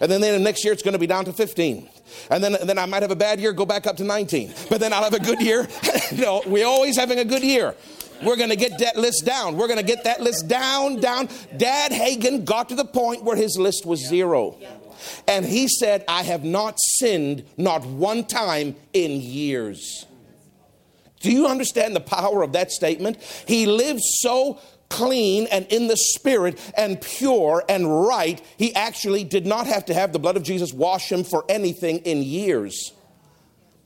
And 0.00 0.10
then, 0.10 0.20
then 0.20 0.34
the 0.34 0.38
next 0.38 0.64
year, 0.64 0.72
it's 0.72 0.82
going 0.82 0.94
to 0.94 0.98
be 0.98 1.06
down 1.06 1.24
to 1.26 1.32
15. 1.32 1.88
And 2.30 2.42
then, 2.42 2.54
and 2.54 2.68
then 2.68 2.78
I 2.78 2.86
might 2.86 3.02
have 3.02 3.10
a 3.10 3.16
bad 3.16 3.40
year, 3.40 3.52
go 3.52 3.66
back 3.66 3.86
up 3.86 3.96
to 3.98 4.04
19. 4.04 4.54
But 4.68 4.80
then 4.80 4.92
I'll 4.92 5.04
have 5.04 5.14
a 5.14 5.20
good 5.20 5.40
year. 5.40 5.68
know, 6.12 6.42
we're 6.46 6.66
always 6.66 6.96
having 6.96 7.18
a 7.18 7.24
good 7.24 7.42
year. 7.42 7.74
We're 8.22 8.36
going 8.36 8.50
to 8.50 8.56
get 8.56 8.78
that 8.78 8.96
list 8.96 9.24
down. 9.24 9.56
We're 9.56 9.66
going 9.66 9.80
to 9.80 9.84
get 9.84 10.04
that 10.04 10.20
list 10.20 10.46
down, 10.46 11.00
down. 11.00 11.28
Dad 11.56 11.90
Hagin 11.90 12.44
got 12.44 12.68
to 12.68 12.76
the 12.76 12.84
point 12.84 13.24
where 13.24 13.36
his 13.36 13.56
list 13.58 13.84
was 13.84 14.06
zero. 14.06 14.56
And 15.26 15.44
he 15.44 15.68
said, 15.68 16.04
I 16.08 16.22
have 16.22 16.44
not 16.44 16.78
sinned 16.98 17.44
not 17.56 17.84
one 17.84 18.24
time 18.24 18.76
in 18.92 19.20
years. 19.20 20.06
Do 21.20 21.30
you 21.30 21.46
understand 21.46 21.94
the 21.94 22.00
power 22.00 22.42
of 22.42 22.52
that 22.52 22.72
statement? 22.72 23.18
He 23.46 23.66
lived 23.66 24.02
so 24.02 24.58
clean 24.92 25.46
and 25.50 25.66
in 25.66 25.88
the 25.88 25.96
spirit 25.96 26.58
and 26.76 27.00
pure 27.00 27.64
and 27.68 28.06
right, 28.06 28.42
he 28.58 28.74
actually 28.74 29.24
did 29.24 29.46
not 29.46 29.66
have 29.66 29.86
to 29.86 29.94
have 29.94 30.12
the 30.12 30.18
blood 30.18 30.36
of 30.36 30.42
Jesus 30.42 30.72
wash 30.72 31.10
him 31.10 31.24
for 31.24 31.44
anything 31.48 31.98
in 32.00 32.22
years. 32.22 32.92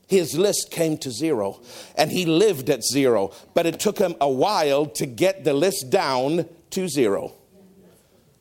His 0.09 0.37
list 0.37 0.71
came 0.71 0.99
to 0.99 1.11
zero 1.11 1.61
and 1.97 2.11
he 2.11 2.27
lived 2.27 2.71
at 2.71 2.83
zero, 2.83 3.33
but 3.55 3.67
it 3.67 3.79
took 3.79 3.99
him 3.99 4.15
a 4.21 4.29
while 4.29 4.87
to 4.87 5.07
get 5.07 5.45
the 5.45 5.53
list 5.53 5.91
down 5.91 6.49
to 6.71 6.89
zero. 6.89 7.33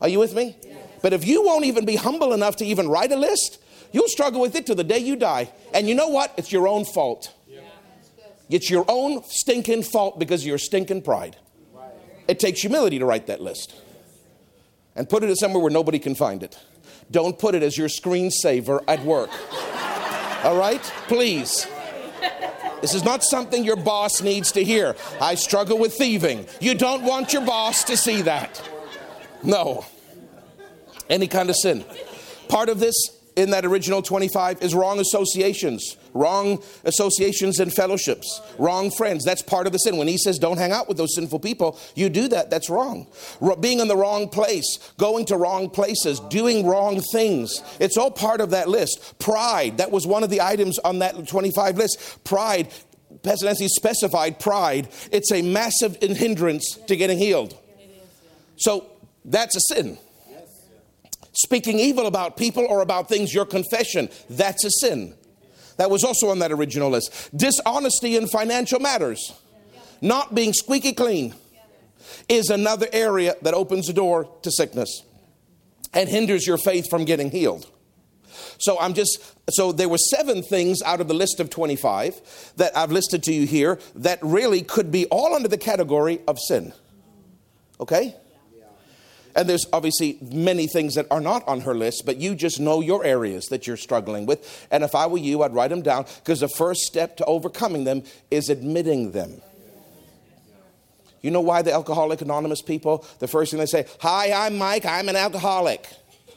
Are 0.02 0.10
you 0.10 0.20
with 0.20 0.34
me? 0.34 0.58
But 1.02 1.14
if 1.14 1.28
you 1.28 1.44
won't 1.44 1.66
even 1.66 1.86
be 1.86 1.96
humble 1.96 2.34
enough 2.34 2.56
to 2.58 2.66
even 2.66 2.88
write 2.88 3.12
a 3.12 3.16
list, 3.16 3.60
you'll 3.92 4.08
struggle 4.08 4.42
with 4.42 4.56
it 4.56 4.66
till 4.66 4.76
the 4.76 4.84
day 4.84 5.00
you 5.00 5.16
die. 5.16 5.52
And 5.74 5.88
you 5.88 5.96
know 5.96 6.08
what? 6.08 6.34
It's 6.38 6.52
your 6.52 6.68
own 6.68 6.86
fault. 6.86 7.34
It's 8.50 8.70
your 8.70 8.86
own 8.88 9.24
stinking 9.24 9.84
fault 9.84 10.20
because 10.20 10.42
of 10.42 10.48
your 10.48 10.58
stinking 10.58 11.02
pride. 11.02 11.36
It 12.28 12.40
takes 12.40 12.62
humility 12.62 13.00
to 13.00 13.06
write 13.06 13.28
that 13.28 13.42
list 13.42 13.76
and 14.96 15.10
put 15.10 15.24
it 15.24 15.36
somewhere 15.38 15.62
where 15.62 15.72
nobody 15.72 16.00
can 16.00 16.16
find 16.16 16.44
it. 16.44 16.58
Don't 17.12 17.38
put 17.38 17.56
it 17.56 17.64
as 17.64 17.78
your 17.78 17.88
screensaver 17.88 18.84
at 18.88 19.04
work. 19.04 19.30
All 20.44 20.58
right? 20.58 20.82
Please. 21.08 21.68
This 22.82 22.94
is 22.94 23.04
not 23.04 23.24
something 23.24 23.64
your 23.64 23.76
boss 23.76 24.22
needs 24.22 24.52
to 24.54 24.64
hear. 24.64 24.96
I 25.20 25.36
struggle 25.36 25.80
with 25.80 25.94
thieving. 25.94 26.46
You 26.60 26.76
don't 26.76 27.04
want 27.04 27.34
your 27.34 27.44
boss 27.44 27.84
to 27.86 27.98
see 27.98 28.22
that. 28.24 28.62
No 29.44 29.86
any 31.10 31.28
kind 31.28 31.50
of 31.50 31.56
sin. 31.56 31.86
Part 32.48 32.70
of 32.70 32.80
this 32.80 32.96
in 33.36 33.50
that 33.52 33.66
original 33.66 34.02
25 34.02 34.62
is 34.62 34.74
wrong 34.74 35.00
associations, 35.00 35.98
wrong 36.14 36.64
associations 36.86 37.60
and 37.60 37.74
fellowships, 37.74 38.42
wrong 38.58 38.90
friends. 38.90 39.26
That's 39.26 39.42
part 39.42 39.68
of 39.68 39.74
the 39.74 39.80
sin. 39.80 39.98
When 39.98 40.08
he 40.08 40.18
says 40.18 40.40
don't 40.40 40.58
hang 40.58 40.72
out 40.72 40.88
with 40.88 40.96
those 40.96 41.16
sinful 41.16 41.40
people, 41.40 41.78
you 41.96 42.08
do 42.10 42.30
that, 42.30 42.50
that's 42.50 42.70
wrong. 42.70 43.08
Being 43.60 43.82
in 43.82 43.90
the 43.90 43.98
wrong 43.98 44.30
place, 44.30 44.78
going 44.98 45.26
to 45.26 45.38
wrong 45.38 45.70
places, 45.70 46.22
doing 46.22 46.66
wrong 46.66 47.02
things. 47.12 47.62
It's 47.80 47.98
all 47.98 48.12
part 48.12 48.40
of 48.40 48.52
that 48.52 48.70
list. 48.70 49.20
Pride, 49.20 49.80
that 49.80 49.92
was 49.92 50.08
one 50.08 50.24
of 50.24 50.30
the 50.30 50.40
items 50.42 50.80
on 50.80 51.00
that 51.00 51.28
25 51.28 51.78
list. 51.78 52.24
Pride, 52.24 52.70
Pastor 53.22 53.48
Nancy 53.48 53.68
specified 53.68 54.40
pride. 54.40 54.88
It's 55.12 55.32
a 55.34 55.42
massive 55.42 55.98
hindrance 56.02 56.78
to 56.88 56.96
getting 56.96 57.18
healed. 57.18 57.58
So 58.56 58.92
that's 59.26 59.58
a 59.58 59.74
sin. 59.74 59.98
Speaking 61.36 61.80
evil 61.80 62.08
about 62.08 62.38
people 62.38 62.66
or 62.68 62.82
about 62.82 63.10
things, 63.10 63.34
your 63.34 63.46
confession, 63.46 64.10
that's 64.30 64.64
a 64.64 64.72
sin. 64.72 65.14
That 65.78 65.90
was 65.90 66.04
also 66.04 66.30
on 66.30 66.40
that 66.40 66.52
original 66.52 66.90
list. 66.90 67.36
Dishonesty 67.36 68.16
in 68.16 68.28
financial 68.28 68.80
matters, 68.80 69.34
not 70.02 70.34
being 70.34 70.54
squeaky 70.54 70.94
clean, 70.94 71.36
is 72.30 72.50
another 72.50 72.88
area 72.94 73.36
that 73.42 73.54
opens 73.54 73.88
the 73.88 73.94
door 73.94 74.30
to 74.44 74.52
sickness 74.52 75.04
and 75.94 76.08
hinders 76.08 76.48
your 76.48 76.58
faith 76.58 76.90
from 76.90 77.04
getting 77.04 77.30
healed. 77.32 77.70
So 78.58 78.80
I'm 78.80 78.94
just 78.94 79.20
so 79.50 79.72
there 79.72 79.90
were 79.90 79.98
seven 79.98 80.42
things 80.42 80.82
out 80.82 81.02
of 81.02 81.08
the 81.08 81.14
list 81.14 81.40
of 81.40 81.50
25 81.50 82.54
that 82.58 82.76
I've 82.78 82.92
listed 82.92 83.24
to 83.24 83.34
you 83.34 83.46
here 83.46 83.80
that 83.96 84.20
really 84.22 84.62
could 84.62 84.92
be 84.92 85.06
all 85.08 85.36
under 85.36 85.48
the 85.48 85.58
category 85.58 86.22
of 86.28 86.40
sin. 86.40 86.74
Okay? 87.80 88.16
And 89.36 89.50
there's 89.50 89.66
obviously 89.74 90.18
many 90.22 90.66
things 90.66 90.96
that 90.96 91.08
are 91.12 91.20
not 91.20 91.46
on 91.48 91.62
her 91.62 91.76
list, 91.76 92.04
but 92.06 92.18
you 92.18 92.36
just 92.36 92.60
know 92.60 92.80
your 92.80 93.04
areas 93.04 93.48
that 93.48 93.68
you're 93.68 93.78
struggling 93.78 94.26
with. 94.26 94.68
And 94.72 94.84
if 94.84 94.96
I 94.96 95.08
were 95.08 95.18
you, 95.18 95.44
I'd 95.44 95.54
write 95.54 95.70
them 95.70 95.82
down 95.82 96.06
because 96.24 96.40
the 96.40 96.48
first 96.48 96.82
step 96.82 97.18
to 97.18 97.26
overcoming 97.26 97.84
them 97.84 98.04
is 98.32 98.50
admitting 98.50 99.12
them. 99.12 99.42
You 101.22 101.32
know 101.32 101.42
why 101.42 101.64
the 101.64 101.74
Alcoholic 101.74 102.22
Anonymous 102.22 102.62
people, 102.62 103.06
the 103.20 103.28
first 103.28 103.52
thing 103.52 103.60
they 103.60 103.66
say, 103.66 103.88
Hi, 104.00 104.32
I'm 104.32 104.58
Mike, 104.58 104.86
I'm 104.86 105.10
an 105.10 105.16
alcoholic. 105.16 105.88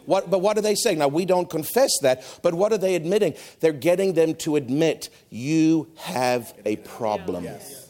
What, 0.06 0.30
but 0.30 0.40
what 0.40 0.56
are 0.56 0.62
they 0.62 0.74
saying? 0.74 0.98
Now, 0.98 1.08
we 1.08 1.26
don't 1.26 1.50
confess 1.50 1.90
that, 2.00 2.24
but 2.42 2.54
what 2.54 2.72
are 2.72 2.78
they 2.78 2.94
admitting? 2.94 3.34
They're 3.61 3.72
getting 3.74 4.14
them 4.14 4.34
to 4.37 4.56
admit 4.56 5.11
you 5.28 5.88
have 5.98 6.54
a 6.64 6.76
problem. 6.76 7.44
Yes. 7.44 7.88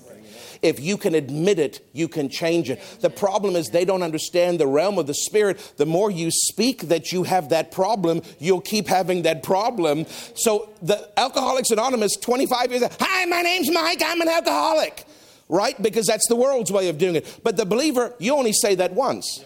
If 0.63 0.81
you 0.81 0.97
can 0.97 1.15
admit 1.15 1.59
it, 1.59 1.87
you 1.93 2.09
can 2.09 2.29
change 2.29 2.71
it. 2.71 2.81
The 3.01 3.11
problem 3.11 3.57
is 3.57 3.69
they 3.69 3.85
don't 3.85 4.03
understand 4.03 4.59
the 4.59 4.67
realm 4.67 4.99
of 4.99 5.07
the 5.07 5.15
Spirit. 5.15 5.75
The 5.77 5.87
more 5.87 6.11
you 6.11 6.31
speak 6.31 6.89
that 6.89 7.13
you 7.13 7.23
have 7.25 7.51
that 7.51 7.71
problem, 7.71 8.23
you'll 8.39 8.61
keep 8.61 8.89
having 8.89 9.23
that 9.23 9.43
problem. 9.43 10.07
So 10.35 10.71
the 10.83 11.09
Alcoholics 11.17 11.71
Anonymous, 11.71 12.17
25 12.17 12.71
years, 12.71 12.83
hi, 13.01 13.25
my 13.27 13.43
name's 13.43 13.71
Mike, 13.71 14.03
I'm 14.05 14.21
an 14.21 14.29
alcoholic. 14.29 15.05
Right? 15.49 15.81
Because 15.81 16.07
that's 16.07 16.29
the 16.29 16.37
world's 16.37 16.71
way 16.71 16.89
of 16.89 16.99
doing 16.99 17.17
it. 17.17 17.41
But 17.43 17.57
the 17.57 17.65
believer, 17.65 18.13
you 18.19 18.35
only 18.35 18.53
say 18.53 18.75
that 18.75 18.93
once. 18.93 19.45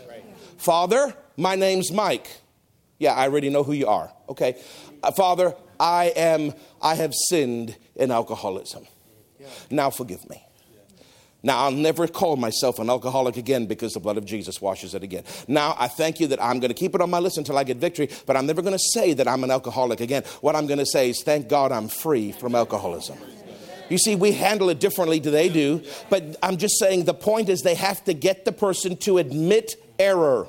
Father, 0.57 1.15
my 1.37 1.55
name's 1.55 1.93
Mike. 1.93 2.29
Yeah, 2.99 3.15
I 3.15 3.25
already 3.25 3.51
know 3.51 3.63
who 3.63 3.73
you 3.73 3.87
are. 3.87 4.13
Okay. 4.29 4.61
Uh, 5.03 5.11
Father, 5.11 5.55
I 5.79 6.13
am, 6.15 6.55
I 6.81 6.95
have 6.95 7.13
sinned 7.15 7.77
in 7.97 8.11
alcoholism. 8.11 8.87
Now 9.71 9.91
forgive 9.91 10.29
me. 10.31 10.45
Now, 11.43 11.65
I'll 11.65 11.73
never 11.73 12.07
call 12.07 12.37
myself 12.37 12.79
an 12.79 12.89
alcoholic 12.89 13.37
again 13.37 13.67
because 13.67 13.95
the 13.95 14.01
blood 14.01 14.17
of 14.17 14.25
Jesus 14.25 14.61
washes 14.61 14.95
it 14.95 15.03
again. 15.03 15.25
Now, 15.49 15.75
I 15.79 15.89
thank 15.89 16.21
you 16.21 16.29
that 16.29 16.43
I'm 16.43 16.61
going 16.61 16.69
to 16.69 16.75
keep 16.75 16.95
it 16.95 17.01
on 17.01 17.11
my 17.11 17.19
list 17.19 17.37
until 17.37 17.59
I 17.59 17.65
get 17.65 17.79
victory, 17.79 18.09
but 18.27 18.37
I'm 18.37 18.47
never 18.47 18.63
going 18.63 18.75
to 18.77 18.85
say 18.93 19.13
that 19.15 19.27
I'm 19.27 19.43
an 19.43 19.51
alcoholic 19.51 20.01
again. 20.01 20.23
What 20.41 20.55
I'm 20.55 20.67
going 20.67 20.79
to 20.79 20.87
say 20.87 21.11
is, 21.11 21.23
thank 21.23 21.49
God 21.49 21.73
I'm 21.73 21.89
free 21.89 22.31
from 22.31 22.55
alcoholism. 22.55 23.19
You 23.89 23.99
see, 23.99 24.15
we 24.15 24.33
handle 24.33 24.71
it 24.71 24.79
differently 24.79 25.19
than 25.19 25.33
they 25.33 25.49
do, 25.49 25.83
but 26.09 26.37
I'm 26.43 26.57
just 26.57 26.79
saying 26.79 27.05
the 27.05 27.15
point 27.15 27.49
is 27.49 27.63
they 27.63 27.75
have 27.75 28.05
to 28.05 28.15
get 28.15 28.45
the 28.45 28.53
person 28.53 28.97
to 28.99 29.19
admit 29.19 29.75
error 29.99 30.49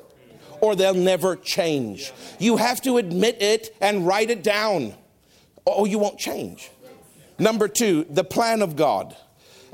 or 0.60 0.74
they'll 0.74 0.94
never 0.94 1.36
change. 1.36 2.12
You 2.38 2.56
have 2.56 2.80
to 2.82 2.96
admit 2.96 3.42
it 3.42 3.76
and 3.82 4.06
write 4.06 4.30
it 4.30 4.42
down, 4.42 4.94
or 5.66 5.86
you 5.86 5.98
won't 5.98 6.18
change. 6.18 6.70
Number 7.38 7.68
two, 7.68 8.06
the 8.08 8.24
plan 8.24 8.62
of 8.62 8.76
God. 8.76 9.14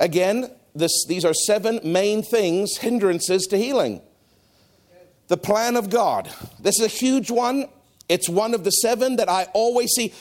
Again, 0.00 0.50
this, 0.74 1.04
these 1.06 1.24
are 1.24 1.34
seven 1.34 1.80
main 1.84 2.22
things, 2.22 2.76
hindrances 2.76 3.46
to 3.46 3.56
healing. 3.56 4.02
The 5.28 5.36
plan 5.36 5.76
of 5.76 5.90
God. 5.90 6.30
This 6.58 6.80
is 6.80 6.86
a 6.86 6.88
huge 6.88 7.30
one. 7.30 7.66
It's 8.08 8.28
one 8.28 8.54
of 8.54 8.64
the 8.64 8.70
seven 8.70 9.16
that 9.16 9.28
I 9.28 9.44
always 9.54 9.90
see. 9.92 10.12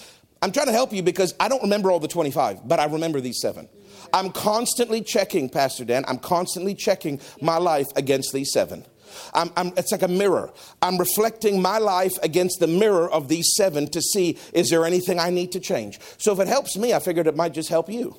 I'm 0.42 0.52
trying 0.52 0.68
to 0.68 0.72
help 0.72 0.94
you 0.94 1.02
because 1.02 1.34
I 1.40 1.50
don't 1.50 1.64
remember 1.64 1.92
all 1.92 2.00
the 2.00 2.08
25, 2.08 2.68
but 2.68 2.80
I 2.80 2.86
remember 2.86 3.20
these 3.20 3.40
seven. 3.42 3.68
I'm 4.14 4.32
constantly 4.32 5.02
checking, 5.02 5.50
Pastor 5.50 5.86
Dan, 5.86 6.06
I'm 6.08 6.20
constantly 6.20 6.76
checking 6.76 7.20
my 7.42 7.58
life 7.58 7.88
against 7.96 8.34
these 8.34 8.52
seven. 8.52 8.86
I'm, 9.34 9.52
I'm, 9.58 9.74
it's 9.76 9.92
like 9.92 10.04
a 10.04 10.08
mirror. 10.08 10.52
I'm 10.82 10.98
reflecting 10.98 11.62
my 11.62 11.80
life 11.80 12.14
against 12.22 12.60
the 12.60 12.68
mirror 12.68 13.10
of 13.10 13.28
these 13.28 13.54
seven 13.56 13.88
to 13.90 14.02
see 14.02 14.38
is 14.54 14.70
there 14.70 14.86
anything 14.86 15.20
I 15.20 15.30
need 15.30 15.52
to 15.54 15.60
change. 15.60 16.00
So 16.18 16.32
if 16.34 16.40
it 16.40 16.48
helps 16.48 16.78
me, 16.78 16.94
I 16.94 17.00
figured 17.00 17.28
it 17.28 17.36
might 17.36 17.54
just 17.54 17.70
help 17.70 17.90
you. 17.90 18.16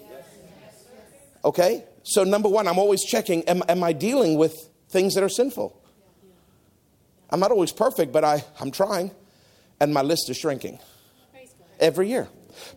Okay? 1.44 1.84
So, 2.02 2.24
number 2.24 2.48
one, 2.48 2.66
I'm 2.66 2.78
always 2.78 3.04
checking 3.04 3.42
am, 3.44 3.62
am 3.68 3.82
I 3.82 3.92
dealing 3.92 4.38
with 4.38 4.70
things 4.88 5.14
that 5.14 5.22
are 5.22 5.28
sinful? 5.28 5.76
I'm 7.30 7.40
not 7.40 7.50
always 7.52 7.72
perfect, 7.72 8.12
but 8.12 8.24
I, 8.24 8.44
I'm 8.60 8.70
trying. 8.70 9.12
And 9.78 9.94
my 9.94 10.02
list 10.02 10.28
is 10.28 10.36
shrinking 10.36 10.78
every 11.78 12.08
year. 12.08 12.28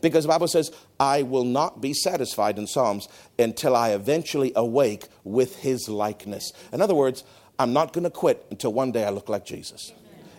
Because 0.02 0.24
the 0.24 0.30
Bible 0.30 0.48
says, 0.48 0.72
I 1.00 1.24
will 1.24 1.44
not 1.44 1.82
be 1.82 1.94
satisfied 1.94 2.58
in 2.58 2.68
Psalms 2.68 3.08
until 3.40 3.76
I 3.76 3.90
eventually 3.90 4.54
awake 4.56 5.08
with 5.24 5.58
his 5.58 5.90
likeness. 5.90 6.54
In 6.72 6.82
other 6.82 6.94
words, 6.94 7.24
I'm 7.58 7.74
not 7.74 7.92
going 7.92 8.04
to 8.04 8.10
quit 8.10 8.46
until 8.52 8.72
one 8.72 8.92
day 8.92 9.04
I 9.04 9.10
look 9.10 9.30
like 9.30 9.46
Jesus 9.46 9.92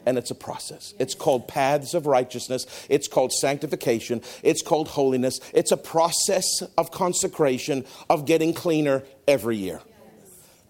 and 0.06 0.18
it's 0.18 0.30
a 0.30 0.34
process. 0.34 0.94
It's 0.98 1.14
called 1.14 1.48
paths 1.48 1.94
of 1.94 2.06
righteousness, 2.06 2.66
it's 2.88 3.08
called 3.08 3.32
sanctification, 3.32 4.22
it's 4.42 4.62
called 4.62 4.88
holiness. 4.88 5.40
It's 5.52 5.72
a 5.72 5.76
process 5.76 6.62
of 6.76 6.90
consecration, 6.90 7.84
of 8.10 8.26
getting 8.26 8.54
cleaner 8.54 9.02
every 9.26 9.56
year. 9.56 9.80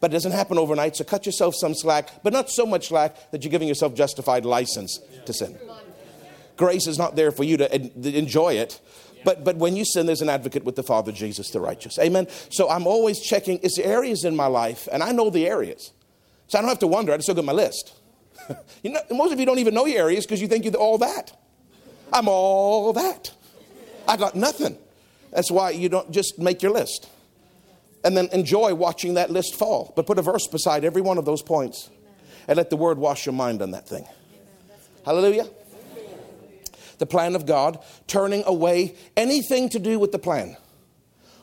But 0.01 0.11
it 0.11 0.14
doesn't 0.14 0.33
happen 0.33 0.59
overnight, 0.59 0.97
so 0.97 1.05
cut 1.05 1.25
yourself 1.25 1.55
some 1.55 1.75
slack, 1.75 2.23
but 2.23 2.33
not 2.33 2.51
so 2.51 2.66
much 2.66 2.88
slack 2.88 3.31
that 3.31 3.42
you're 3.42 3.51
giving 3.51 3.68
yourself 3.68 3.94
justified 3.94 4.44
license 4.44 5.01
to 5.25 5.33
sin. 5.33 5.59
Grace 6.57 6.87
is 6.87 6.99
not 6.99 7.16
there 7.16 7.33
for 7.33 7.42
you 7.42 7.57
to 7.57 7.75
enjoy 8.16 8.55
it. 8.55 8.81
But, 9.25 9.42
but 9.42 9.57
when 9.57 9.75
you 9.75 9.85
sin, 9.87 10.07
there's 10.07 10.20
an 10.20 10.29
advocate 10.29 10.64
with 10.64 10.77
the 10.77 10.83
Father, 10.83 11.11
Jesus 11.11 11.51
the 11.51 11.61
righteous. 11.61 11.99
Amen. 11.99 12.27
So 12.51 12.68
I'm 12.68 12.87
always 12.87 13.20
checking, 13.20 13.59
is 13.59 13.77
there 13.77 13.87
areas 13.87 14.25
in 14.25 14.37
my 14.37 14.47
life, 14.47 14.87
and 14.92 15.03
I 15.03 15.12
know 15.12 15.31
the 15.31 15.49
areas. 15.49 15.92
So 16.49 16.59
I 16.59 16.61
don't 16.61 16.68
have 16.68 16.81
to 16.81 16.87
wonder, 16.87 17.12
I 17.12 17.16
just 17.16 17.29
look 17.29 17.38
at 17.38 17.44
my 17.44 17.53
list. 17.53 17.94
you 18.83 18.91
know, 18.91 19.01
most 19.11 19.33
of 19.33 19.41
you 19.41 19.47
don't 19.47 19.59
even 19.59 19.75
know 19.75 19.87
your 19.87 20.01
areas 20.03 20.27
because 20.27 20.41
you 20.41 20.49
think 20.49 20.65
you're 20.65 20.75
all 20.75 20.99
that. 20.99 21.37
I'm 22.13 22.29
all 22.29 22.93
that. 22.93 23.33
I 24.07 24.17
got 24.17 24.35
nothing. 24.35 24.79
That's 25.33 25.51
why 25.51 25.71
you 25.71 25.89
don't 25.89 26.11
just 26.11 26.39
make 26.39 26.63
your 26.63 26.73
list 26.73 27.09
and 28.05 28.17
then 28.17 28.29
enjoy 28.33 28.75
watching 28.75 29.15
that 29.15 29.31
list 29.31 29.55
fall. 29.57 29.93
But 29.97 30.07
put 30.07 30.19
a 30.19 30.23
verse 30.23 30.47
beside 30.47 30.85
every 30.85 31.03
one 31.03 31.19
of 31.19 31.25
those 31.25 31.43
points 31.43 31.89
and 32.47 32.57
let 32.57 32.71
the 32.71 32.77
word 32.77 32.99
wash 32.99 33.27
your 33.27 33.33
mind 33.33 33.63
on 33.63 33.73
that 33.73 33.89
thing. 33.89 34.07
Hallelujah. 35.05 35.49
The 36.99 37.07
plan 37.07 37.35
of 37.35 37.47
God, 37.47 37.83
turning 38.07 38.45
away 38.47 38.95
anything 39.17 39.69
to 39.71 39.79
do 39.79 39.99
with 39.99 40.13
the 40.13 40.19
plan. 40.19 40.57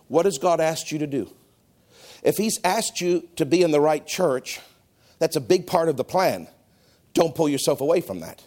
What 0.07 0.25
has 0.25 0.37
God 0.37 0.61
asked 0.61 0.91
you 0.91 0.99
to 0.99 1.07
do? 1.07 1.29
If 2.23 2.37
He's 2.37 2.59
asked 2.63 3.01
you 3.01 3.27
to 3.35 3.45
be 3.45 3.61
in 3.63 3.71
the 3.71 3.81
right 3.81 4.05
church, 4.05 4.59
that's 5.19 5.35
a 5.35 5.41
big 5.41 5.67
part 5.67 5.89
of 5.89 5.97
the 5.97 6.03
plan. 6.03 6.47
Don't 7.13 7.35
pull 7.35 7.49
yourself 7.49 7.81
away 7.81 8.01
from 8.01 8.21
that. 8.21 8.43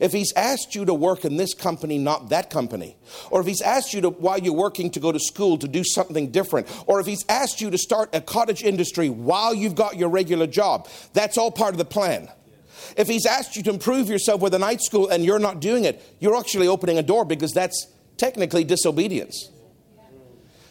If 0.00 0.12
he's 0.12 0.32
asked 0.34 0.74
you 0.74 0.84
to 0.84 0.94
work 0.94 1.24
in 1.24 1.36
this 1.36 1.54
company, 1.54 1.98
not 1.98 2.30
that 2.30 2.50
company, 2.50 2.96
or 3.30 3.40
if 3.40 3.46
he's 3.46 3.60
asked 3.60 3.94
you 3.94 4.00
to, 4.02 4.10
while 4.10 4.38
you're 4.38 4.54
working 4.54 4.90
to 4.90 5.00
go 5.00 5.12
to 5.12 5.18
school 5.18 5.58
to 5.58 5.68
do 5.68 5.84
something 5.84 6.30
different, 6.30 6.66
or 6.86 6.98
if 7.00 7.06
he's 7.06 7.24
asked 7.28 7.60
you 7.60 7.70
to 7.70 7.78
start 7.78 8.14
a 8.14 8.20
cottage 8.20 8.62
industry 8.62 9.08
while 9.08 9.54
you've 9.54 9.74
got 9.74 9.96
your 9.96 10.08
regular 10.08 10.46
job, 10.46 10.88
that's 11.12 11.38
all 11.38 11.50
part 11.50 11.74
of 11.74 11.78
the 11.78 11.84
plan. 11.84 12.28
If 12.96 13.08
he's 13.08 13.26
asked 13.26 13.56
you 13.56 13.62
to 13.64 13.70
improve 13.70 14.08
yourself 14.08 14.40
with 14.40 14.54
a 14.54 14.58
night 14.58 14.80
school 14.82 15.08
and 15.08 15.24
you're 15.24 15.38
not 15.38 15.60
doing 15.60 15.84
it, 15.84 16.02
you're 16.20 16.36
actually 16.36 16.68
opening 16.68 16.98
a 16.98 17.02
door 17.02 17.24
because 17.24 17.52
that's 17.52 17.86
technically 18.16 18.64
disobedience. 18.64 19.50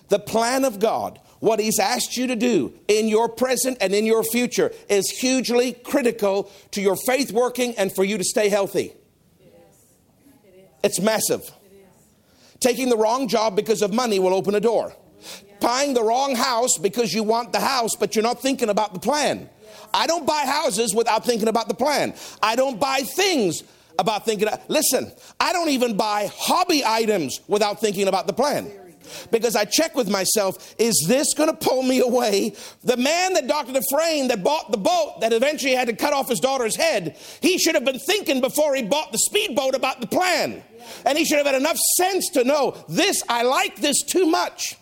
The 0.09 0.19
plan 0.19 0.65
of 0.65 0.79
God 0.79 1.19
what 1.45 1.59
He's 1.59 1.77
asked 1.79 2.17
you 2.17 2.25
to 2.27 2.35
do 2.35 2.73
in 2.87 3.07
your 3.07 3.29
present 3.29 3.77
and 3.79 3.93
in 3.93 4.03
your 4.03 4.23
future 4.23 4.71
is 4.89 5.11
hugely 5.11 5.73
critical 5.73 6.51
to 6.71 6.81
your 6.81 6.95
faith 7.05 7.31
working 7.31 7.75
and 7.77 7.93
for 7.93 8.03
you 8.03 8.17
to 8.17 8.23
stay 8.23 8.49
healthy. 8.49 8.93
It's 10.83 10.99
massive. 10.99 11.43
Taking 12.59 12.89
the 12.89 12.97
wrong 12.97 13.27
job 13.27 13.55
because 13.55 13.83
of 13.83 13.93
money 13.93 14.17
will 14.17 14.33
open 14.33 14.55
a 14.55 14.59
door. 14.59 14.95
Buying 15.59 15.93
the 15.93 16.03
wrong 16.03 16.35
house 16.35 16.79
because 16.79 17.13
you 17.13 17.21
want 17.21 17.53
the 17.53 17.59
house, 17.59 17.95
but 17.95 18.15
you're 18.15 18.23
not 18.23 18.41
thinking 18.41 18.69
about 18.69 18.95
the 18.95 18.99
plan. 18.99 19.47
I 19.93 20.07
don't 20.07 20.25
buy 20.25 20.45
houses 20.47 20.95
without 20.95 21.25
thinking 21.25 21.47
about 21.47 21.67
the 21.67 21.75
plan. 21.75 22.15
I 22.41 22.55
don't 22.55 22.79
buy 22.79 23.01
things 23.01 23.61
about 23.99 24.25
thinking. 24.25 24.47
Listen, 24.67 25.11
I 25.39 25.53
don't 25.53 25.69
even 25.69 25.95
buy 25.95 26.27
hobby 26.35 26.83
items 26.83 27.39
without 27.47 27.79
thinking 27.79 28.07
about 28.07 28.25
the 28.25 28.33
plan 28.33 28.71
because 29.31 29.55
I 29.55 29.65
check 29.65 29.95
with 29.95 30.09
myself, 30.09 30.75
is 30.77 31.05
this 31.07 31.33
going 31.33 31.49
to 31.49 31.55
pull 31.55 31.83
me 31.83 31.99
away? 31.99 32.55
The 32.83 32.97
man 32.97 33.33
that 33.33 33.47
Dr. 33.47 33.73
Dufresne 33.73 34.27
that 34.29 34.43
bought 34.43 34.71
the 34.71 34.77
boat 34.77 35.21
that 35.21 35.33
eventually 35.33 35.73
had 35.73 35.87
to 35.87 35.95
cut 35.95 36.13
off 36.13 36.29
his 36.29 36.39
daughter's 36.39 36.75
head, 36.75 37.17
he 37.41 37.57
should 37.57 37.75
have 37.75 37.85
been 37.85 37.99
thinking 37.99 38.41
before 38.41 38.75
he 38.75 38.83
bought 38.83 39.11
the 39.11 39.17
speedboat 39.17 39.75
about 39.75 40.01
the 40.01 40.07
plan. 40.07 40.63
And 41.05 41.17
he 41.17 41.25
should 41.25 41.37
have 41.37 41.47
had 41.47 41.55
enough 41.55 41.77
sense 41.97 42.29
to 42.31 42.43
know 42.43 42.75
this, 42.87 43.23
I 43.29 43.43
like 43.43 43.77
this 43.77 44.01
too 44.03 44.27
much. 44.27 44.77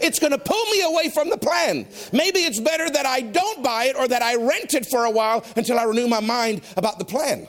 It's 0.00 0.18
going 0.18 0.32
to 0.32 0.38
pull 0.38 0.64
me 0.66 0.82
away 0.82 1.08
from 1.10 1.30
the 1.30 1.36
plan. 1.36 1.86
Maybe 2.12 2.40
it's 2.40 2.60
better 2.60 2.90
that 2.90 3.06
I 3.06 3.20
don't 3.20 3.62
buy 3.62 3.84
it 3.84 3.96
or 3.96 4.08
that 4.08 4.22
I 4.22 4.36
rent 4.36 4.74
it 4.74 4.86
for 4.86 5.04
a 5.04 5.10
while 5.10 5.44
until 5.56 5.78
I 5.78 5.84
renew 5.84 6.08
my 6.08 6.20
mind 6.20 6.62
about 6.76 6.98
the 6.98 7.04
plan. 7.04 7.46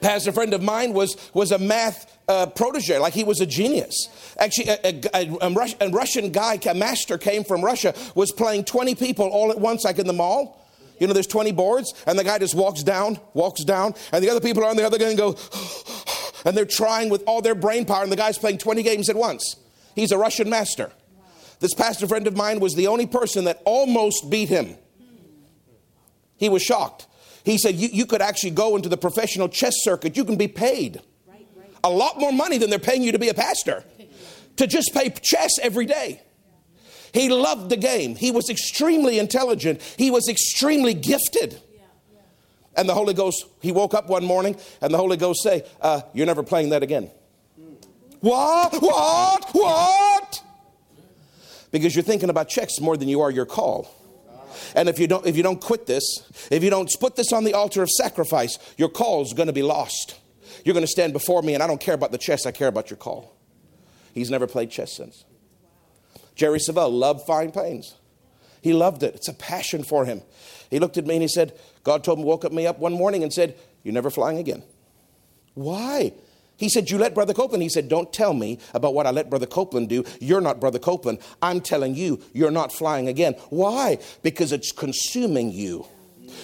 Pastor 0.00 0.32
friend 0.32 0.54
of 0.54 0.62
mine 0.62 0.92
was, 0.92 1.16
was 1.34 1.52
a 1.52 1.58
math 1.58 2.18
protege, 2.54 2.98
like 2.98 3.12
he 3.12 3.24
was 3.24 3.40
a 3.40 3.46
genius. 3.46 4.08
Actually, 4.38 4.68
a, 4.68 4.78
a, 4.84 5.28
a, 5.42 5.76
a, 5.80 5.90
Russian 5.90 6.30
guy, 6.30 6.58
a 6.68 6.74
master 6.74 7.18
came 7.18 7.42
from 7.42 7.64
Russia, 7.64 7.92
was 8.14 8.30
playing 8.30 8.64
20 8.64 8.94
people 8.94 9.26
all 9.26 9.50
at 9.50 9.58
once, 9.58 9.84
like 9.84 9.98
in 9.98 10.06
the 10.06 10.12
mall. 10.12 10.64
You 11.00 11.06
know, 11.06 11.12
there's 11.12 11.26
20 11.26 11.50
boards, 11.52 11.92
and 12.06 12.18
the 12.18 12.22
guy 12.22 12.38
just 12.38 12.54
walks 12.54 12.82
down, 12.82 13.18
walks 13.34 13.64
down, 13.64 13.94
and 14.12 14.22
the 14.22 14.30
other 14.30 14.40
people 14.40 14.62
are 14.62 14.68
on 14.70 14.76
the 14.76 14.84
other 14.84 14.96
end 14.96 15.08
and 15.08 15.18
go, 15.18 15.36
and 16.44 16.56
they're 16.56 16.66
trying 16.66 17.08
with 17.08 17.24
all 17.26 17.42
their 17.42 17.54
brain 17.56 17.84
power, 17.84 18.02
and 18.04 18.12
the 18.12 18.16
guy's 18.16 18.38
playing 18.38 18.58
20 18.58 18.82
games 18.82 19.08
at 19.08 19.16
once. 19.16 19.56
He's 19.96 20.12
a 20.12 20.18
Russian 20.18 20.48
master. 20.48 20.92
This 21.58 21.74
pastor 21.74 22.06
friend 22.06 22.26
of 22.26 22.36
mine 22.36 22.60
was 22.60 22.74
the 22.74 22.86
only 22.86 23.06
person 23.06 23.44
that 23.44 23.60
almost 23.64 24.30
beat 24.30 24.50
him. 24.50 24.76
He 26.36 26.48
was 26.48 26.62
shocked. 26.62 27.06
He 27.44 27.58
said, 27.58 27.74
you, 27.74 27.88
you 27.90 28.06
could 28.06 28.22
actually 28.22 28.50
go 28.50 28.76
into 28.76 28.88
the 28.88 28.96
professional 28.96 29.48
chess 29.48 29.74
circuit, 29.82 30.16
you 30.16 30.24
can 30.24 30.36
be 30.36 30.48
paid 30.48 31.00
a 31.82 31.90
lot 31.90 32.18
more 32.18 32.32
money 32.32 32.58
than 32.58 32.70
they're 32.70 32.78
paying 32.78 33.02
you 33.02 33.12
to 33.12 33.18
be 33.18 33.28
a 33.28 33.34
pastor 33.34 33.84
to 34.56 34.66
just 34.66 34.92
play 34.92 35.10
chess 35.22 35.58
every 35.60 35.86
day. 35.86 36.22
He 37.12 37.28
loved 37.28 37.70
the 37.70 37.76
game. 37.76 38.14
He 38.14 38.30
was 38.30 38.48
extremely 38.48 39.18
intelligent. 39.18 39.82
He 39.96 40.10
was 40.10 40.28
extremely 40.28 40.94
gifted. 40.94 41.60
And 42.76 42.88
the 42.88 42.94
Holy 42.94 43.14
Ghost, 43.14 43.46
he 43.60 43.72
woke 43.72 43.94
up 43.94 44.08
one 44.08 44.24
morning 44.24 44.56
and 44.80 44.94
the 44.94 44.98
Holy 44.98 45.16
Ghost 45.16 45.42
say, 45.42 45.64
uh, 45.80 46.02
you're 46.14 46.26
never 46.26 46.42
playing 46.42 46.70
that 46.70 46.82
again. 46.82 47.10
What? 48.20 48.74
What? 48.80 49.50
What? 49.52 50.42
Because 51.72 51.94
you're 51.96 52.04
thinking 52.04 52.30
about 52.30 52.48
checks 52.48 52.80
more 52.80 52.96
than 52.96 53.08
you 53.08 53.22
are 53.22 53.30
your 53.30 53.46
call. 53.46 53.92
And 54.74 54.88
if 54.88 54.98
you 54.98 55.06
don't, 55.06 55.26
if 55.26 55.36
you 55.36 55.42
don't 55.42 55.60
quit 55.60 55.86
this, 55.86 56.04
if 56.50 56.62
you 56.62 56.70
don't 56.70 56.90
put 57.00 57.16
this 57.16 57.32
on 57.32 57.44
the 57.44 57.54
altar 57.54 57.82
of 57.82 57.88
sacrifice, 57.88 58.58
your 58.76 58.88
call 58.88 59.22
is 59.22 59.32
going 59.32 59.46
to 59.46 59.52
be 59.52 59.62
lost. 59.62 60.19
You're 60.64 60.74
going 60.74 60.84
to 60.84 60.90
stand 60.90 61.12
before 61.12 61.42
me, 61.42 61.54
and 61.54 61.62
I 61.62 61.66
don't 61.66 61.80
care 61.80 61.94
about 61.94 62.12
the 62.12 62.18
chess, 62.18 62.46
I 62.46 62.52
care 62.52 62.68
about 62.68 62.90
your 62.90 62.96
call. 62.96 63.36
He's 64.14 64.30
never 64.30 64.46
played 64.46 64.70
chess 64.70 64.96
since. 64.96 65.24
Jerry 66.34 66.58
Savelle 66.58 66.92
loved 66.92 67.26
fine 67.26 67.50
planes. 67.50 67.94
He 68.62 68.72
loved 68.72 69.02
it. 69.02 69.14
It's 69.14 69.28
a 69.28 69.34
passion 69.34 69.84
for 69.84 70.04
him. 70.04 70.22
He 70.70 70.78
looked 70.78 70.98
at 70.98 71.06
me 71.06 71.14
and 71.14 71.22
he 71.22 71.28
said, 71.28 71.58
God 71.82 72.04
told 72.04 72.18
him, 72.18 72.24
woke 72.24 72.44
up 72.44 72.52
me 72.52 72.66
up 72.66 72.78
one 72.78 72.92
morning 72.92 73.22
and 73.22 73.32
said, 73.32 73.56
You're 73.82 73.94
never 73.94 74.10
flying 74.10 74.38
again. 74.38 74.62
Why? 75.54 76.12
He 76.56 76.68
said, 76.68 76.90
You 76.90 76.98
let 76.98 77.14
Brother 77.14 77.32
Copeland. 77.32 77.62
He 77.62 77.68
said, 77.68 77.88
Don't 77.88 78.12
tell 78.12 78.34
me 78.34 78.58
about 78.74 78.94
what 78.94 79.06
I 79.06 79.10
let 79.10 79.30
Brother 79.30 79.46
Copeland 79.46 79.88
do. 79.88 80.04
You're 80.20 80.42
not 80.42 80.60
Brother 80.60 80.78
Copeland. 80.78 81.18
I'm 81.40 81.60
telling 81.60 81.94
you, 81.94 82.20
you're 82.32 82.50
not 82.50 82.72
flying 82.72 83.08
again. 83.08 83.34
Why? 83.48 83.98
Because 84.22 84.52
it's 84.52 84.70
consuming 84.70 85.52
you. 85.52 85.86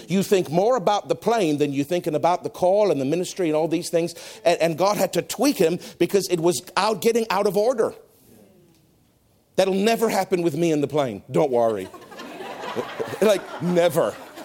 You 0.08 0.22
think 0.22 0.50
more 0.50 0.76
about 0.76 1.08
the 1.08 1.14
plane 1.14 1.58
than 1.58 1.72
you're 1.72 1.84
thinking 1.84 2.14
about 2.14 2.42
the 2.42 2.50
call 2.50 2.90
and 2.90 3.00
the 3.00 3.04
ministry 3.04 3.48
and 3.48 3.56
all 3.56 3.68
these 3.68 3.90
things. 3.90 4.14
And, 4.44 4.60
and 4.60 4.78
God 4.78 4.96
had 4.96 5.12
to 5.14 5.22
tweak 5.22 5.56
him 5.56 5.78
because 5.98 6.28
it 6.28 6.40
was 6.40 6.62
out 6.76 7.02
getting 7.02 7.26
out 7.30 7.46
of 7.46 7.56
order. 7.56 7.94
That'll 9.56 9.74
never 9.74 10.08
happen 10.08 10.42
with 10.42 10.56
me 10.56 10.70
in 10.70 10.80
the 10.80 10.88
plane. 10.88 11.22
Don't 11.30 11.50
worry. 11.50 11.88
like, 13.22 13.62
never. 13.62 14.14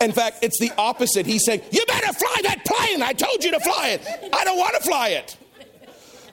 In 0.00 0.10
fact, 0.10 0.38
it's 0.42 0.58
the 0.58 0.72
opposite. 0.76 1.24
He's 1.24 1.44
saying, 1.44 1.62
You 1.70 1.84
better 1.86 2.12
fly 2.12 2.36
that 2.42 2.64
plane. 2.64 3.02
I 3.02 3.12
told 3.12 3.44
you 3.44 3.52
to 3.52 3.60
fly 3.60 3.90
it. 3.90 4.30
I 4.32 4.44
don't 4.44 4.58
want 4.58 4.74
to 4.74 4.82
fly 4.82 5.10
it. 5.10 5.36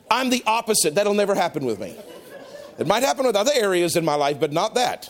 I'm 0.09 0.31
the 0.31 0.43
opposite. 0.47 0.95
That'll 0.95 1.13
never 1.13 1.35
happen 1.35 1.65
with 1.65 1.79
me. 1.79 1.95
It 2.79 2.87
might 2.87 3.03
happen 3.03 3.25
with 3.25 3.35
other 3.35 3.51
areas 3.53 3.95
in 3.95 4.03
my 4.03 4.15
life, 4.15 4.39
but 4.39 4.51
not 4.51 4.73
that. 4.75 5.09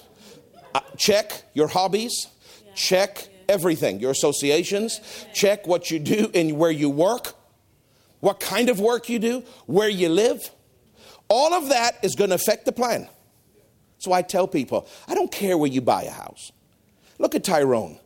Uh, 0.76 0.82
check 0.98 1.44
your 1.54 1.68
hobbies, 1.68 2.28
check 2.76 3.28
everything, 3.48 4.00
your 4.00 4.12
associations, 4.12 5.02
check 5.34 5.68
what 5.68 5.90
you 5.92 6.00
do 6.00 6.32
and 6.34 6.58
where 6.58 6.72
you 6.72 6.90
work, 6.90 7.34
what 8.20 8.40
kind 8.40 8.70
of 8.70 8.80
work 8.80 9.10
you 9.10 9.20
do, 9.20 9.44
where 9.66 9.90
you 9.90 10.10
live. 10.10 10.50
All 11.30 11.54
of 11.54 11.70
that 11.70 11.98
is 12.04 12.16
going 12.16 12.30
to 12.30 12.36
affect 12.36 12.66
the 12.66 12.72
plan. 12.72 13.08
So 13.98 14.14
I 14.14 14.22
tell 14.22 14.48
people, 14.48 14.88
I 15.08 15.16
don't 15.16 15.32
care 15.32 15.58
where 15.58 15.70
you 15.70 15.82
buy 15.82 16.04
a 16.04 16.12
house. 16.12 16.52
Look 17.18 17.36
at 17.36 17.44
Tyrone. 17.44 18.00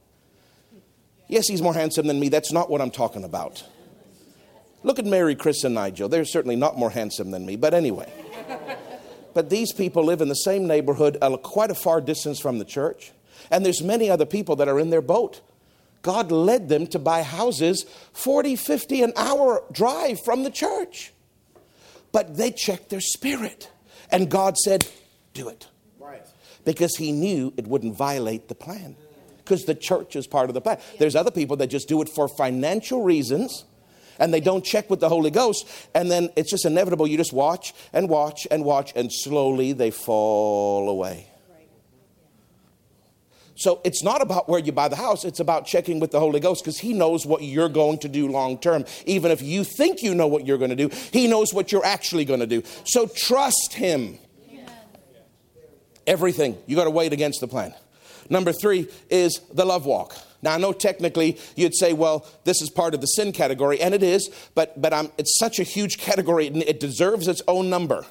Yes, 1.27 1.47
he's 1.47 1.61
more 1.61 1.73
handsome 1.73 2.07
than 2.07 2.19
me. 2.19 2.29
That's 2.29 2.51
not 2.51 2.69
what 2.69 2.81
I'm 2.81 2.91
talking 2.91 3.23
about. 3.23 3.63
Look 4.83 4.99
at 4.99 5.05
Mary, 5.05 5.35
Chris, 5.35 5.63
and 5.63 5.75
Nigel. 5.75 6.09
They're 6.09 6.25
certainly 6.25 6.55
not 6.55 6.77
more 6.77 6.89
handsome 6.89 7.31
than 7.31 7.45
me, 7.45 7.55
but 7.55 7.73
anyway. 7.73 8.11
But 9.33 9.49
these 9.49 9.71
people 9.71 10.03
live 10.03 10.21
in 10.21 10.27
the 10.27 10.35
same 10.35 10.67
neighborhood, 10.67 11.17
uh, 11.21 11.35
quite 11.37 11.71
a 11.71 11.75
far 11.75 12.01
distance 12.01 12.39
from 12.39 12.59
the 12.59 12.65
church. 12.65 13.11
And 13.53 13.63
there's 13.63 13.83
many 13.83 14.09
other 14.09 14.25
people 14.25 14.55
that 14.55 14.67
are 14.67 14.79
in 14.79 14.89
their 14.89 15.01
boat. 15.01 15.41
God 16.01 16.31
led 16.31 16.69
them 16.69 16.87
to 16.87 16.99
buy 16.99 17.21
houses 17.21 17.85
40, 18.11 18.55
50 18.55 19.03
an 19.03 19.13
hour 19.15 19.63
drive 19.71 20.19
from 20.25 20.41
the 20.43 20.49
church. 20.49 21.13
But 22.11 22.35
they 22.35 22.51
checked 22.51 22.89
their 22.89 22.99
spirit. 22.99 23.69
And 24.11 24.29
God 24.29 24.57
said, 24.57 24.87
Do 25.35 25.49
it. 25.49 25.67
Right. 25.99 26.25
Because 26.65 26.95
He 26.97 27.11
knew 27.11 27.53
it 27.55 27.67
wouldn't 27.67 27.95
violate 27.95 28.47
the 28.47 28.55
plan 28.55 28.95
because 29.37 29.65
the 29.65 29.75
church 29.75 30.15
is 30.15 30.25
part 30.25 30.49
of 30.49 30.55
the 30.55 30.61
plan. 30.61 30.79
There's 30.97 31.15
other 31.15 31.31
people 31.31 31.57
that 31.57 31.67
just 31.67 31.87
do 31.87 32.01
it 32.01 32.09
for 32.09 32.27
financial 32.27 33.03
reasons 33.03 33.65
and 34.19 34.33
they 34.33 34.39
don't 34.39 34.63
check 34.65 34.89
with 34.89 34.99
the 34.99 35.09
Holy 35.09 35.31
Ghost, 35.31 35.67
and 35.95 36.09
then 36.09 36.29
it's 36.35 36.51
just 36.51 36.65
inevitable. 36.65 37.07
You 37.07 37.17
just 37.17 37.33
watch 37.33 37.73
and 37.91 38.07
watch 38.07 38.47
and 38.51 38.63
watch, 38.63 38.93
and 38.95 39.11
slowly 39.11 39.73
they 39.73 39.89
fall 39.89 40.87
away. 40.87 41.32
So 43.55 43.81
it's 43.83 44.03
not 44.03 44.21
about 44.21 44.49
where 44.49 44.59
you 44.59 44.71
buy 44.71 44.87
the 44.87 44.95
house, 44.95 45.23
it's 45.25 45.39
about 45.39 45.65
checking 45.65 45.99
with 45.99 46.11
the 46.11 46.19
Holy 46.19 46.39
Ghost 46.39 46.63
because 46.63 46.79
He 46.79 46.93
knows 46.93 47.25
what 47.25 47.43
you're 47.43 47.69
going 47.69 47.99
to 47.99 48.09
do 48.09 48.27
long 48.27 48.57
term. 48.57 48.85
Even 49.05 49.31
if 49.31 49.41
you 49.41 49.63
think 49.63 50.01
you 50.01 50.15
know 50.15 50.27
what 50.27 50.47
you're 50.47 50.57
going 50.57 50.75
to 50.75 50.75
do, 50.75 50.89
He 51.11 51.27
knows 51.27 51.53
what 51.53 51.71
you're 51.71 51.85
actually 51.85 52.25
going 52.25 52.39
to 52.39 52.47
do. 52.47 52.63
So 52.85 53.07
trust 53.07 53.73
Him. 53.73 54.17
Everything. 56.05 56.57
You 56.65 56.75
got 56.75 56.83
to 56.85 56.89
wait 56.89 57.13
against 57.13 57.39
the 57.39 57.47
plan. 57.47 57.73
Number 58.29 58.51
three 58.51 58.89
is 59.09 59.39
the 59.53 59.65
love 59.65 59.85
walk. 59.85 60.17
Now, 60.41 60.53
I 60.53 60.57
know 60.57 60.73
technically 60.73 61.37
you'd 61.55 61.75
say, 61.75 61.93
well, 61.93 62.27
this 62.43 62.61
is 62.61 62.69
part 62.69 62.93
of 62.93 63.01
the 63.01 63.07
sin 63.07 63.31
category, 63.31 63.79
and 63.79 63.93
it 63.93 64.03
is, 64.03 64.29
but, 64.55 64.79
but 64.81 64.93
I'm, 64.93 65.09
it's 65.17 65.39
such 65.39 65.59
a 65.59 65.63
huge 65.63 65.97
category, 65.97 66.47
and 66.47 66.57
it 66.63 66.81
deserves 66.81 67.29
its 67.29 67.41
own 67.47 67.69
number. 67.69 68.05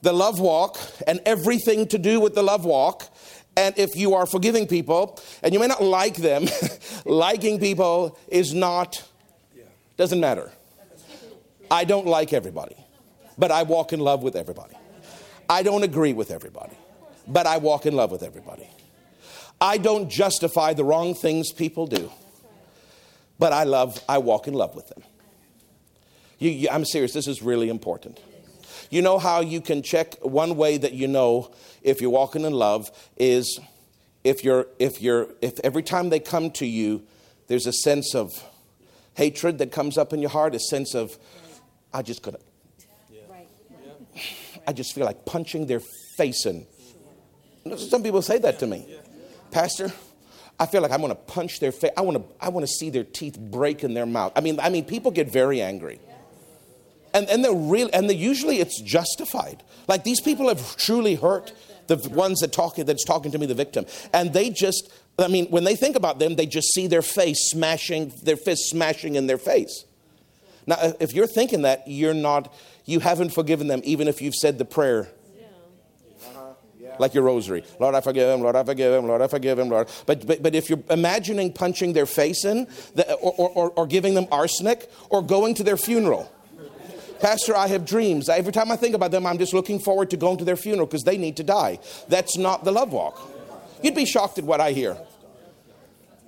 The 0.00 0.12
love 0.12 0.40
walk 0.40 0.78
and 1.06 1.20
everything 1.26 1.86
to 1.88 1.98
do 1.98 2.20
with 2.20 2.34
the 2.34 2.42
love 2.42 2.64
walk. 2.64 3.08
And 3.56 3.78
if 3.78 3.96
you 3.96 4.14
are 4.14 4.26
forgiving 4.26 4.66
people, 4.66 5.20
and 5.42 5.54
you 5.54 5.60
may 5.60 5.66
not 5.66 5.82
like 5.82 6.16
them, 6.16 6.46
liking 7.04 7.60
people 7.60 8.18
is 8.28 8.52
not, 8.52 9.02
doesn't 9.96 10.20
matter. 10.20 10.50
I 11.70 11.84
don't 11.84 12.06
like 12.06 12.32
everybody, 12.32 12.76
but 13.38 13.50
I 13.50 13.62
walk 13.62 13.92
in 13.92 14.00
love 14.00 14.22
with 14.22 14.36
everybody. 14.36 14.74
I 15.48 15.62
don't 15.62 15.82
agree 15.82 16.12
with 16.12 16.30
everybody, 16.30 16.76
but 17.28 17.46
I 17.46 17.58
walk 17.58 17.86
in 17.86 17.94
love 17.94 18.10
with 18.10 18.22
everybody. 18.22 18.68
I 19.60 19.78
don't 19.78 20.10
justify 20.10 20.74
the 20.74 20.84
wrong 20.84 21.14
things 21.14 21.52
people 21.52 21.86
do, 21.86 22.10
but 23.38 23.52
I 23.52 23.64
love, 23.64 24.02
I 24.08 24.18
walk 24.18 24.48
in 24.48 24.54
love 24.54 24.74
with 24.74 24.88
them. 24.88 25.02
You, 26.38 26.50
you, 26.50 26.68
I'm 26.70 26.84
serious, 26.84 27.12
this 27.12 27.28
is 27.28 27.42
really 27.42 27.68
important. 27.68 28.20
You 28.90 29.02
know 29.02 29.18
how 29.18 29.40
you 29.40 29.60
can 29.60 29.82
check 29.82 30.14
one 30.22 30.56
way 30.56 30.76
that 30.76 30.92
you 30.92 31.08
know 31.08 31.52
if 31.84 32.00
you're 32.00 32.10
walking 32.10 32.42
in 32.42 32.52
love 32.52 32.90
is 33.16 33.60
if 34.24 34.42
you're 34.42 34.66
if 34.78 35.00
you're 35.00 35.28
if 35.40 35.60
every 35.62 35.82
time 35.82 36.08
they 36.08 36.18
come 36.18 36.50
to 36.52 36.66
you 36.66 37.02
there's 37.46 37.66
a 37.66 37.72
sense 37.72 38.14
of 38.14 38.32
hatred 39.14 39.58
that 39.58 39.70
comes 39.70 39.96
up 39.96 40.12
in 40.12 40.20
your 40.20 40.30
heart, 40.30 40.54
a 40.54 40.58
sense 40.58 40.94
of 40.94 41.16
I 41.92 42.02
just 42.02 42.22
could 42.22 42.36
I 44.66 44.72
just 44.72 44.94
feel 44.94 45.04
like 45.04 45.24
punching 45.24 45.66
their 45.66 45.80
face 46.16 46.46
in. 46.46 46.66
Some 47.76 48.02
people 48.02 48.22
say 48.22 48.38
that 48.38 48.58
to 48.60 48.66
me. 48.66 48.86
Pastor, 49.50 49.92
I 50.58 50.66
feel 50.66 50.82
like 50.82 50.90
I'm 50.90 51.00
going 51.00 51.10
to 51.10 51.14
punch 51.14 51.60
their 51.60 51.72
face. 51.72 51.90
I 51.96 52.00
want 52.02 52.18
to, 52.18 52.34
I 52.40 52.48
want 52.48 52.66
to 52.66 52.72
see 52.72 52.90
their 52.90 53.04
teeth 53.04 53.38
break 53.38 53.84
in 53.84 53.94
their 53.94 54.06
mouth. 54.06 54.32
I 54.36 54.40
mean, 54.40 54.58
I 54.60 54.68
mean, 54.70 54.84
people 54.84 55.10
get 55.10 55.30
very 55.30 55.60
angry. 55.60 56.00
And, 57.12 57.28
and 57.28 57.44
they're 57.44 57.54
real, 57.54 57.88
and 57.92 58.10
they, 58.10 58.14
usually 58.14 58.58
it's 58.58 58.80
justified. 58.80 59.62
Like 59.86 60.02
these 60.02 60.20
people 60.20 60.48
have 60.48 60.76
truly 60.76 61.14
hurt 61.14 61.52
the 61.86 61.96
ones 62.10 62.40
that 62.40 62.52
talk, 62.52 62.76
that's 62.76 63.04
talking 63.04 63.32
to 63.32 63.38
me, 63.38 63.46
the 63.46 63.54
victim. 63.54 63.86
And 64.12 64.32
they 64.32 64.50
just, 64.50 64.92
I 65.18 65.28
mean, 65.28 65.46
when 65.46 65.64
they 65.64 65.76
think 65.76 65.96
about 65.96 66.18
them, 66.18 66.36
they 66.36 66.46
just 66.46 66.72
see 66.72 66.86
their 66.86 67.02
face 67.02 67.50
smashing, 67.50 68.12
their 68.22 68.36
fist 68.36 68.68
smashing 68.68 69.16
in 69.16 69.26
their 69.26 69.38
face. 69.38 69.84
Now, 70.66 70.76
if 71.00 71.12
you're 71.12 71.26
thinking 71.26 71.62
that, 71.62 71.82
you're 71.86 72.14
not, 72.14 72.52
you 72.84 73.00
haven't 73.00 73.30
forgiven 73.30 73.66
them, 73.66 73.82
even 73.84 74.08
if 74.08 74.22
you've 74.22 74.34
said 74.34 74.58
the 74.58 74.64
prayer 74.64 75.08
like 76.98 77.14
your 77.14 77.24
rosary. 77.24 77.64
Lord, 77.80 77.94
I 77.94 78.00
forgive 78.00 78.28
him. 78.28 78.40
Lord, 78.40 78.56
I 78.56 78.64
forgive 78.64 78.92
him. 78.92 79.06
Lord, 79.06 79.22
I 79.22 79.26
forgive 79.26 79.58
him. 79.58 79.68
Lord. 79.68 79.88
But, 80.06 80.26
but, 80.26 80.42
but 80.42 80.54
if 80.54 80.68
you're 80.68 80.82
imagining 80.90 81.52
punching 81.52 81.92
their 81.92 82.06
face 82.06 82.44
in 82.44 82.66
the, 82.94 83.14
or, 83.14 83.50
or, 83.50 83.70
or 83.70 83.86
giving 83.86 84.14
them 84.14 84.26
arsenic 84.30 84.90
or 85.10 85.22
going 85.22 85.54
to 85.54 85.64
their 85.64 85.76
funeral, 85.76 86.30
Pastor, 87.20 87.56
I 87.56 87.68
have 87.68 87.84
dreams. 87.84 88.28
Every 88.28 88.52
time 88.52 88.70
I 88.70 88.76
think 88.76 88.94
about 88.94 89.10
them, 89.10 89.26
I'm 89.26 89.38
just 89.38 89.54
looking 89.54 89.78
forward 89.78 90.10
to 90.10 90.16
going 90.16 90.38
to 90.38 90.44
their 90.44 90.56
funeral 90.56 90.86
because 90.86 91.04
they 91.04 91.16
need 91.16 91.36
to 91.38 91.44
die. 91.44 91.78
That's 92.08 92.36
not 92.36 92.64
the 92.64 92.72
love 92.72 92.92
walk. 92.92 93.20
You'd 93.82 93.94
be 93.94 94.06
shocked 94.06 94.38
at 94.38 94.44
what 94.44 94.60
I 94.60 94.72
hear. 94.72 94.96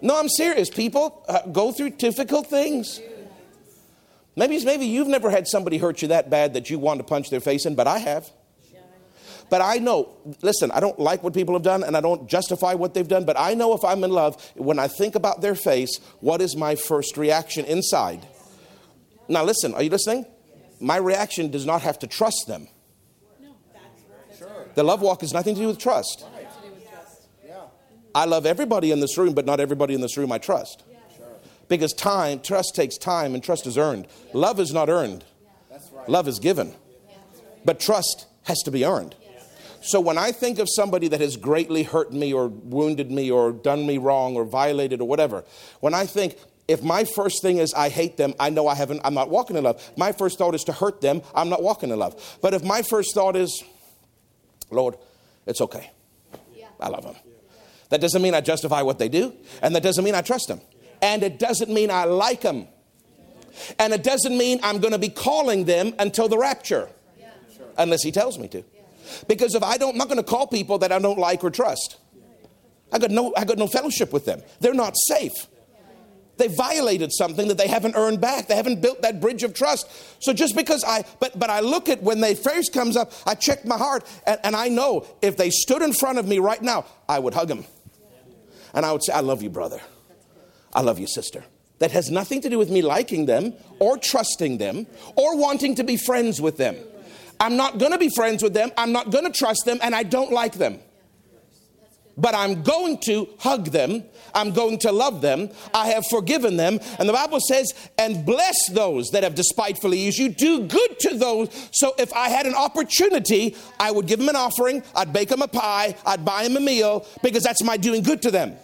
No, 0.01 0.19
I'm 0.19 0.29
serious. 0.29 0.69
People 0.69 1.25
uh, 1.29 1.47
go 1.47 1.73
through 1.73 1.91
difficult 1.91 2.49
things. 2.49 3.01
Maybe, 4.37 4.63
maybe 4.65 4.87
you've 4.87 5.09
never 5.09 5.31
had 5.31 5.47
somebody 5.49 5.79
hurt 5.79 6.03
you 6.03 6.09
that 6.09 6.29
bad 6.29 6.55
that 6.55 6.69
you 6.69 6.79
want 6.79 7.01
to 7.01 7.05
punch 7.05 7.31
their 7.31 7.41
face 7.41 7.65
in, 7.65 7.75
but 7.75 7.87
I 7.87 7.99
have. 7.99 8.31
But 9.49 9.61
I 9.61 9.77
know, 9.77 10.17
listen, 10.43 10.71
I 10.73 10.81
don't 10.81 10.99
like 10.99 11.23
what 11.23 11.33
people 11.33 11.55
have 11.55 11.63
done 11.63 11.85
and 11.85 11.97
I 11.97 12.01
don't 12.01 12.29
justify 12.29 12.75
what 12.75 12.95
they've 12.95 13.07
done, 13.07 13.25
but 13.25 13.39
I 13.39 13.55
know 13.55 13.75
if 13.75 13.85
I'm 13.85 14.03
in 14.03 14.11
love, 14.11 14.43
when 14.57 14.79
I 14.79 14.89
think 14.89 15.15
about 15.15 15.41
their 15.41 15.55
face, 15.55 15.99
what 16.21 16.41
is 16.41 16.57
my 16.57 16.75
first 16.75 17.17
reaction 17.17 17.65
inside? 17.65 18.27
Now, 19.29 19.45
listen, 19.45 19.73
are 19.75 19.83
you 19.83 19.91
listening? 19.91 20.27
My 20.81 20.97
reaction 20.97 21.51
does 21.51 21.67
not 21.67 21.83
have 21.83 21.99
to 22.01 22.07
trust 22.07 22.47
them. 22.47 22.69
The 24.75 24.83
love 24.83 25.01
walk 25.01 25.23
has 25.23 25.33
nothing 25.33 25.55
to 25.55 25.61
do 25.63 25.67
with 25.69 25.79
trust. 25.79 26.25
I 28.15 28.25
love 28.25 28.47
everybody 28.47 28.93
in 28.93 29.01
this 29.01 29.19
room, 29.19 29.35
but 29.35 29.45
not 29.45 29.61
everybody 29.61 29.95
in 29.95 30.01
this 30.01 30.17
room 30.17 30.33
I 30.33 30.39
trust. 30.39 30.83
Because 31.69 31.93
time, 31.93 32.41
trust 32.41 32.75
takes 32.75 32.97
time, 32.97 33.35
and 33.35 33.43
trust 33.43 33.67
is 33.67 33.77
earned. 33.77 34.07
Love 34.33 34.61
is 34.61 34.73
not 34.73 34.89
earned, 34.89 35.25
love 36.07 36.29
is 36.29 36.39
given. 36.39 36.75
But 37.65 37.81
trust 37.81 38.27
has 38.45 38.63
to 38.63 38.71
be 38.71 38.85
earned. 38.85 39.17
So 39.83 40.01
when 40.01 40.19
I 40.19 40.33
think 40.33 40.59
of 40.59 40.69
somebody 40.71 41.09
that 41.09 41.21
has 41.21 41.37
greatly 41.37 41.83
hurt 41.83 42.13
me 42.13 42.33
or 42.33 42.49
wounded 42.49 43.11
me 43.11 43.31
or 43.31 43.53
done 43.53 43.87
me 43.87 43.99
wrong 43.99 44.35
or 44.35 44.45
violated 44.45 45.01
or 45.01 45.07
whatever, 45.07 45.45
when 45.81 45.95
I 45.95 46.07
think, 46.07 46.37
if 46.69 46.83
my 46.83 47.05
first 47.05 47.43
thing 47.43 47.59
is 47.59 47.73
I 47.75 47.89
hate 47.89 48.17
them, 48.17 48.35
I 48.41 48.51
know 48.51 48.67
I 48.67 48.75
haven't, 48.75 49.01
I'm 49.05 49.15
not 49.15 49.31
walking 49.31 49.57
in 49.57 49.65
love. 49.65 49.83
My 49.97 50.13
first 50.13 50.39
thought 50.39 50.55
is 50.55 50.65
to 50.65 50.73
hurt 50.73 51.01
them, 51.01 51.23
I'm 51.35 51.49
not 51.49 51.63
walking 51.63 51.91
in 51.91 51.99
love. 51.99 52.39
But 52.43 52.55
if 52.55 52.65
my 52.65 52.83
first 52.83 53.15
thought 53.15 53.37
is, 53.37 53.63
Lord, 54.71 54.97
it's 55.47 55.61
okay. 55.61 55.91
Yeah. 56.55 56.67
I 56.81 56.89
love 56.89 57.05
them. 57.05 57.15
That 57.91 58.01
doesn't 58.01 58.21
mean 58.21 58.35
I 58.35 58.41
justify 58.41 58.83
what 58.83 58.99
they 58.99 59.09
do, 59.09 59.33
and 59.63 59.75
that 59.77 59.83
doesn't 59.83 60.03
mean 60.03 60.17
I 60.17 60.23
trust 60.23 60.49
them. 60.49 60.61
And 61.01 61.23
it 61.23 61.39
doesn't 61.39 61.71
mean 61.71 61.91
I 61.91 62.05
like 62.05 62.41
them. 62.41 62.67
And 63.79 63.93
it 63.93 64.03
doesn't 64.03 64.37
mean 64.37 64.59
I'm 64.63 64.81
going 64.81 64.93
to 64.93 64.99
be 64.99 65.09
calling 65.09 65.65
them 65.65 65.95
until 65.99 66.29
the 66.29 66.37
rapture, 66.37 66.89
unless 67.79 68.03
He 68.03 68.11
tells 68.11 68.39
me 68.39 68.49
to. 68.49 68.65
Because 69.29 69.55
if 69.55 69.63
I 69.63 69.77
don't, 69.79 69.93
I'm 69.93 69.99
not 69.99 70.09
going 70.09 70.19
to 70.19 70.25
call 70.25 70.49
people 70.49 70.79
that 70.79 70.91
I 70.91 70.99
don't 70.99 71.19
like 71.19 71.45
or 71.45 71.51
trust. 71.51 71.97
I 72.93 72.99
got 72.99 73.11
no, 73.11 73.33
I 73.37 73.45
got 73.45 73.57
no 73.57 73.67
fellowship 73.69 74.13
with 74.13 74.25
them. 74.25 74.43
They're 74.61 74.75
not 74.75 74.95
safe. 74.97 75.33
They 76.39 76.49
violated 76.49 77.13
something 77.13 77.49
that 77.49 77.57
they 77.57 77.69
haven't 77.69 77.97
earned 77.97 78.21
back. 78.21 78.49
They 78.49 78.57
haven't 78.57 78.83
built 78.83 79.03
that 79.03 79.21
bridge 79.21 79.43
of 79.43 79.55
trust. 79.55 79.91
So 80.23 80.33
just 80.33 80.55
because 80.55 80.85
I, 80.87 81.05
but 81.19 81.39
but 81.39 81.51
I 81.51 81.61
look 81.61 81.89
at 81.89 82.03
when 82.03 82.21
they 82.21 82.35
first 82.35 82.73
comes 82.73 82.97
up, 82.97 83.13
I 83.27 83.35
check 83.35 83.65
my 83.65 83.79
heart, 83.79 84.05
and, 84.27 84.39
and 84.45 84.57
I 84.57 84.69
know 84.69 85.07
if 85.23 85.37
they 85.37 85.51
stood 85.51 85.83
in 85.83 85.93
front 85.93 86.19
of 86.19 86.29
me 86.29 86.39
right 86.39 86.61
now, 86.61 86.85
I 87.09 87.19
would 87.19 87.35
hug 87.35 87.49
them, 87.49 87.65
and 88.75 88.85
I 88.85 88.93
would 88.93 89.03
say, 89.03 89.13
"I 89.13 89.21
love 89.21 89.43
you, 89.43 89.51
brother. 89.51 89.81
I 90.75 90.83
love 90.83 90.99
you, 90.99 91.07
sister." 91.07 91.45
That 91.79 91.91
has 91.91 92.11
nothing 92.11 92.41
to 92.41 92.49
do 92.49 92.59
with 92.59 92.71
me 92.71 92.81
liking 92.81 93.27
them 93.27 93.53
or 93.79 93.99
trusting 93.99 94.59
them 94.59 94.87
or 95.15 95.37
wanting 95.37 95.75
to 95.75 95.85
be 95.85 95.99
friends 95.99 96.41
with 96.41 96.57
them. 96.57 96.77
I'm 97.39 97.57
not 97.57 97.77
going 97.77 97.93
to 97.93 97.99
be 97.99 98.09
friends 98.09 98.43
with 98.43 98.55
them. 98.55 98.73
I'm 98.79 98.93
not 98.93 99.11
going 99.11 99.25
to 99.25 99.31
trust 99.31 99.67
them, 99.67 99.79
and 99.83 99.95
I 99.95 100.03
don't 100.03 100.33
like 100.33 100.55
them. 100.55 100.81
But 102.19 102.35
I'm 102.35 102.63
going 102.63 102.99
to 103.03 103.29
hug 103.39 103.67
them. 103.67 104.03
I'm 104.35 104.53
going 104.53 104.79
to 104.79 104.93
love 104.93 105.21
them. 105.21 105.51
I 105.75 105.89
have 105.89 106.07
forgiven 106.07 106.57
them. 106.57 106.81
And 106.99 107.09
the 107.09 107.13
Bible 107.13 107.41
says, 107.41 107.75
and 107.99 108.25
bless 108.25 108.57
those 108.71 109.11
that 109.11 109.23
have 109.23 109.35
despitefully 109.35 109.99
used 109.99 110.19
you. 110.19 110.31
Do 110.31 110.67
good 110.67 110.99
to 111.01 111.19
those. 111.19 111.69
So 111.73 111.95
if 111.99 112.13
I 112.15 112.31
had 112.31 112.47
an 112.47 112.55
opportunity, 112.55 113.55
I 113.79 113.91
would 113.91 114.07
give 114.07 114.19
them 114.19 114.31
an 114.31 114.37
offering. 114.37 114.83
I'd 114.95 115.13
bake 115.13 115.29
them 115.29 115.43
a 115.43 115.49
pie. 115.49 115.95
I'd 116.07 116.25
buy 116.25 116.45
them 116.45 116.57
a 116.57 116.61
meal 116.61 117.07
because 117.23 117.43
that's 117.43 117.63
my 117.63 117.77
doing 117.77 118.03
good 118.03 118.23
to 118.23 118.31
them. 118.31 118.57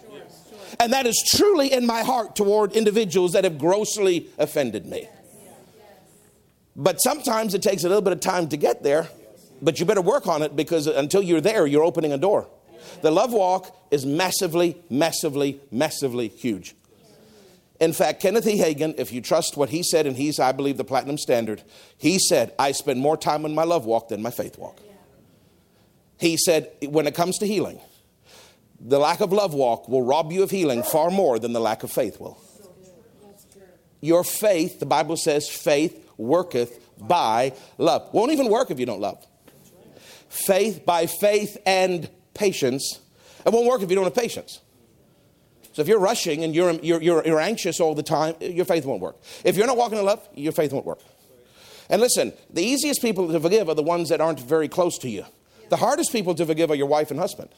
And 0.80 0.92
that 0.94 1.06
is 1.06 1.22
truly 1.34 1.72
in 1.72 1.86
my 1.86 2.02
heart 2.02 2.34
toward 2.34 2.72
individuals 2.72 3.32
that 3.32 3.44
have 3.44 3.58
grossly 3.58 4.28
offended 4.38 4.86
me. 4.86 5.08
But 6.74 7.02
sometimes 7.02 7.52
it 7.54 7.62
takes 7.62 7.84
a 7.84 7.88
little 7.88 8.02
bit 8.02 8.14
of 8.14 8.20
time 8.20 8.48
to 8.48 8.56
get 8.56 8.82
there, 8.82 9.08
but 9.60 9.78
you 9.78 9.84
better 9.84 10.00
work 10.00 10.26
on 10.26 10.42
it 10.42 10.56
because 10.56 10.86
until 10.86 11.22
you're 11.22 11.42
there, 11.42 11.66
you're 11.66 11.84
opening 11.84 12.12
a 12.12 12.18
door. 12.18 12.48
The 13.00 13.10
love 13.10 13.32
walk 13.32 13.76
is 13.90 14.06
massively, 14.06 14.76
massively, 14.90 15.60
massively 15.70 16.28
huge. 16.28 16.74
In 17.80 17.92
fact, 17.92 18.22
Kenneth 18.22 18.46
E. 18.46 18.58
Hagin, 18.58 18.94
if 18.96 19.12
you 19.12 19.20
trust 19.20 19.56
what 19.56 19.70
he 19.70 19.82
said, 19.82 20.06
and 20.06 20.16
he's, 20.16 20.38
I 20.38 20.52
believe, 20.52 20.76
the 20.76 20.84
platinum 20.84 21.18
standard, 21.18 21.62
he 21.98 22.18
said, 22.18 22.54
I 22.58 22.72
spend 22.72 23.00
more 23.00 23.16
time 23.16 23.44
on 23.44 23.54
my 23.54 23.64
love 23.64 23.86
walk 23.86 24.08
than 24.08 24.22
my 24.22 24.30
faith 24.30 24.56
walk. 24.56 24.78
He 26.18 26.36
said, 26.36 26.70
when 26.88 27.08
it 27.08 27.16
comes 27.16 27.38
to 27.38 27.46
healing, 27.46 27.80
the 28.78 28.98
lack 28.98 29.20
of 29.20 29.32
love 29.32 29.52
walk 29.52 29.88
will 29.88 30.02
rob 30.02 30.30
you 30.30 30.44
of 30.44 30.50
healing 30.50 30.84
far 30.84 31.10
more 31.10 31.40
than 31.40 31.52
the 31.52 31.60
lack 31.60 31.82
of 31.82 31.90
faith 31.90 32.20
will. 32.20 32.38
Your 34.00 34.22
faith, 34.22 34.78
the 34.78 34.86
Bible 34.86 35.16
says, 35.16 35.48
faith 35.48 36.08
worketh 36.16 36.78
by 36.98 37.52
love. 37.78 38.12
Won't 38.12 38.32
even 38.32 38.48
work 38.48 38.70
if 38.70 38.78
you 38.78 38.86
don't 38.86 39.00
love. 39.00 39.26
Faith 40.28 40.84
by 40.84 41.06
faith 41.06 41.56
and 41.66 42.08
patience. 42.34 43.00
It 43.44 43.52
won't 43.52 43.66
work 43.66 43.82
if 43.82 43.90
you 43.90 43.96
don't 43.96 44.04
have 44.04 44.14
patience. 44.14 44.60
So 45.72 45.80
if 45.82 45.88
you're 45.88 46.00
rushing 46.00 46.44
and 46.44 46.54
you're, 46.54 46.72
you're, 46.72 47.00
you're, 47.00 47.26
you're 47.26 47.40
anxious 47.40 47.80
all 47.80 47.94
the 47.94 48.02
time, 48.02 48.34
your 48.40 48.64
faith 48.64 48.84
won't 48.84 49.00
work. 49.00 49.16
If 49.44 49.56
you're 49.56 49.66
not 49.66 49.76
walking 49.76 49.98
in 49.98 50.04
love, 50.04 50.26
your 50.34 50.52
faith 50.52 50.72
won't 50.72 50.84
work. 50.84 51.00
And 51.88 52.00
listen, 52.00 52.32
the 52.50 52.62
easiest 52.62 53.00
people 53.00 53.30
to 53.32 53.40
forgive 53.40 53.68
are 53.68 53.74
the 53.74 53.82
ones 53.82 54.10
that 54.10 54.20
aren't 54.20 54.40
very 54.40 54.68
close 54.68 54.98
to 54.98 55.08
you. 55.08 55.24
The 55.70 55.76
hardest 55.76 56.12
people 56.12 56.34
to 56.34 56.44
forgive 56.44 56.70
are 56.70 56.74
your 56.74 56.86
wife 56.86 57.10
and 57.10 57.18
husband. 57.18 57.48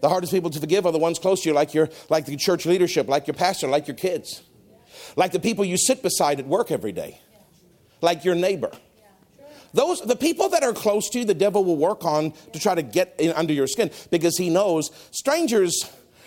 The 0.00 0.08
hardest 0.08 0.32
people 0.32 0.50
to 0.50 0.60
forgive 0.60 0.86
are 0.86 0.92
the 0.92 0.98
ones 0.98 1.18
close 1.18 1.42
to 1.42 1.48
you, 1.48 1.54
like 1.54 1.74
your 1.74 1.88
like 2.10 2.26
the 2.26 2.36
church 2.36 2.66
leadership, 2.66 3.08
like 3.08 3.26
your 3.26 3.34
pastor, 3.34 3.66
like 3.68 3.88
your 3.88 3.96
kids, 3.96 4.42
like 5.16 5.32
the 5.32 5.40
people 5.40 5.64
you 5.64 5.78
sit 5.78 6.02
beside 6.02 6.38
at 6.38 6.46
work 6.46 6.70
every 6.70 6.92
day 6.92 7.20
like 8.04 8.24
your 8.24 8.36
neighbor. 8.36 8.70
Those 9.74 10.00
the 10.00 10.16
people 10.16 10.48
that 10.50 10.62
are 10.62 10.72
close 10.72 11.10
to 11.10 11.18
you, 11.18 11.24
the 11.24 11.34
devil 11.34 11.64
will 11.64 11.76
work 11.76 12.04
on 12.04 12.32
to 12.52 12.58
try 12.58 12.74
to 12.74 12.82
get 12.82 13.14
in 13.18 13.32
under 13.32 13.52
your 13.52 13.66
skin 13.66 13.90
because 14.10 14.38
he 14.38 14.48
knows 14.48 14.90
strangers 15.10 15.84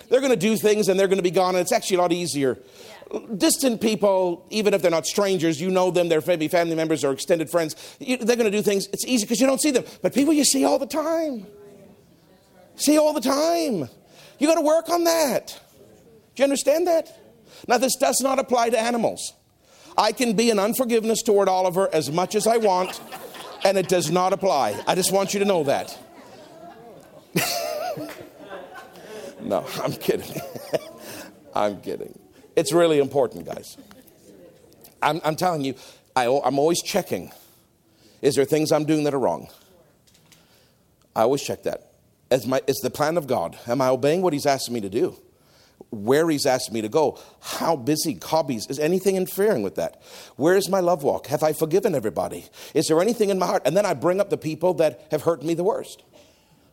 they're 0.09 0.21
going 0.21 0.31
to 0.31 0.37
do 0.37 0.55
things 0.55 0.87
and 0.87 0.99
they're 0.99 1.07
going 1.07 1.17
to 1.17 1.23
be 1.23 1.31
gone 1.31 1.55
and 1.55 1.61
it's 1.61 1.71
actually 1.71 1.97
a 1.97 2.01
lot 2.01 2.13
easier. 2.13 2.57
Yeah. 3.11 3.19
Distant 3.37 3.81
people, 3.81 4.45
even 4.49 4.73
if 4.73 4.81
they're 4.81 4.91
not 4.91 5.05
strangers, 5.05 5.59
you 5.61 5.69
know 5.69 5.91
them, 5.91 6.09
they're 6.09 6.23
maybe 6.25 6.47
family 6.47 6.75
members 6.75 7.03
or 7.03 7.11
extended 7.11 7.49
friends, 7.49 7.75
you, 7.99 8.17
they're 8.17 8.35
going 8.35 8.49
to 8.51 8.57
do 8.57 8.61
things. 8.61 8.87
It's 8.87 9.05
easy 9.05 9.25
because 9.25 9.39
you 9.39 9.47
don't 9.47 9.61
see 9.61 9.71
them. 9.71 9.85
But 10.01 10.13
people 10.13 10.33
you 10.33 10.45
see 10.45 10.65
all 10.65 10.79
the 10.79 10.87
time, 10.87 11.45
see 12.75 12.97
all 12.97 13.13
the 13.13 13.21
time. 13.21 13.89
You 14.39 14.47
got 14.47 14.55
to 14.55 14.61
work 14.61 14.89
on 14.89 15.03
that. 15.05 15.59
Do 16.35 16.41
you 16.41 16.43
understand 16.43 16.87
that? 16.87 17.19
Now, 17.67 17.77
this 17.77 17.95
does 17.95 18.19
not 18.21 18.39
apply 18.39 18.69
to 18.69 18.79
animals. 18.79 19.33
I 19.97 20.11
can 20.11 20.33
be 20.33 20.51
an 20.51 20.59
unforgiveness 20.59 21.23
toward 21.23 21.49
Oliver 21.49 21.89
as 21.91 22.11
much 22.11 22.35
as 22.35 22.45
I 22.45 22.57
want, 22.57 23.01
and 23.63 23.77
it 23.77 23.87
does 23.87 24.11
not 24.11 24.33
apply. 24.33 24.81
I 24.87 24.95
just 24.95 25.11
want 25.11 25.33
you 25.33 25.39
to 25.39 25.45
know 25.45 25.63
that. 25.65 25.97
no, 29.41 29.65
I'm 29.81 29.93
kidding. 29.93 30.41
I'm 31.55 31.81
kidding. 31.81 32.17
It's 32.55 32.71
really 32.71 32.99
important, 32.99 33.45
guys. 33.45 33.77
I'm, 35.01 35.21
I'm 35.23 35.35
telling 35.35 35.61
you, 35.61 35.75
I, 36.15 36.25
I'm 36.25 36.57
always 36.57 36.81
checking. 36.81 37.31
Is 38.21 38.35
there 38.35 38.45
things 38.45 38.71
I'm 38.71 38.85
doing 38.85 39.03
that 39.03 39.13
are 39.13 39.19
wrong? 39.19 39.47
I 41.15 41.21
always 41.21 41.41
check 41.41 41.63
that. 41.63 41.91
As 42.29 42.45
my, 42.45 42.61
it's 42.67 42.81
the 42.81 42.89
plan 42.89 43.17
of 43.17 43.27
God. 43.27 43.57
Am 43.67 43.81
I 43.81 43.89
obeying 43.89 44.21
what 44.21 44.33
He's 44.33 44.45
asking 44.45 44.73
me 44.73 44.81
to 44.81 44.89
do? 44.89 45.15
Where 45.89 46.29
he's 46.29 46.45
asked 46.45 46.71
me 46.71 46.81
to 46.81 46.89
go, 46.89 47.19
how 47.39 47.75
busy, 47.75 48.19
hobbies, 48.21 48.67
is 48.67 48.79
anything 48.79 49.15
interfering 49.15 49.61
with 49.63 49.75
that? 49.75 50.01
Where 50.35 50.57
is 50.57 50.69
my 50.69 50.79
love 50.79 51.03
walk? 51.03 51.27
Have 51.27 51.43
I 51.43 51.53
forgiven 51.53 51.95
everybody? 51.95 52.45
Is 52.73 52.87
there 52.87 53.01
anything 53.01 53.29
in 53.29 53.39
my 53.39 53.45
heart? 53.45 53.63
And 53.65 53.75
then 53.75 53.85
I 53.85 53.93
bring 53.93 54.19
up 54.19 54.29
the 54.29 54.37
people 54.37 54.73
that 54.75 55.07
have 55.11 55.23
hurt 55.23 55.43
me 55.43 55.53
the 55.53 55.63
worst. 55.63 56.03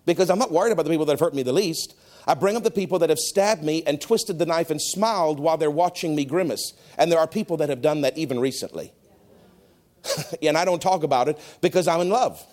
Because 0.07 0.31
I'm 0.31 0.39
not 0.39 0.51
worried 0.51 0.73
about 0.73 0.85
the 0.85 0.91
people 0.91 1.07
that 1.07 1.13
have 1.13 1.21
hurt 1.21 1.35
me 1.35 1.43
the 1.43 1.53
least. 1.53 1.95
I 2.27 2.35
bring 2.35 2.57
up 2.57 2.65
the 2.65 2.71
people 2.71 2.99
that 3.01 3.09
have 3.09 3.19
stabbed 3.19 3.63
me 3.63 3.83
and 3.87 4.01
twisted 4.01 4.39
the 4.39 4.47
knife 4.47 4.71
and 4.71 4.81
smiled 4.81 5.39
while 5.39 5.57
they're 5.57 5.71
watching 5.71 6.15
me 6.15 6.25
grimace. 6.25 6.73
And 6.99 7.11
there 7.11 7.19
are 7.19 7.29
people 7.29 7.59
that 7.59 7.69
have 7.69 7.83
done 7.83 8.03
that 8.03 8.19
even 8.19 8.41
recently. 8.41 8.93
and 10.43 10.59
I 10.59 10.65
don't 10.65 10.83
talk 10.83 11.05
about 11.05 11.29
it 11.29 11.39
because 11.61 11.89
I'm 11.89 12.01
in 12.01 12.11
love. 12.11 12.45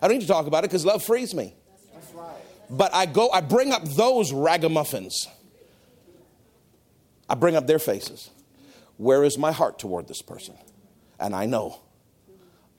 I 0.00 0.08
don't 0.08 0.18
need 0.18 0.22
to 0.22 0.28
talk 0.28 0.46
about 0.46 0.64
it 0.64 0.70
because 0.70 0.84
love 0.84 1.04
frees 1.04 1.34
me. 1.34 1.54
But 2.68 2.92
I 2.94 3.06
go, 3.06 3.30
I 3.30 3.40
bring 3.40 3.72
up 3.72 3.84
those 3.84 4.32
ragamuffins 4.32 5.28
I 7.32 7.34
bring 7.34 7.56
up 7.56 7.66
their 7.66 7.78
faces. 7.78 8.30
Where 8.98 9.24
is 9.24 9.38
my 9.38 9.52
heart 9.52 9.78
toward 9.78 10.06
this 10.06 10.20
person? 10.20 10.54
And 11.18 11.34
I 11.34 11.46
know 11.46 11.80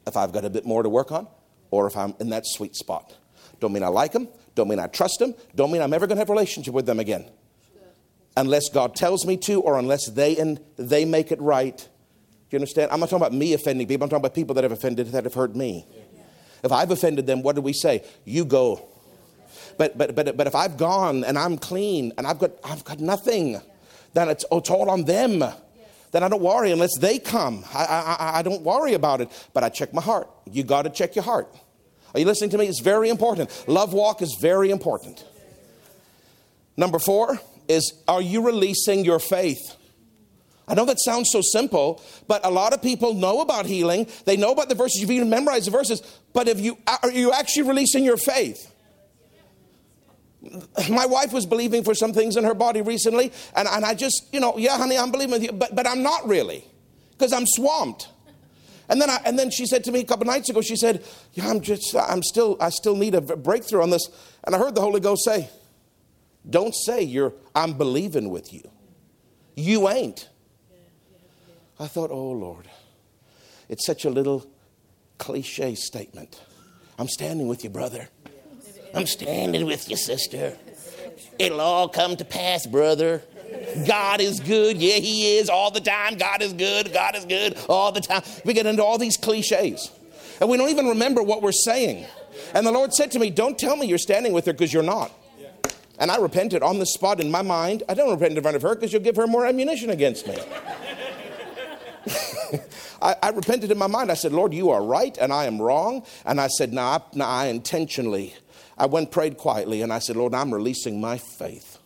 if 0.05 0.15
I've 0.15 0.31
got 0.31 0.45
a 0.45 0.49
bit 0.49 0.63
more 0.63 0.83
to 0.83 0.89
work 0.89 1.11
on 1.11 1.27
or 1.71 1.87
if 1.87 1.97
I'm 1.97 2.13
in 2.19 2.29
that 2.29 2.45
sweet 2.45 2.75
spot. 2.75 3.17
Don't 3.59 3.73
mean 3.73 3.81
I 3.81 3.87
like 3.87 4.11
them, 4.11 4.27
don't 4.53 4.67
mean 4.67 4.77
I 4.77 4.85
trust 4.85 5.17
them, 5.17 5.33
don't 5.55 5.71
mean 5.71 5.81
I'm 5.81 5.91
ever 5.91 6.05
going 6.05 6.17
to 6.17 6.21
have 6.21 6.29
a 6.29 6.33
relationship 6.33 6.71
with 6.71 6.85
them 6.85 6.99
again. 6.99 7.25
Unless 8.37 8.69
God 8.69 8.95
tells 8.95 9.25
me 9.25 9.37
to 9.37 9.59
or 9.61 9.79
unless 9.79 10.09
they 10.11 10.37
and 10.37 10.59
they 10.77 11.03
make 11.03 11.31
it 11.31 11.41
right. 11.41 11.77
Do 11.77 11.85
you 12.51 12.57
understand? 12.57 12.91
I'm 12.91 12.99
not 12.99 13.09
talking 13.09 13.25
about 13.25 13.33
me 13.33 13.53
offending 13.53 13.87
people, 13.87 14.03
I'm 14.03 14.09
talking 14.09 14.21
about 14.21 14.35
people 14.35 14.53
that 14.53 14.63
have 14.63 14.71
offended 14.71 15.07
that 15.13 15.23
have 15.23 15.33
hurt 15.33 15.55
me. 15.55 15.87
If 16.63 16.71
I've 16.71 16.91
offended 16.91 17.25
them, 17.25 17.41
what 17.41 17.55
do 17.55 17.61
we 17.61 17.73
say? 17.73 18.03
You 18.23 18.45
go. 18.45 18.87
But 19.79 19.97
but 19.97 20.13
but 20.13 20.37
but 20.37 20.45
if 20.45 20.53
I've 20.53 20.77
gone 20.77 21.23
and 21.23 21.39
I'm 21.39 21.57
clean 21.57 22.13
and 22.19 22.27
I've 22.27 22.37
got 22.37 22.51
I've 22.63 22.83
got 22.83 22.99
nothing 22.99 23.59
then 24.13 24.29
it's, 24.29 24.45
oh, 24.51 24.59
it's 24.59 24.69
all 24.69 24.89
on 24.89 25.03
them. 25.03 25.43
Then 26.11 26.23
I 26.23 26.29
don't 26.29 26.41
worry 26.41 26.71
unless 26.71 26.97
they 26.99 27.17
come. 27.17 27.65
I, 27.73 27.85
I, 27.85 28.39
I 28.39 28.41
don't 28.43 28.61
worry 28.61 28.93
about 28.93 29.21
it, 29.21 29.29
but 29.53 29.63
I 29.63 29.69
check 29.69 29.93
my 29.93 30.01
heart. 30.01 30.29
You 30.51 30.63
got 30.63 30.83
to 30.83 30.89
check 30.89 31.15
your 31.15 31.23
heart. 31.23 31.53
Are 32.13 32.19
you 32.19 32.25
listening 32.25 32.51
to 32.51 32.57
me? 32.59 32.67
It's 32.67 32.81
very 32.81 33.09
important. 33.09 33.49
Love 33.67 33.93
walk 33.93 34.21
is 34.21 34.37
very 34.39 34.69
important. 34.69 35.25
Number 36.77 36.99
four 36.99 37.39
is 37.67 37.93
are 38.07 38.21
you 38.21 38.45
releasing 38.45 39.03
your 39.03 39.19
faith? 39.19 39.75
I 40.67 40.75
know 40.75 40.85
that 40.85 40.99
sounds 40.99 41.29
so 41.31 41.41
simple, 41.41 42.01
but 42.27 42.45
a 42.45 42.49
lot 42.49 42.73
of 42.73 42.81
people 42.81 43.13
know 43.15 43.41
about 43.41 43.65
healing. 43.65 44.07
They 44.25 44.37
know 44.37 44.51
about 44.51 44.69
the 44.69 44.75
verses. 44.75 45.01
You've 45.01 45.11
even 45.11 45.29
memorized 45.29 45.67
the 45.67 45.71
verses. 45.71 46.01
But 46.31 46.47
if 46.47 46.59
you 46.59 46.77
are 46.87 47.11
you 47.11 47.31
actually 47.33 47.63
releasing 47.63 48.05
your 48.05 48.17
faith? 48.17 48.72
My 50.89 51.05
wife 51.05 51.31
was 51.31 51.45
believing 51.45 51.83
for 51.83 51.95
some 51.95 52.13
things 52.13 52.35
in 52.35 52.43
her 52.43 52.53
body 52.53 52.81
recently, 52.81 53.31
and, 53.55 53.67
and 53.67 53.85
I 53.85 53.93
just, 53.93 54.27
you 54.33 54.39
know, 54.39 54.57
yeah, 54.57 54.77
honey, 54.77 54.97
I'm 54.97 55.11
believing 55.11 55.31
with 55.31 55.43
you, 55.43 55.51
but, 55.51 55.75
but 55.75 55.87
I'm 55.87 56.03
not 56.03 56.27
really, 56.27 56.65
because 57.11 57.31
I'm 57.31 57.45
swamped. 57.47 58.09
And 58.89 59.01
then, 59.01 59.09
I, 59.09 59.21
and 59.25 59.39
then 59.39 59.49
she 59.49 59.65
said 59.65 59.83
to 59.85 59.91
me 59.91 60.01
a 60.01 60.03
couple 60.03 60.25
nights 60.25 60.49
ago, 60.49 60.61
she 60.61 60.75
said, 60.75 61.03
yeah, 61.33 61.49
I'm 61.49 61.61
just, 61.61 61.95
I'm 61.95 62.21
still, 62.21 62.57
I 62.59 62.69
still 62.69 62.95
need 62.95 63.15
a 63.15 63.21
breakthrough 63.21 63.81
on 63.81 63.89
this. 63.89 64.09
And 64.43 64.53
I 64.53 64.59
heard 64.59 64.75
the 64.75 64.81
Holy 64.81 64.99
Ghost 64.99 65.23
say, 65.23 65.49
don't 66.49 66.75
say 66.75 67.01
you're, 67.01 67.33
I'm 67.55 67.73
believing 67.73 68.29
with 68.29 68.53
you. 68.53 68.69
You 69.55 69.87
ain't. 69.87 70.27
I 71.79 71.87
thought, 71.87 72.11
oh 72.11 72.31
Lord, 72.31 72.67
it's 73.69 73.85
such 73.85 74.03
a 74.05 74.09
little 74.09 74.45
cliche 75.17 75.75
statement. 75.75 76.41
I'm 76.99 77.07
standing 77.07 77.47
with 77.47 77.63
you, 77.63 77.69
brother. 77.69 78.09
I'm 78.93 79.07
standing 79.07 79.65
with 79.65 79.89
you, 79.89 79.97
sister. 79.97 80.57
It'll 81.39 81.61
all 81.61 81.89
come 81.89 82.15
to 82.17 82.25
pass, 82.25 82.65
brother. 82.65 83.23
God 83.87 84.21
is 84.21 84.39
good. 84.39 84.77
Yeah, 84.77 84.95
He 84.95 85.37
is 85.37 85.49
all 85.49 85.71
the 85.71 85.81
time. 85.81 86.15
God 86.17 86.41
is 86.41 86.53
good. 86.53 86.93
God 86.93 87.15
is 87.15 87.25
good 87.25 87.57
all 87.67 87.91
the 87.91 88.01
time. 88.01 88.21
We 88.45 88.53
get 88.53 88.65
into 88.65 88.83
all 88.83 88.97
these 88.97 89.17
cliches. 89.17 89.91
And 90.39 90.49
we 90.49 90.57
don't 90.57 90.69
even 90.69 90.87
remember 90.87 91.23
what 91.23 91.41
we're 91.41 91.51
saying. 91.51 92.05
And 92.53 92.65
the 92.65 92.71
Lord 92.71 92.93
said 92.93 93.11
to 93.11 93.19
me, 93.19 93.29
Don't 93.29 93.57
tell 93.57 93.75
me 93.75 93.87
you're 93.87 93.97
standing 93.97 94.33
with 94.33 94.45
her 94.45 94.53
because 94.53 94.73
you're 94.73 94.83
not. 94.83 95.11
And 95.99 96.09
I 96.11 96.17
repented 96.17 96.63
on 96.63 96.79
the 96.79 96.85
spot 96.85 97.19
in 97.19 97.29
my 97.29 97.41
mind. 97.41 97.83
I 97.87 97.93
don't 97.93 98.09
repent 98.11 98.35
in 98.35 98.41
front 98.41 98.55
of 98.55 98.63
her 98.63 98.75
because 98.75 98.91
you'll 98.91 99.03
give 99.03 99.15
her 99.15 99.27
more 99.27 99.45
ammunition 99.45 99.91
against 99.91 100.27
me. 100.27 100.37
I, 103.01 103.15
I, 103.21 103.29
repented 103.29 103.71
in 103.71 103.77
my 103.77 103.87
mind. 103.87 104.11
I 104.11 104.15
said, 104.15 104.33
Lord, 104.33 104.53
you 104.53 104.71
are 104.71 104.83
right 104.83 105.15
and 105.17 105.31
I 105.31 105.45
am 105.45 105.61
wrong. 105.61 106.03
And 106.25 106.41
I 106.41 106.47
said, 106.47 106.73
No, 106.73 106.81
nah, 106.81 106.99
nah, 107.13 107.27
I 107.27 107.45
intentionally. 107.45 108.33
I 108.77 108.85
went 108.87 109.11
prayed 109.11 109.37
quietly 109.37 109.81
and 109.81 109.93
I 109.93 109.99
said, 109.99 110.15
Lord, 110.15 110.33
I'm 110.33 110.53
releasing 110.53 110.99
my 110.99 111.17
faith. 111.17 111.79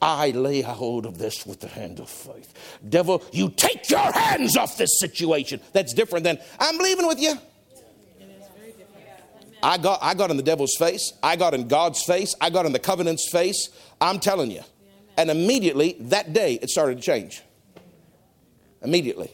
I 0.00 0.30
lay 0.30 0.62
hold 0.62 1.06
of 1.06 1.18
this 1.18 1.46
with 1.46 1.60
the 1.60 1.68
hand 1.68 2.00
of 2.00 2.10
faith. 2.10 2.52
Devil, 2.88 3.22
you 3.32 3.50
take 3.50 3.88
your 3.88 4.12
hands 4.12 4.56
off 4.56 4.76
this 4.76 4.98
situation. 4.98 5.60
That's 5.72 5.92
different 5.94 6.24
than 6.24 6.38
I'm 6.58 6.76
leaving 6.78 7.06
with 7.06 7.20
you. 7.20 7.34
I 9.62 9.78
got, 9.78 10.00
I 10.02 10.14
got 10.14 10.30
in 10.32 10.36
the 10.36 10.42
devil's 10.42 10.74
face. 10.76 11.12
I 11.22 11.36
got 11.36 11.54
in 11.54 11.68
God's 11.68 12.02
face. 12.02 12.34
I 12.40 12.50
got 12.50 12.66
in 12.66 12.72
the 12.72 12.80
covenant's 12.80 13.30
face. 13.30 13.68
I'm 14.00 14.18
telling 14.18 14.50
you. 14.50 14.62
And 15.16 15.30
immediately, 15.30 15.96
that 16.00 16.32
day, 16.32 16.54
it 16.60 16.68
started 16.68 16.96
to 16.96 17.02
change. 17.02 17.42
Immediately. 18.82 19.30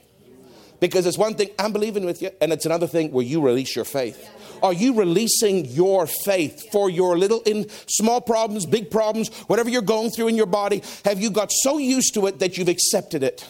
Because 0.80 1.06
it's 1.06 1.16
one 1.16 1.34
thing, 1.34 1.48
I'm 1.58 1.72
believing 1.72 2.04
with 2.04 2.20
you, 2.20 2.30
and 2.40 2.52
it's 2.52 2.66
another 2.66 2.86
thing 2.86 3.10
where 3.10 3.24
you 3.24 3.40
release 3.40 3.74
your 3.74 3.84
faith. 3.84 4.28
Are 4.62 4.72
you 4.72 4.94
releasing 4.94 5.66
your 5.66 6.06
faith 6.06 6.70
for 6.70 6.90
your 6.90 7.16
little 7.18 7.40
in 7.42 7.68
small 7.86 8.20
problems, 8.20 8.66
big 8.66 8.90
problems, 8.90 9.28
whatever 9.48 9.70
you're 9.70 9.82
going 9.82 10.10
through 10.10 10.28
in 10.28 10.36
your 10.36 10.46
body? 10.46 10.82
Have 11.04 11.20
you 11.20 11.30
got 11.30 11.50
so 11.52 11.78
used 11.78 12.14
to 12.14 12.26
it 12.26 12.38
that 12.40 12.58
you've 12.58 12.68
accepted 12.68 13.22
it? 13.22 13.46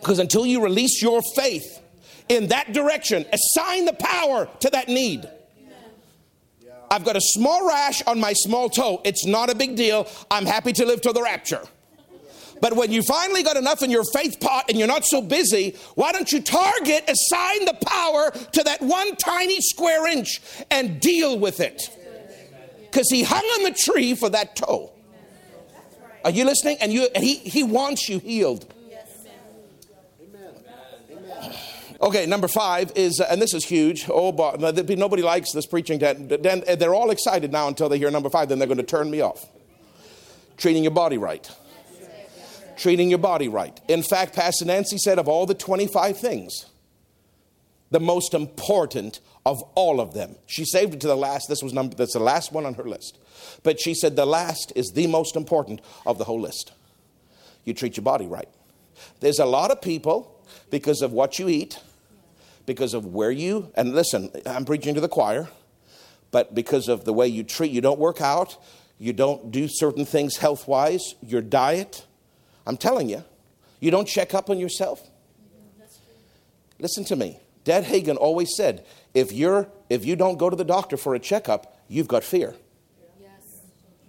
Because 0.00 0.18
until 0.18 0.46
you 0.46 0.62
release 0.62 1.02
your 1.02 1.20
faith, 1.34 1.82
in 2.28 2.48
that 2.48 2.72
direction. 2.72 3.24
Assign 3.32 3.84
the 3.84 3.92
power 3.94 4.48
to 4.60 4.70
that 4.70 4.88
need. 4.88 5.28
I've 6.88 7.04
got 7.04 7.16
a 7.16 7.20
small 7.20 7.66
rash 7.66 8.02
on 8.06 8.20
my 8.20 8.32
small 8.32 8.68
toe. 8.68 9.00
It's 9.04 9.26
not 9.26 9.50
a 9.50 9.54
big 9.54 9.76
deal. 9.76 10.06
I'm 10.30 10.46
happy 10.46 10.72
to 10.74 10.86
live 10.86 11.00
till 11.00 11.12
the 11.12 11.22
rapture. 11.22 11.62
But 12.60 12.74
when 12.74 12.90
you 12.90 13.02
finally 13.02 13.42
got 13.42 13.56
enough 13.56 13.82
in 13.82 13.90
your 13.90 14.04
faith 14.12 14.40
pot 14.40 14.66
and 14.68 14.78
you're 14.78 14.88
not 14.88 15.04
so 15.04 15.20
busy, 15.20 15.76
why 15.94 16.12
don't 16.12 16.30
you 16.32 16.40
target, 16.40 17.04
assign 17.08 17.64
the 17.64 17.76
power 17.86 18.30
to 18.52 18.62
that 18.62 18.80
one 18.80 19.16
tiny 19.16 19.60
square 19.60 20.06
inch 20.06 20.40
and 20.70 21.00
deal 21.00 21.38
with 21.38 21.60
it? 21.60 21.90
Because 22.80 23.10
he 23.10 23.22
hung 23.22 23.44
on 23.44 23.64
the 23.64 23.72
tree 23.72 24.14
for 24.14 24.30
that 24.30 24.56
toe. 24.56 24.92
Are 26.24 26.30
you 26.30 26.44
listening? 26.44 26.78
And 26.80 26.92
you, 26.92 27.08
and 27.14 27.22
he, 27.22 27.36
he 27.36 27.62
wants 27.62 28.08
you 28.08 28.18
healed. 28.18 28.72
Okay, 32.00 32.26
number 32.26 32.46
five 32.46 32.92
is, 32.94 33.20
uh, 33.20 33.26
and 33.30 33.40
this 33.40 33.54
is 33.54 33.64
huge. 33.64 34.06
Oh, 34.10 34.30
but 34.30 34.60
nobody 34.60 35.22
likes 35.22 35.52
this 35.52 35.66
preaching. 35.66 35.98
Then 35.98 36.62
they're 36.78 36.94
all 36.94 37.10
excited 37.10 37.52
now 37.52 37.68
until 37.68 37.88
they 37.88 37.98
hear 37.98 38.10
number 38.10 38.28
five. 38.28 38.48
Then 38.48 38.58
they're 38.58 38.68
going 38.68 38.76
to 38.78 38.82
turn 38.82 39.10
me 39.10 39.22
off. 39.22 39.46
Treating 40.56 40.82
your 40.82 40.92
body 40.92 41.16
right. 41.16 41.50
Treating 42.76 43.08
your 43.08 43.18
body 43.18 43.48
right. 43.48 43.80
In 43.88 44.02
fact, 44.02 44.34
Pastor 44.34 44.64
Nancy 44.64 44.98
said 44.98 45.18
of 45.18 45.28
all 45.28 45.46
the 45.46 45.54
25 45.54 46.18
things, 46.18 46.66
the 47.90 48.00
most 48.00 48.34
important 48.34 49.20
of 49.46 49.62
all 49.74 50.00
of 50.00 50.12
them. 50.12 50.36
She 50.46 50.64
saved 50.64 50.94
it 50.94 51.00
to 51.00 51.06
the 51.06 51.16
last. 51.16 51.48
This 51.48 51.62
was 51.62 51.72
number. 51.72 51.94
That's 51.94 52.12
the 52.12 52.20
last 52.20 52.52
one 52.52 52.66
on 52.66 52.74
her 52.74 52.84
list. 52.84 53.18
But 53.62 53.80
she 53.80 53.94
said 53.94 54.16
the 54.16 54.26
last 54.26 54.72
is 54.74 54.92
the 54.94 55.06
most 55.06 55.36
important 55.36 55.80
of 56.04 56.18
the 56.18 56.24
whole 56.24 56.40
list. 56.40 56.72
You 57.64 57.74
treat 57.74 57.96
your 57.96 58.04
body 58.04 58.26
right. 58.26 58.48
There's 59.20 59.38
a 59.38 59.46
lot 59.46 59.70
of 59.70 59.80
people 59.80 60.44
because 60.70 61.02
of 61.02 61.12
what 61.12 61.38
you 61.38 61.48
eat, 61.48 61.78
because 62.66 62.94
of 62.94 63.06
where 63.06 63.30
you, 63.30 63.70
and 63.74 63.94
listen, 63.94 64.30
I'm 64.44 64.64
preaching 64.64 64.94
to 64.94 65.00
the 65.00 65.08
choir, 65.08 65.48
but 66.30 66.54
because 66.54 66.88
of 66.88 67.04
the 67.04 67.12
way 67.12 67.28
you 67.28 67.44
treat, 67.44 67.70
you 67.70 67.80
don't 67.80 67.98
work 67.98 68.20
out, 68.20 68.56
you 68.98 69.12
don't 69.12 69.50
do 69.50 69.68
certain 69.68 70.04
things 70.04 70.38
health 70.38 70.66
wise, 70.66 71.14
your 71.22 71.42
diet, 71.42 72.06
I'm 72.66 72.76
telling 72.76 73.08
you, 73.08 73.24
you 73.80 73.90
don't 73.90 74.08
check 74.08 74.34
up 74.34 74.50
on 74.50 74.58
yourself. 74.58 75.00
Listen 76.78 77.04
to 77.04 77.16
me. 77.16 77.38
Dad 77.64 77.84
Hagin 77.84 78.16
always 78.16 78.54
said, 78.54 78.84
if, 79.14 79.32
you're, 79.32 79.68
if 79.88 80.04
you 80.04 80.14
don't 80.14 80.36
go 80.36 80.50
to 80.50 80.56
the 80.56 80.64
doctor 80.64 80.96
for 80.96 81.14
a 81.14 81.18
checkup, 81.18 81.80
you've 81.88 82.08
got 82.08 82.22
fear. 82.22 82.54
Yes. 83.20 83.30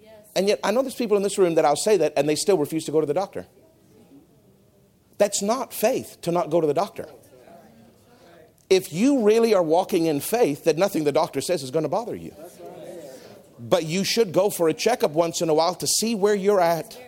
Yes. 0.02 0.14
And 0.36 0.48
yet, 0.48 0.60
I 0.64 0.72
know 0.72 0.82
there's 0.82 0.96
people 0.96 1.18
in 1.18 1.24
this 1.24 1.38
room 1.38 1.56
that 1.56 1.66
I'll 1.66 1.76
say 1.76 1.98
that 1.98 2.14
and 2.18 2.28
they 2.28 2.36
still 2.36 2.58
refuse 2.58 2.86
to 2.86 2.92
go 2.92 3.00
to 3.00 3.08
the 3.08 3.14
doctor. 3.14 3.46
That's 5.18 5.42
not 5.42 5.74
faith 5.74 6.18
to 6.22 6.32
not 6.32 6.50
go 6.50 6.62
to 6.62 6.68
the 6.68 6.74
doctor. 6.74 7.08
If 8.70 8.92
you 8.92 9.24
really 9.24 9.56
are 9.56 9.64
walking 9.64 10.08
in 10.08 10.20
faith, 10.20 10.66
that 10.66 10.78
nothing 10.78 11.06
the 11.06 11.12
doctor 11.12 11.40
says 11.42 11.64
is 11.64 11.72
going 11.72 11.84
to 11.84 11.90
bother 11.90 12.16
you. 12.16 12.36
But 13.58 13.86
you 13.86 14.04
should 14.04 14.34
go 14.34 14.50
for 14.50 14.68
a 14.68 14.74
checkup 14.74 15.12
once 15.12 15.42
in 15.42 15.50
a 15.50 15.54
while 15.54 15.74
to 15.76 15.88
see 15.88 16.14
where 16.14 16.36
you're 16.36 16.60
at 16.60 17.00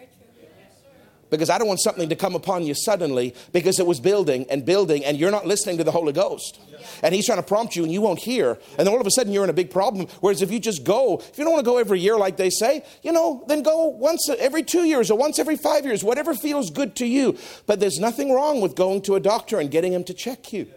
because 1.30 1.50
I 1.50 1.58
don't 1.58 1.68
want 1.68 1.82
something 1.82 2.10
to 2.10 2.16
come 2.16 2.36
upon 2.36 2.64
you 2.66 2.74
suddenly 2.74 3.36
because 3.52 3.80
it 3.80 3.86
was 3.86 4.00
building 4.00 4.46
and 4.50 4.66
building 4.66 5.06
and 5.06 5.18
you're 5.18 5.32
not 5.32 5.46
listening 5.46 5.78
to 5.78 5.84
the 5.84 5.92
Holy 5.92 6.14
Ghost. 6.14 6.60
And 7.04 7.14
He's 7.14 7.26
trying 7.26 7.40
to 7.40 7.44
prompt 7.44 7.76
you 7.76 7.84
and 7.84 7.92
you 7.92 8.02
won't 8.02 8.20
hear. 8.20 8.58
And 8.78 8.86
then 8.86 8.90
all 8.90 9.02
of 9.02 9.08
a 9.08 9.12
sudden 9.12 9.32
you're 9.34 9.44
in 9.44 9.50
a 9.50 9.54
big 9.54 9.72
problem. 9.72 10.08
Whereas 10.22 10.42
if 10.42 10.52
you 10.52 10.60
just 10.60 10.84
go, 10.84 11.20
if 11.20 11.38
you 11.38 11.44
don't 11.44 11.54
want 11.54 11.64
to 11.64 11.70
go 11.70 11.78
every 11.78 12.00
year 12.00 12.18
like 12.18 12.38
they 12.38 12.50
say, 12.50 12.84
you 13.04 13.12
know, 13.12 13.44
then 13.48 13.64
go 13.64 13.88
once 13.88 14.30
every 14.40 14.64
two 14.64 14.84
years 14.84 15.12
or 15.12 15.18
once 15.18 15.40
every 15.40 15.58
five 15.58 15.86
years, 15.86 16.04
whatever 16.04 16.34
feels 16.34 16.70
good 16.70 16.96
to 16.98 17.06
you. 17.06 17.38
But 17.66 17.80
there's 17.80 18.00
nothing 18.00 18.34
wrong 18.34 18.62
with 18.62 18.76
going 18.76 19.02
to 19.04 19.16
a 19.16 19.20
doctor 19.20 19.60
and 19.60 19.70
getting 19.70 19.94
him 19.94 20.04
to 20.06 20.14
check 20.14 20.54
you. 20.54 20.68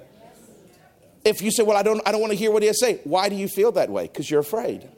If 1.24 1.40
you 1.40 1.50
say, 1.52 1.62
well, 1.62 1.76
I 1.76 1.82
don't, 1.82 2.00
I 2.06 2.12
don't 2.12 2.20
want 2.20 2.32
to 2.32 2.36
hear 2.36 2.50
what 2.50 2.62
he 2.62 2.66
has 2.66 2.78
to 2.78 2.86
say, 2.86 3.00
why 3.04 3.28
do 3.28 3.36
you 3.36 3.46
feel 3.46 3.72
that 3.72 3.90
way? 3.90 4.08
Because 4.08 4.28
you're 4.28 4.40
afraid. 4.40 4.88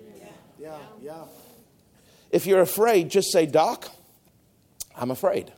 Yeah, 0.59 0.79
yeah. 1.03 1.25
If 2.31 2.47
you're 2.47 2.63
afraid, 2.63 3.11
just 3.11 3.31
say, 3.31 3.47
Doc, 3.47 3.94
I'm 4.97 5.11
afraid. 5.11 5.53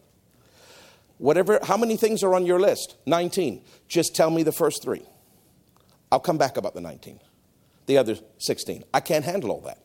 Whatever, 1.18 1.58
how 1.62 1.76
many 1.76 1.96
things 1.96 2.22
are 2.22 2.34
on 2.34 2.44
your 2.44 2.60
list? 2.60 2.96
19. 3.06 3.62
Just 3.88 4.14
tell 4.14 4.30
me 4.30 4.42
the 4.42 4.52
first 4.52 4.82
three. 4.82 5.02
I'll 6.12 6.20
come 6.20 6.38
back 6.38 6.56
about 6.56 6.74
the 6.74 6.80
19. 6.80 7.20
The 7.86 7.98
other 7.98 8.16
16. 8.38 8.84
I 8.92 9.00
can't 9.00 9.24
handle 9.24 9.50
all 9.50 9.60
that. 9.62 9.78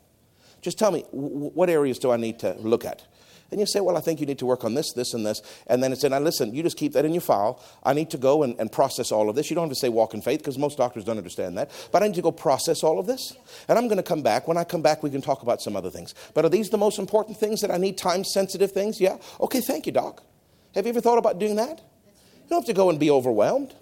Just 0.61 0.77
tell 0.77 0.91
me, 0.91 1.05
what 1.11 1.69
areas 1.69 1.99
do 1.99 2.11
I 2.11 2.17
need 2.17 2.39
to 2.39 2.53
look 2.53 2.85
at? 2.85 3.03
And 3.51 3.59
you 3.59 3.65
say, 3.65 3.81
well, 3.81 3.97
I 3.97 3.99
think 3.99 4.21
you 4.21 4.25
need 4.25 4.39
to 4.39 4.45
work 4.45 4.63
on 4.63 4.75
this, 4.75 4.93
this, 4.93 5.13
and 5.13 5.25
this. 5.25 5.41
And 5.67 5.83
then 5.83 5.91
it's, 5.91 6.05
I 6.05 6.19
listen, 6.19 6.55
you 6.55 6.63
just 6.63 6.77
keep 6.77 6.93
that 6.93 7.03
in 7.03 7.13
your 7.13 7.21
file. 7.21 7.61
I 7.83 7.93
need 7.93 8.09
to 8.11 8.17
go 8.17 8.43
and, 8.43 8.57
and 8.59 8.71
process 8.71 9.11
all 9.11 9.29
of 9.29 9.35
this. 9.35 9.49
You 9.49 9.55
don't 9.55 9.65
have 9.65 9.73
to 9.73 9.79
say 9.79 9.89
walk 9.89 10.13
in 10.13 10.21
faith 10.21 10.39
because 10.39 10.57
most 10.57 10.77
doctors 10.77 11.03
don't 11.03 11.17
understand 11.17 11.57
that. 11.57 11.69
But 11.91 12.01
I 12.01 12.07
need 12.07 12.15
to 12.15 12.21
go 12.21 12.31
process 12.31 12.81
all 12.81 12.97
of 12.97 13.07
this. 13.07 13.33
And 13.67 13.77
I'm 13.77 13.89
going 13.89 13.97
to 13.97 14.03
come 14.03 14.21
back. 14.21 14.47
When 14.47 14.57
I 14.57 14.63
come 14.63 14.81
back, 14.81 15.03
we 15.03 15.09
can 15.09 15.21
talk 15.21 15.41
about 15.41 15.61
some 15.61 15.75
other 15.75 15.89
things. 15.89 16.15
But 16.33 16.45
are 16.45 16.49
these 16.49 16.69
the 16.69 16.77
most 16.77 16.97
important 16.97 17.37
things 17.37 17.59
that 17.59 17.71
I 17.71 17.77
need? 17.77 17.97
Time 17.97 18.23
sensitive 18.23 18.71
things? 18.71 19.01
Yeah. 19.01 19.17
Okay, 19.41 19.59
thank 19.59 19.85
you, 19.85 19.91
doc. 19.91 20.23
Have 20.73 20.85
you 20.85 20.91
ever 20.91 21.01
thought 21.01 21.17
about 21.17 21.37
doing 21.37 21.57
that? 21.57 21.79
You 21.79 22.49
don't 22.49 22.61
have 22.61 22.67
to 22.67 22.73
go 22.73 22.89
and 22.89 22.99
be 22.99 23.11
overwhelmed. 23.11 23.75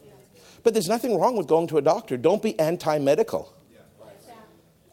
But 0.63 0.73
there's 0.73 0.89
nothing 0.89 1.19
wrong 1.19 1.37
with 1.37 1.47
going 1.47 1.67
to 1.67 1.77
a 1.77 1.81
doctor. 1.81 2.17
Don't 2.17 2.41
be 2.41 2.59
anti 2.59 2.97
medical. 2.97 3.53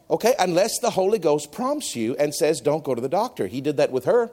Okay? 0.09 0.35
Unless 0.37 0.79
the 0.79 0.91
Holy 0.91 1.19
Ghost 1.19 1.51
prompts 1.51 1.95
you 1.95 2.15
and 2.17 2.33
says, 2.33 2.61
don't 2.61 2.83
go 2.83 2.93
to 2.93 3.01
the 3.01 3.09
doctor. 3.09 3.47
He 3.47 3.59
did 3.59 3.77
that 3.77 3.91
with 3.91 4.05
her 4.05 4.31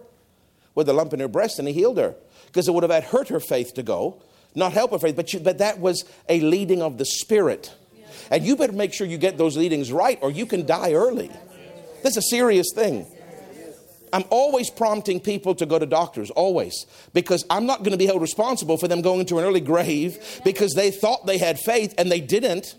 with 0.74 0.88
a 0.88 0.92
lump 0.92 1.12
in 1.12 1.20
her 1.20 1.28
breast 1.28 1.58
and 1.58 1.68
he 1.68 1.74
healed 1.74 1.98
her 1.98 2.14
because 2.46 2.68
it 2.68 2.72
would 2.72 2.88
have 2.88 3.04
hurt 3.04 3.28
her 3.28 3.40
faith 3.40 3.74
to 3.74 3.82
go, 3.82 4.22
not 4.54 4.72
help 4.72 4.92
her 4.92 4.98
faith. 4.98 5.16
But, 5.16 5.32
but 5.42 5.58
that 5.58 5.78
was 5.78 6.04
a 6.28 6.40
leading 6.40 6.82
of 6.82 6.98
the 6.98 7.04
Spirit. 7.04 7.74
And 8.30 8.44
you 8.44 8.56
better 8.56 8.72
make 8.72 8.92
sure 8.92 9.06
you 9.06 9.18
get 9.18 9.36
those 9.38 9.56
leadings 9.56 9.92
right 9.92 10.18
or 10.22 10.30
you 10.30 10.46
can 10.46 10.66
die 10.66 10.92
early. 10.92 11.30
This 12.02 12.16
is 12.16 12.18
a 12.18 12.28
serious 12.28 12.68
thing. 12.74 13.06
I'm 14.12 14.24
always 14.30 14.70
prompting 14.70 15.18
people 15.18 15.56
to 15.56 15.66
go 15.66 15.76
to 15.76 15.86
doctors, 15.86 16.30
always, 16.30 16.86
because 17.12 17.44
I'm 17.50 17.66
not 17.66 17.80
going 17.80 17.90
to 17.90 17.96
be 17.96 18.06
held 18.06 18.22
responsible 18.22 18.76
for 18.76 18.86
them 18.86 19.02
going 19.02 19.18
into 19.18 19.40
an 19.40 19.44
early 19.44 19.60
grave 19.60 20.40
because 20.44 20.72
they 20.74 20.92
thought 20.92 21.26
they 21.26 21.38
had 21.38 21.58
faith 21.58 21.94
and 21.98 22.12
they 22.12 22.20
didn't. 22.20 22.76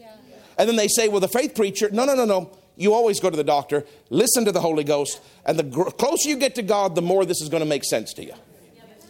And 0.57 0.69
then 0.69 0.77
they 0.77 0.87
say, 0.87 1.09
well, 1.09 1.19
the 1.19 1.27
faith 1.27 1.53
preacher, 1.53 1.89
no, 1.91 2.05
no, 2.05 2.15
no, 2.15 2.23
no 2.23 2.57
you 2.75 2.93
always 2.93 3.19
go 3.19 3.29
to 3.29 3.37
the 3.37 3.43
doctor, 3.43 3.85
listen 4.09 4.45
to 4.45 4.51
the 4.51 4.61
Holy 4.61 4.83
Ghost, 4.83 5.21
and 5.45 5.57
the 5.57 5.63
gr- 5.63 5.89
closer 5.89 6.29
you 6.29 6.37
get 6.37 6.55
to 6.55 6.61
God, 6.61 6.95
the 6.95 7.01
more 7.01 7.25
this 7.25 7.41
is 7.41 7.49
going 7.49 7.63
to 7.63 7.69
make 7.69 7.83
sense 7.83 8.13
to 8.13 8.23
you. 8.23 8.33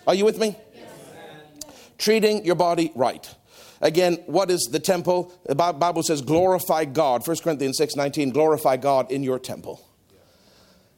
Are 0.07 0.13
you 0.13 0.26
with 0.26 0.38
me? 0.38 0.55
Treating 1.97 2.45
your 2.45 2.55
body 2.55 2.91
right. 2.95 3.34
Again, 3.82 4.16
what 4.26 4.51
is 4.51 4.70
the 4.72 4.80
temple? 4.80 5.34
The 5.45 5.55
Bible 5.55 6.03
says 6.03 6.22
glorify 6.22 6.86
God. 6.86 7.26
1 7.26 7.38
Corinthians 7.43 7.78
6 7.78 7.95
19, 7.95 8.32
glorify 8.32 8.78
God 8.78 9.11
in 9.11 9.24
your 9.24 9.39
temple. 9.39 9.86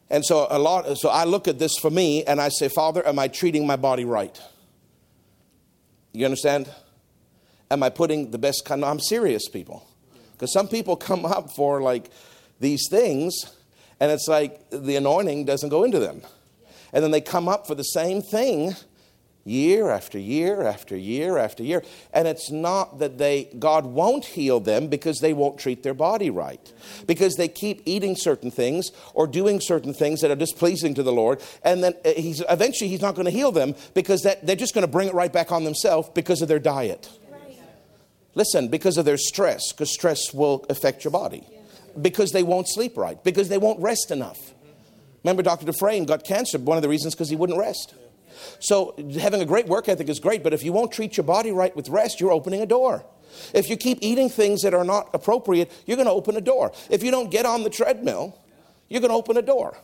And 0.09 0.25
so 0.25 0.47
a 0.49 0.57
lot 0.57 0.97
so 0.97 1.09
I 1.09 1.25
look 1.25 1.47
at 1.47 1.59
this 1.59 1.77
for 1.77 1.89
me 1.89 2.23
and 2.23 2.39
I 2.39 2.49
say, 2.49 2.69
Father, 2.69 3.05
am 3.05 3.19
I 3.19 3.27
treating 3.27 3.67
my 3.67 3.75
body 3.75 4.05
right? 4.05 4.39
You 6.13 6.25
understand? 6.25 6.69
Am 7.69 7.83
I 7.83 7.89
putting 7.89 8.31
the 8.31 8.37
best 8.37 8.63
kind? 8.65 8.83
of, 8.83 8.89
I'm 8.89 8.99
serious, 8.99 9.49
people. 9.49 9.85
Because 10.31 10.53
some 10.53 10.67
people 10.67 10.95
come 10.95 11.25
up 11.25 11.51
for 11.51 11.81
like 11.81 12.09
these 12.59 12.87
things, 12.89 13.33
and 13.99 14.11
it's 14.11 14.27
like 14.27 14.69
the 14.69 14.95
anointing 14.95 15.45
doesn't 15.45 15.69
go 15.69 15.83
into 15.83 15.99
them. 15.99 16.21
And 16.93 17.03
then 17.03 17.11
they 17.11 17.21
come 17.21 17.47
up 17.47 17.67
for 17.67 17.75
the 17.75 17.83
same 17.83 18.21
thing 18.21 18.75
year 19.47 19.89
after 19.89 20.19
year 20.19 20.63
after 20.63 20.95
year 20.95 21.37
after 21.37 21.63
year. 21.63 21.83
And 22.13 22.27
it's 22.27 22.51
not 22.51 22.99
that 22.99 23.17
they 23.17 23.45
God 23.57 23.85
won't 23.85 24.25
heal 24.25 24.59
them 24.59 24.87
because 24.87 25.19
they 25.19 25.33
won't 25.33 25.57
treat 25.57 25.83
their 25.83 25.93
body 25.93 26.29
right. 26.29 26.73
Because 27.07 27.35
they 27.35 27.47
keep 27.47 27.81
eating 27.85 28.15
certain 28.15 28.51
things 28.51 28.91
or 29.13 29.25
doing 29.25 29.61
certain 29.61 29.93
things 29.93 30.21
that 30.21 30.31
are 30.31 30.35
displeasing 30.35 30.93
to 30.95 31.03
the 31.03 31.13
Lord. 31.13 31.41
And 31.63 31.83
then 31.83 31.93
uh, 32.05 32.11
he's 32.11 32.43
eventually 32.49 32.89
he's 32.89 33.01
not 33.01 33.15
going 33.15 33.25
to 33.25 33.31
heal 33.31 33.51
them 33.51 33.75
because 33.93 34.21
that, 34.23 34.45
they're 34.45 34.55
just 34.55 34.73
going 34.73 34.85
to 34.85 34.91
bring 34.91 35.07
it 35.07 35.13
right 35.13 35.31
back 35.31 35.51
on 35.51 35.63
themselves 35.63 36.09
because 36.13 36.41
of 36.41 36.47
their 36.47 36.59
diet. 36.59 37.09
Listen, 38.35 38.67
because 38.67 38.97
of 38.97 39.05
their 39.05 39.17
stress, 39.17 39.71
because 39.71 39.91
stress 39.91 40.31
will 40.31 40.63
affect 40.69 41.03
your 41.03 41.11
body. 41.11 41.47
Because 42.01 42.31
they 42.31 42.43
won't 42.43 42.67
sleep 42.69 42.97
right, 42.97 43.21
because 43.23 43.49
they 43.49 43.57
won't 43.57 43.79
rest 43.81 44.11
enough. 44.11 44.37
Remember, 45.23 45.41
Dr. 45.41 45.65
Dufresne 45.65 46.05
got 46.05 46.23
cancer. 46.23 46.57
One 46.57 46.77
of 46.77 46.83
the 46.83 46.89
reasons 46.89 47.15
because 47.15 47.29
he 47.29 47.35
wouldn't 47.35 47.59
rest. 47.59 47.93
So, 48.59 48.95
having 49.19 49.41
a 49.41 49.45
great 49.45 49.67
work 49.67 49.89
ethic 49.89 50.09
is 50.09 50.19
great, 50.19 50.43
but 50.43 50.53
if 50.53 50.63
you 50.63 50.71
won't 50.71 50.91
treat 50.91 51.17
your 51.17 51.23
body 51.23 51.51
right 51.51 51.75
with 51.75 51.89
rest, 51.89 52.19
you're 52.19 52.31
opening 52.31 52.61
a 52.61 52.65
door. 52.65 53.03
If 53.53 53.69
you 53.69 53.77
keep 53.77 53.99
eating 54.01 54.29
things 54.29 54.61
that 54.61 54.73
are 54.73 54.83
not 54.83 55.09
appropriate, 55.13 55.71
you're 55.85 55.97
going 55.97 56.07
to 56.07 56.13
open 56.13 56.37
a 56.37 56.41
door. 56.41 56.71
If 56.89 57.03
you 57.03 57.11
don't 57.11 57.29
get 57.31 57.45
on 57.45 57.63
the 57.63 57.69
treadmill, 57.69 58.39
you're 58.89 59.01
going 59.01 59.11
to 59.11 59.17
open 59.17 59.37
a 59.37 59.41
door. 59.41 59.77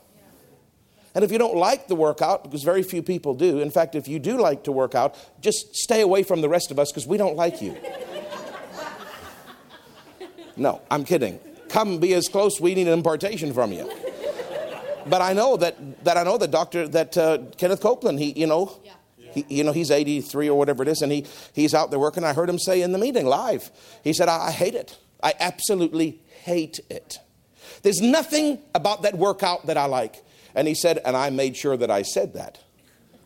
And 1.16 1.24
if 1.24 1.32
you 1.32 1.38
don't 1.38 1.56
like 1.56 1.88
the 1.88 1.96
workout, 1.96 2.44
because 2.44 2.64
very 2.64 2.82
few 2.82 3.04
people 3.04 3.36
do, 3.36 3.60
in 3.60 3.70
fact, 3.70 3.96
if 3.96 4.08
you 4.08 4.18
do 4.18 4.40
like 4.40 4.64
to 4.64 4.72
work 4.72 4.96
out, 4.96 5.16
just 5.42 5.76
stay 5.76 6.02
away 6.02 6.24
from 6.24 6.42
the 6.42 6.50
rest 6.50 6.72
of 6.72 6.80
us 6.80 6.92
because 6.92 7.06
we 7.06 7.18
don't 7.18 7.36
like 7.36 7.62
you. 7.62 7.78
No, 10.56 10.84
I'm 10.92 11.04
kidding. 11.04 11.40
Come 11.74 11.98
be 11.98 12.14
as 12.14 12.28
close. 12.28 12.62
We 12.62 12.76
need 12.76 12.86
an 12.86 12.94
impartation 12.94 13.52
from 13.52 13.74
you. 13.74 13.92
But 15.08 15.24
I 15.24 15.34
know 15.34 15.58
that, 15.58 16.06
that 16.06 16.18
I 16.18 16.24
know 16.24 16.38
that 16.38 16.52
Doctor 16.52 16.88
that 16.88 17.18
uh, 17.18 17.40
Kenneth 17.58 17.82
Copeland. 17.82 18.20
He 18.20 18.32
you 18.40 18.46
know. 18.46 18.80
Yeah. 18.86 18.92
He, 19.34 19.46
you 19.50 19.64
know 19.64 19.72
he's 19.72 19.90
83 19.90 20.48
or 20.48 20.56
whatever 20.60 20.84
it 20.84 20.90
is 20.90 21.02
and 21.02 21.12
he, 21.12 21.26
he's 21.54 21.74
out 21.74 21.90
there 21.90 21.98
working 21.98 22.24
i 22.24 22.34
heard 22.34 22.48
him 22.48 22.60
say 22.60 22.84
in 22.84 22.92
the 22.92 23.00
meeting 23.00 23.26
live 23.26 23.72
he 24.04 24.14
said 24.14 24.30
I, 24.30 24.50
I 24.50 24.52
hate 24.52 24.76
it 24.76 24.96
i 25.24 25.34
absolutely 25.40 26.22
hate 26.44 26.80
it 26.92 27.18
there's 27.82 28.00
nothing 28.00 28.60
about 28.76 29.02
that 29.02 29.18
workout 29.18 29.66
that 29.66 29.76
i 29.76 29.86
like 29.86 30.24
and 30.54 30.68
he 30.68 30.76
said 30.76 31.00
and 31.04 31.18
i 31.18 31.32
made 31.32 31.58
sure 31.58 31.76
that 31.76 31.90
i 31.90 32.04
said 32.04 32.36
that 32.36 32.60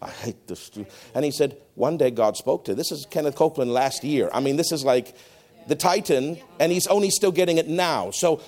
I 0.02 0.10
hate 0.10 0.48
this. 0.48 0.70
And 1.16 1.26
he 1.26 1.32
said, 1.32 1.58
one 1.76 1.98
day 1.98 2.12
God 2.12 2.38
spoke 2.38 2.66
to. 2.66 2.76
This 2.76 2.92
is 2.92 3.08
Kenneth 3.10 3.36
Copeland 3.36 3.74
last 3.74 4.04
year. 4.04 4.30
I 4.32 4.40
mean, 4.40 4.56
this 4.56 4.72
is 4.72 4.86
like 4.86 5.16
the 5.68 5.76
Titan, 5.76 6.38
and 6.60 6.72
he's 6.72 6.88
only 6.88 7.10
still 7.10 7.32
getting 7.32 7.58
it 7.58 7.68
now. 7.68 8.12
So 8.12 8.42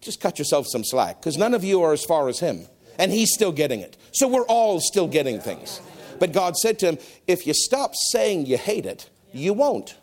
just 0.00 0.20
cut 0.20 0.38
yourself 0.38 0.66
some 0.68 0.84
slack 0.84 1.20
because 1.20 1.36
none 1.36 1.54
of 1.54 1.64
you 1.64 1.82
are 1.82 1.92
as 1.92 2.04
far 2.04 2.28
as 2.28 2.38
him, 2.38 2.66
and 2.98 3.10
he's 3.10 3.32
still 3.32 3.52
getting 3.52 3.80
it. 3.80 3.96
So 4.12 4.28
we're 4.28 4.46
all 4.46 4.80
still 4.80 5.08
getting 5.08 5.40
things. 5.40 5.80
But 6.18 6.32
God 6.32 6.56
said 6.56 6.78
to 6.80 6.86
him, 6.86 6.98
if 7.26 7.46
you 7.46 7.54
stop 7.54 7.92
saying 7.94 8.46
you 8.46 8.56
hate 8.56 8.86
it, 8.86 9.10
you 9.32 9.52
won't. 9.52 9.96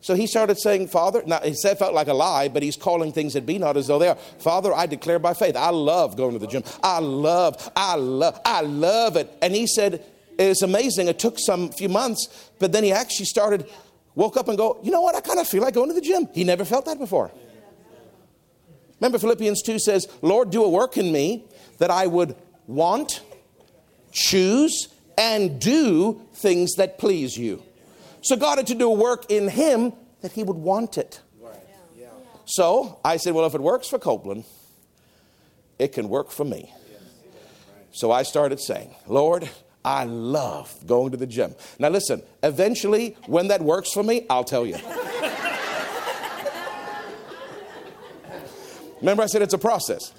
So 0.00 0.14
he 0.14 0.26
started 0.26 0.58
saying, 0.58 0.88
Father, 0.88 1.22
now 1.26 1.40
he 1.40 1.52
said 1.54 1.78
felt 1.78 1.92
like 1.92 2.08
a 2.08 2.14
lie, 2.14 2.48
but 2.48 2.62
he's 2.62 2.76
calling 2.76 3.12
things 3.12 3.34
that 3.34 3.44
be 3.44 3.58
not 3.58 3.76
as 3.76 3.88
though 3.88 3.98
they 3.98 4.08
are. 4.08 4.14
Father, 4.14 4.72
I 4.72 4.86
declare 4.86 5.18
by 5.18 5.34
faith, 5.34 5.56
I 5.56 5.70
love 5.70 6.16
going 6.16 6.32
to 6.32 6.38
the 6.38 6.46
gym. 6.46 6.62
I 6.82 7.00
love, 7.00 7.70
I 7.76 7.96
love, 7.96 8.40
I 8.44 8.62
love 8.62 9.16
it. 9.16 9.30
And 9.42 9.54
he 9.54 9.66
said, 9.66 10.02
it's 10.38 10.62
amazing. 10.62 11.08
It 11.08 11.18
took 11.18 11.38
some 11.38 11.70
few 11.70 11.88
months, 11.88 12.50
but 12.58 12.72
then 12.72 12.84
he 12.84 12.92
actually 12.92 13.26
started 13.26 13.68
woke 14.18 14.36
up 14.36 14.48
and 14.48 14.58
go, 14.58 14.80
you 14.82 14.90
know 14.90 15.00
what, 15.00 15.14
I 15.14 15.20
kind 15.20 15.38
of 15.38 15.46
feel 15.46 15.62
like 15.62 15.74
going 15.74 15.88
to 15.90 15.94
the 15.94 16.00
gym. 16.00 16.28
He 16.34 16.42
never 16.42 16.64
felt 16.64 16.86
that 16.86 16.98
before. 16.98 17.30
Remember, 19.00 19.16
Philippians 19.16 19.62
2 19.62 19.78
says, 19.78 20.08
Lord, 20.22 20.50
do 20.50 20.64
a 20.64 20.68
work 20.68 20.96
in 20.96 21.12
me 21.12 21.44
that 21.78 21.92
I 21.92 22.08
would 22.08 22.34
want, 22.66 23.22
choose, 24.10 24.88
and 25.16 25.60
do 25.60 26.20
things 26.34 26.74
that 26.74 26.98
please 26.98 27.38
you. 27.38 27.62
So 28.22 28.34
God 28.34 28.58
had 28.58 28.66
to 28.66 28.74
do 28.74 28.90
a 28.90 28.94
work 28.94 29.30
in 29.30 29.46
him 29.48 29.92
that 30.22 30.32
he 30.32 30.42
would 30.42 30.56
want 30.56 30.98
it. 30.98 31.20
So 32.44 32.98
I 33.04 33.18
said, 33.18 33.34
well, 33.34 33.46
if 33.46 33.54
it 33.54 33.60
works 33.60 33.86
for 33.86 34.00
Copeland, 34.00 34.44
it 35.78 35.92
can 35.92 36.08
work 36.08 36.32
for 36.32 36.44
me. 36.44 36.72
So 37.92 38.10
I 38.10 38.24
started 38.24 38.58
saying, 38.58 38.92
Lord, 39.06 39.48
I 39.84 40.04
love 40.04 40.74
going 40.86 41.12
to 41.12 41.16
the 41.16 41.26
gym. 41.26 41.54
Now, 41.78 41.88
listen, 41.88 42.22
eventually, 42.42 43.16
when 43.26 43.48
that 43.48 43.62
works 43.62 43.92
for 43.92 44.02
me, 44.02 44.26
I'll 44.28 44.44
tell 44.44 44.66
you. 44.66 44.76
Remember, 49.00 49.22
I 49.22 49.26
said 49.26 49.42
it's 49.42 49.54
a 49.54 49.58
process. 49.58 50.12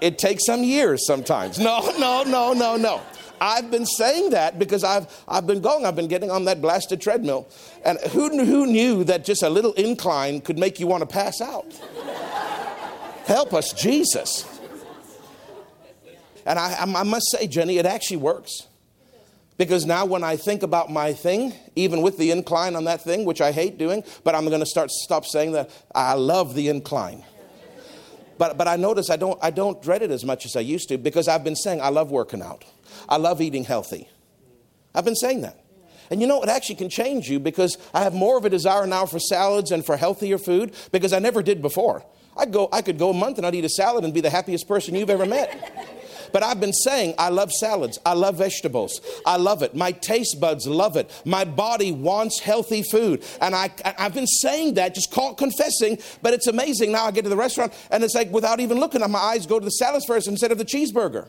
It 0.00 0.18
takes 0.18 0.46
some 0.46 0.62
years 0.64 1.06
sometimes. 1.06 1.58
No, 1.58 1.92
no, 1.98 2.22
no, 2.22 2.52
no, 2.52 2.76
no. 2.76 3.00
I've 3.40 3.70
been 3.70 3.84
saying 3.84 4.30
that 4.30 4.58
because 4.58 4.82
I've, 4.82 5.06
I've 5.28 5.46
been 5.46 5.60
going, 5.60 5.84
I've 5.84 5.96
been 5.96 6.08
getting 6.08 6.30
on 6.30 6.46
that 6.46 6.62
blasted 6.62 7.00
treadmill. 7.00 7.48
And 7.84 7.98
who, 8.12 8.30
who 8.44 8.66
knew 8.66 9.04
that 9.04 9.24
just 9.24 9.42
a 9.42 9.50
little 9.50 9.74
incline 9.74 10.40
could 10.40 10.58
make 10.58 10.80
you 10.80 10.86
want 10.86 11.02
to 11.02 11.06
pass 11.06 11.40
out? 11.40 11.70
Help 13.26 13.52
us, 13.52 13.72
Jesus. 13.72 14.44
And 16.46 16.58
I, 16.58 16.76
I 16.80 17.02
must 17.02 17.30
say, 17.30 17.46
Jenny, 17.46 17.78
it 17.78 17.86
actually 17.86 18.18
works. 18.18 18.66
Because 19.58 19.86
now, 19.86 20.04
when 20.04 20.22
I 20.22 20.36
think 20.36 20.62
about 20.62 20.90
my 20.90 21.14
thing, 21.14 21.54
even 21.76 22.02
with 22.02 22.18
the 22.18 22.30
incline 22.30 22.76
on 22.76 22.84
that 22.84 23.00
thing, 23.00 23.24
which 23.24 23.40
I 23.40 23.52
hate 23.52 23.78
doing, 23.78 24.04
but 24.22 24.34
I'm 24.34 24.46
going 24.46 24.60
to 24.60 24.66
start 24.66 24.90
stop 24.90 25.24
saying 25.24 25.52
that 25.52 25.70
I 25.94 26.14
love 26.14 26.54
the 26.54 26.68
incline. 26.68 27.24
But, 28.38 28.58
but 28.58 28.68
I 28.68 28.76
notice 28.76 29.08
I 29.08 29.16
don't, 29.16 29.38
I 29.42 29.50
don't 29.50 29.80
dread 29.82 30.02
it 30.02 30.10
as 30.10 30.24
much 30.24 30.44
as 30.44 30.56
I 30.56 30.60
used 30.60 30.90
to 30.90 30.98
because 30.98 31.26
I've 31.26 31.42
been 31.42 31.56
saying 31.56 31.80
I 31.80 31.88
love 31.88 32.10
working 32.10 32.42
out. 32.42 32.64
I 33.08 33.16
love 33.16 33.40
eating 33.40 33.64
healthy. 33.64 34.08
I've 34.94 35.06
been 35.06 35.16
saying 35.16 35.40
that. 35.42 35.58
And 36.10 36.20
you 36.20 36.26
know, 36.26 36.42
it 36.42 36.48
actually 36.48 36.76
can 36.76 36.88
change 36.88 37.28
you 37.28 37.40
because 37.40 37.78
I 37.94 38.02
have 38.02 38.14
more 38.14 38.36
of 38.36 38.44
a 38.44 38.50
desire 38.50 38.86
now 38.86 39.06
for 39.06 39.18
salads 39.18 39.72
and 39.72 39.84
for 39.84 39.96
healthier 39.96 40.38
food 40.38 40.74
because 40.92 41.12
I 41.12 41.18
never 41.18 41.42
did 41.42 41.62
before. 41.62 42.04
I'd 42.36 42.52
go, 42.52 42.68
I 42.72 42.82
could 42.82 42.98
go 42.98 43.10
a 43.10 43.14
month 43.14 43.38
and 43.38 43.46
I'd 43.46 43.54
eat 43.54 43.64
a 43.64 43.70
salad 43.70 44.04
and 44.04 44.12
be 44.12 44.20
the 44.20 44.30
happiest 44.30 44.68
person 44.68 44.94
you've 44.94 45.10
ever 45.10 45.26
met. 45.26 46.05
But 46.36 46.42
I've 46.42 46.60
been 46.60 46.74
saying, 46.74 47.14
I 47.16 47.30
love 47.30 47.50
salads. 47.50 47.98
I 48.04 48.12
love 48.12 48.36
vegetables. 48.36 49.00
I 49.24 49.38
love 49.38 49.62
it. 49.62 49.74
My 49.74 49.90
taste 49.90 50.38
buds 50.38 50.66
love 50.66 50.98
it. 50.98 51.10
My 51.24 51.46
body 51.46 51.92
wants 51.92 52.40
healthy 52.40 52.82
food. 52.82 53.24
And 53.40 53.54
I, 53.54 53.70
I've 53.98 54.12
been 54.12 54.26
saying 54.26 54.74
that, 54.74 54.94
just 54.94 55.10
call, 55.10 55.32
confessing. 55.32 55.96
But 56.20 56.34
it's 56.34 56.46
amazing. 56.46 56.92
Now 56.92 57.06
I 57.06 57.10
get 57.10 57.22
to 57.22 57.30
the 57.30 57.38
restaurant 57.38 57.72
and 57.90 58.04
it's 58.04 58.14
like 58.14 58.30
without 58.32 58.60
even 58.60 58.78
looking, 58.78 59.00
my 59.10 59.18
eyes 59.18 59.46
go 59.46 59.58
to 59.58 59.64
the 59.64 59.70
salads 59.70 60.04
first 60.04 60.28
instead 60.28 60.52
of 60.52 60.58
the 60.58 60.66
cheeseburger. 60.66 61.26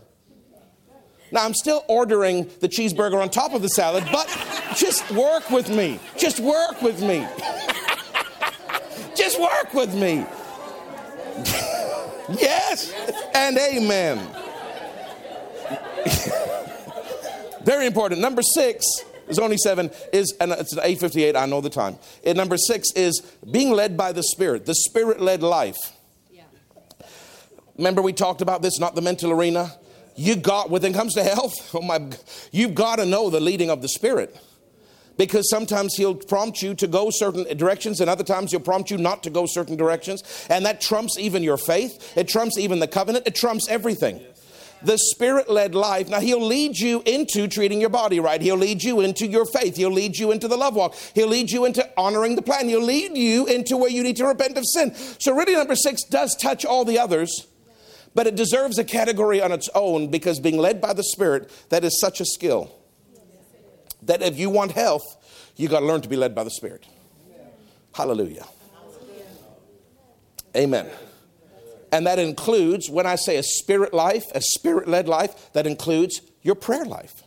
Now, 1.32 1.45
I'm 1.45 1.53
still 1.53 1.86
ordering 1.88 2.49
the 2.60 2.68
cheeseburger 2.68 3.22
on 3.22 3.30
top 3.30 3.53
of 3.53 3.62
the 3.62 3.70
salad, 3.70 4.03
but 4.12 4.28
just 4.76 5.10
work 5.12 5.49
with 5.49 5.70
me. 5.70 6.01
Just 6.18 6.41
work 6.41 6.82
with 6.82 7.01
me. 7.01 7.26
just 9.16 9.39
work 9.39 9.74
with 9.74 9.95
me. 9.95 10.26
yes, 12.41 12.93
and 13.34 13.58
amen. 13.58 14.47
Very 17.64 17.86
important. 17.86 18.22
Number 18.22 18.41
six 18.41 18.86
is 19.28 19.39
only 19.39 19.58
seven 19.58 19.91
is 20.14 20.34
and 20.39 20.51
it's 20.53 20.74
858 20.74 21.36
i 21.36 21.45
know 21.45 21.62
the 21.62 21.70
time. 21.70 21.97
And 22.26 22.38
number 22.38 22.58
six 22.58 22.91
is 22.95 23.22
being 23.49 23.72
led 23.72 23.97
by 23.97 24.12
the 24.12 24.24
spirit. 24.24 24.66
The 24.66 24.76
spirit 24.76 25.20
led 25.20 25.43
life. 25.43 25.78
Yeah. 26.32 26.43
remember 27.78 28.01
we 28.01 28.14
talked 28.14 28.41
about 28.41 28.62
this 28.62 28.80
not 28.80 28.95
the 28.95 29.01
mental 29.01 29.32
arena? 29.32 29.74
You 30.16 30.36
got 30.36 30.70
when 30.70 30.84
it 30.84 30.93
comes 30.93 31.14
to 31.16 31.24
health 31.24 31.72
oh 31.76 31.82
my 31.82 32.10
you've 32.51 32.76
got 32.76 32.97
to 32.97 33.05
know 33.05 33.30
the 33.30 33.39
leading 33.39 33.70
of 33.70 33.82
the 33.82 33.89
spirit. 33.89 34.36
Because 35.18 35.49
sometimes 35.49 35.95
he'll 35.95 36.14
prompt 36.14 36.62
you 36.62 36.76
to 36.76 36.86
go 36.86 37.10
certain 37.10 37.58
directions 37.58 37.99
and 37.99 38.10
other 38.10 38.24
times 38.24 38.51
he'll 38.51 38.60
prompt 38.60 38.91
you 38.91 38.99
not 38.99 39.24
to 39.24 39.32
go 39.32 39.47
certain 39.47 39.76
directions 39.76 40.24
and 40.49 40.66
that 40.66 40.80
trumps 40.80 41.18
even 41.18 41.41
your 41.43 41.58
faith. 41.58 42.16
It 42.16 42.28
trumps 42.28 42.58
even 42.58 42.80
the 42.80 42.88
covenant. 42.88 43.28
It 43.28 43.36
trumps 43.36 43.68
everything. 43.68 44.20
yes 44.20 44.36
the 44.82 44.97
spirit 44.97 45.49
led 45.49 45.75
life. 45.75 46.09
Now, 46.09 46.19
he'll 46.19 46.45
lead 46.45 46.78
you 46.78 47.01
into 47.05 47.47
treating 47.47 47.82
your 47.82 47.89
body 47.89 48.19
right. 48.19 48.41
He'll 48.41 48.57
lead 48.57 48.84
you 48.84 49.01
into 49.01 49.28
your 49.28 49.45
faith. 49.45 49.75
He'll 49.75 49.91
lead 49.91 50.17
you 50.17 50.32
into 50.32 50.47
the 50.47 50.57
love 50.57 50.75
walk. 50.75 50.95
He'll 51.15 51.28
lead 51.28 51.51
you 51.51 51.65
into 51.65 51.88
honoring 51.97 52.36
the 52.36 52.41
plan. 52.41 52.67
He'll 52.67 52.82
lead 52.82 53.17
you 53.17 53.45
into 53.47 53.78
where 53.78 53.89
you 53.89 54.03
need 54.03 54.17
to 54.17 54.25
repent 54.25 54.57
of 54.57 54.65
sin. 54.65 54.93
So, 54.95 55.36
really, 55.36 55.55
number 55.55 55.75
six 55.75 56.03
does 56.03 56.36
touch 56.36 56.65
all 56.65 56.86
the 56.86 56.99
others, 56.99 57.47
but 58.13 58.28
it 58.28 58.36
deserves 58.36 58.78
a 58.78 58.84
category 58.84 59.41
on 59.41 59.51
its 59.51 59.69
own 59.73 60.09
because 60.09 60.39
being 60.39 60.57
led 60.57 60.80
by 60.82 60.93
the 60.93 61.03
Spirit, 61.03 61.51
that 61.69 61.84
is 61.84 61.99
such 61.99 62.21
a 62.21 62.25
skill. 62.25 62.73
That 64.03 64.21
if 64.21 64.38
you 64.38 64.49
want 64.49 64.71
health, 64.71 65.03
You 65.57 65.67
got 65.67 65.80
to 65.80 65.86
learn 65.86 66.01
to 66.01 66.09
be 66.09 66.15
led 66.15 66.36
by 66.36 66.43
the 66.43 66.51
Spirit. 66.51 66.86
Hallelujah. 67.93 68.45
Amen. 70.55 70.88
And 71.91 72.05
that 72.05 72.19
includes, 72.19 72.89
when 72.89 73.05
I 73.05 73.15
say 73.15 73.38
a 73.38 73.43
spirit 73.43 73.93
life, 73.93 74.25
a 74.35 74.41
spirit 74.41 74.88
led 74.88 75.07
life, 75.07 75.51
that 75.53 75.65
includes 75.65 76.21
your 76.41 76.55
prayer 76.55 76.85
life. 76.85 77.23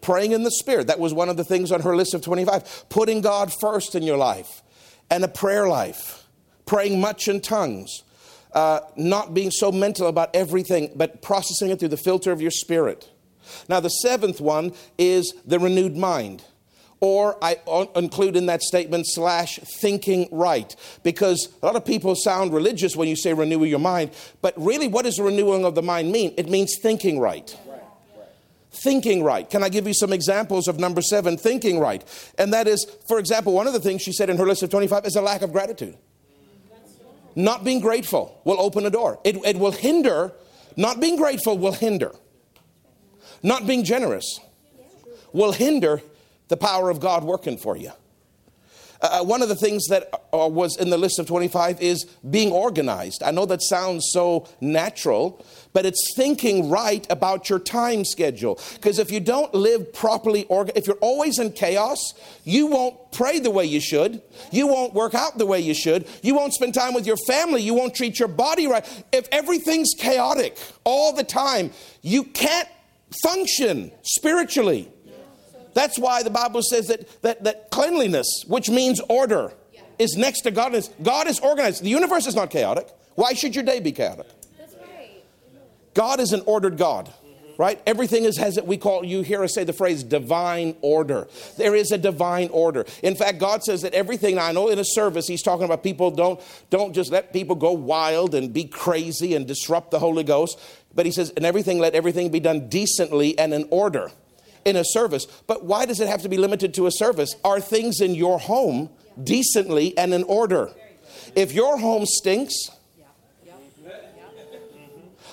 Praying 0.00 0.32
in 0.32 0.44
the 0.44 0.50
Spirit. 0.50 0.86
That 0.86 1.00
was 1.00 1.12
one 1.12 1.28
of 1.28 1.36
the 1.36 1.44
things 1.44 1.72
on 1.72 1.80
her 1.80 1.96
list 1.96 2.14
of 2.14 2.22
25. 2.22 2.88
Putting 2.88 3.22
God 3.22 3.52
first 3.52 3.94
in 3.94 4.02
your 4.02 4.16
life. 4.16 4.62
And 5.10 5.24
a 5.24 5.28
prayer 5.28 5.66
life. 5.66 6.24
Praying 6.64 7.00
much 7.00 7.28
in 7.28 7.40
tongues. 7.40 8.04
Uh, 8.52 8.80
not 8.96 9.34
being 9.34 9.50
so 9.50 9.72
mental 9.72 10.06
about 10.06 10.34
everything, 10.34 10.92
but 10.94 11.22
processing 11.22 11.70
it 11.70 11.80
through 11.80 11.88
the 11.88 11.96
filter 11.96 12.30
of 12.30 12.40
your 12.40 12.50
spirit. 12.50 13.10
Now, 13.68 13.80
the 13.80 13.88
seventh 13.88 14.40
one 14.40 14.72
is 14.96 15.34
the 15.44 15.58
renewed 15.58 15.96
mind 15.96 16.44
or 17.00 17.36
I 17.42 17.58
include 17.94 18.36
in 18.36 18.46
that 18.46 18.62
statement 18.62 19.06
slash 19.06 19.58
thinking 19.58 20.28
right. 20.30 20.74
Because 21.02 21.48
a 21.62 21.66
lot 21.66 21.76
of 21.76 21.84
people 21.84 22.14
sound 22.14 22.52
religious 22.52 22.96
when 22.96 23.08
you 23.08 23.16
say 23.16 23.32
renew 23.32 23.64
your 23.64 23.78
mind, 23.78 24.12
but 24.40 24.54
really, 24.56 24.88
what 24.88 25.04
does 25.04 25.18
renewing 25.18 25.64
of 25.64 25.74
the 25.74 25.82
mind 25.82 26.10
mean? 26.10 26.34
It 26.36 26.48
means 26.48 26.78
thinking 26.80 27.20
right. 27.20 27.56
Thinking 28.70 29.22
right. 29.22 29.48
Can 29.48 29.62
I 29.62 29.68
give 29.68 29.86
you 29.86 29.94
some 29.94 30.12
examples 30.12 30.68
of 30.68 30.78
number 30.78 31.00
seven, 31.00 31.36
thinking 31.36 31.78
right? 31.78 32.04
And 32.38 32.52
that 32.52 32.66
is, 32.66 32.86
for 33.08 33.18
example, 33.18 33.52
one 33.52 33.66
of 33.66 33.72
the 33.72 33.80
things 33.80 34.02
she 34.02 34.12
said 34.12 34.28
in 34.28 34.36
her 34.36 34.46
list 34.46 34.62
of 34.62 34.70
25 34.70 35.06
is 35.06 35.16
a 35.16 35.22
lack 35.22 35.42
of 35.42 35.52
gratitude. 35.52 35.96
Not 37.34 37.64
being 37.64 37.80
grateful 37.80 38.40
will 38.44 38.60
open 38.60 38.86
a 38.86 38.90
door, 38.90 39.18
it, 39.24 39.36
it 39.44 39.58
will 39.58 39.72
hinder. 39.72 40.32
Not 40.78 41.00
being 41.00 41.16
grateful 41.16 41.56
will 41.56 41.72
hinder. 41.72 42.12
Not 43.42 43.66
being 43.66 43.82
generous 43.82 44.40
will 45.32 45.52
hinder 45.52 46.02
the 46.48 46.56
power 46.56 46.90
of 46.90 47.00
God 47.00 47.24
working 47.24 47.56
for 47.56 47.76
you. 47.76 47.92
Uh, 49.00 49.20
uh, 49.20 49.24
one 49.24 49.42
of 49.42 49.48
the 49.48 49.56
things 49.56 49.86
that 49.88 50.08
uh, 50.32 50.48
was 50.48 50.76
in 50.78 50.90
the 50.90 50.98
list 50.98 51.18
of 51.18 51.26
25 51.26 51.80
is 51.82 52.04
being 52.30 52.50
organized. 52.50 53.22
I 53.22 53.30
know 53.30 53.46
that 53.46 53.62
sounds 53.62 54.08
so 54.10 54.48
natural, 54.60 55.44
but 55.72 55.84
it's 55.84 56.14
thinking 56.14 56.70
right 56.70 57.06
about 57.10 57.50
your 57.50 57.58
time 57.58 58.04
schedule. 58.04 58.58
Because 58.74 58.98
if 58.98 59.10
you 59.10 59.20
don't 59.20 59.52
live 59.54 59.92
properly, 59.92 60.44
orga- 60.44 60.72
if 60.74 60.86
you're 60.86 60.96
always 60.96 61.38
in 61.38 61.52
chaos, 61.52 62.14
you 62.44 62.66
won't 62.66 63.12
pray 63.12 63.38
the 63.38 63.50
way 63.50 63.64
you 63.64 63.80
should. 63.80 64.22
You 64.50 64.66
won't 64.66 64.94
work 64.94 65.14
out 65.14 65.38
the 65.38 65.46
way 65.46 65.60
you 65.60 65.74
should. 65.74 66.06
You 66.22 66.34
won't 66.34 66.54
spend 66.54 66.74
time 66.74 66.94
with 66.94 67.06
your 67.06 67.18
family. 67.26 67.62
You 67.62 67.74
won't 67.74 67.94
treat 67.94 68.18
your 68.18 68.28
body 68.28 68.66
right. 68.66 69.04
If 69.12 69.28
everything's 69.30 69.92
chaotic 69.98 70.58
all 70.84 71.12
the 71.12 71.24
time, 71.24 71.72
you 72.02 72.24
can't 72.24 72.68
function 73.22 73.92
spiritually. 74.02 74.90
That's 75.76 75.98
why 75.98 76.22
the 76.22 76.30
Bible 76.30 76.62
says 76.62 76.86
that, 76.86 77.20
that, 77.20 77.44
that 77.44 77.70
cleanliness, 77.70 78.44
which 78.48 78.70
means 78.70 78.98
order, 79.10 79.52
yeah. 79.74 79.82
is 79.98 80.16
next 80.16 80.40
to 80.40 80.50
godliness. 80.50 80.88
God 81.02 81.28
is 81.28 81.38
organized. 81.38 81.82
The 81.82 81.90
universe 81.90 82.26
is 82.26 82.34
not 82.34 82.48
chaotic. 82.48 82.88
Why 83.14 83.34
should 83.34 83.54
your 83.54 83.62
day 83.62 83.80
be 83.80 83.92
chaotic? 83.92 84.26
Right. 84.58 85.22
God 85.92 86.18
is 86.18 86.32
an 86.32 86.42
ordered 86.46 86.78
God 86.78 87.12
right? 87.58 87.80
Everything 87.86 88.24
is 88.24 88.36
has 88.36 88.58
it 88.58 88.66
we 88.66 88.76
call 88.76 89.02
you 89.02 89.22
hear 89.22 89.42
us 89.42 89.54
say 89.54 89.64
the 89.64 89.72
phrase 89.72 90.02
divine 90.02 90.76
order. 90.82 91.26
There 91.56 91.74
is 91.74 91.90
a 91.90 91.96
divine 91.96 92.50
order. 92.52 92.84
In 93.02 93.14
fact, 93.14 93.38
God 93.38 93.64
says 93.64 93.80
that 93.80 93.94
everything 93.94 94.38
I 94.38 94.52
know 94.52 94.68
in 94.68 94.78
a 94.78 94.84
service, 94.84 95.26
He's 95.26 95.42
talking 95.42 95.64
about 95.64 95.82
people 95.82 96.10
don't 96.10 96.38
don't 96.68 96.92
just 96.92 97.10
let 97.10 97.32
people 97.32 97.56
go 97.56 97.72
wild 97.72 98.34
and 98.34 98.52
be 98.52 98.64
crazy 98.64 99.34
and 99.34 99.46
disrupt 99.46 99.90
the 99.90 99.98
Holy 99.98 100.22
Ghost. 100.22 100.60
But 100.94 101.06
He 101.06 101.12
says, 101.12 101.30
and 101.34 101.46
everything 101.46 101.78
let 101.78 101.94
everything 101.94 102.30
be 102.30 102.40
done 102.40 102.68
decently 102.68 103.38
and 103.38 103.54
in 103.54 103.66
order 103.70 104.10
in 104.66 104.76
a 104.76 104.84
service. 104.84 105.26
But 105.46 105.64
why 105.64 105.86
does 105.86 106.00
it 106.00 106.08
have 106.08 106.22
to 106.22 106.28
be 106.28 106.36
limited 106.36 106.74
to 106.74 106.86
a 106.86 106.90
service? 106.90 107.34
Are 107.44 107.60
things 107.60 108.00
in 108.00 108.14
your 108.14 108.38
home 108.38 108.90
decently 109.22 109.96
and 109.96 110.12
in 110.12 110.24
order? 110.24 110.70
If 111.34 111.52
your 111.52 111.78
home 111.78 112.04
stinks, 112.04 112.70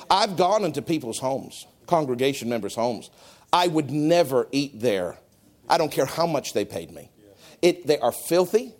I've 0.09 0.37
gone 0.37 0.63
into 0.63 0.81
people's 0.81 1.19
homes, 1.19 1.65
congregation 1.87 2.47
members' 2.47 2.75
homes. 2.75 3.09
I 3.51 3.67
would 3.67 3.89
never 3.89 4.47
eat 4.51 4.79
there. 4.79 5.17
I 5.67 5.77
don't 5.77 5.91
care 5.91 6.05
how 6.05 6.27
much 6.27 6.53
they 6.53 6.65
paid 6.65 6.91
me. 6.91 7.09
It, 7.61 7.87
they 7.87 7.97
are 7.99 8.11
filthy. 8.11 8.73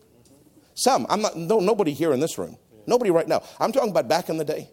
Some, 0.76 1.08
I'm 1.10 1.22
not, 1.22 1.36
no, 1.36 1.60
nobody 1.60 1.93
here 1.93 2.14
in 2.14 2.20
this 2.20 2.38
room. 2.38 2.58
Nobody 2.86 3.10
right 3.10 3.28
now. 3.28 3.41
I'm 3.60 3.72
talking 3.72 3.89
about 3.89 4.08
back 4.08 4.30
in 4.30 4.38
the 4.38 4.45
day. 4.45 4.70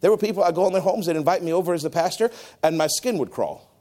There 0.00 0.10
were 0.10 0.16
people, 0.16 0.42
I 0.42 0.52
go 0.52 0.66
in 0.66 0.72
their 0.72 0.82
homes, 0.82 1.06
they'd 1.06 1.16
invite 1.16 1.42
me 1.42 1.52
over 1.52 1.74
as 1.74 1.82
the 1.82 1.90
pastor, 1.90 2.30
and 2.62 2.78
my 2.78 2.86
skin 2.86 3.18
would 3.18 3.30
crawl. 3.30 3.71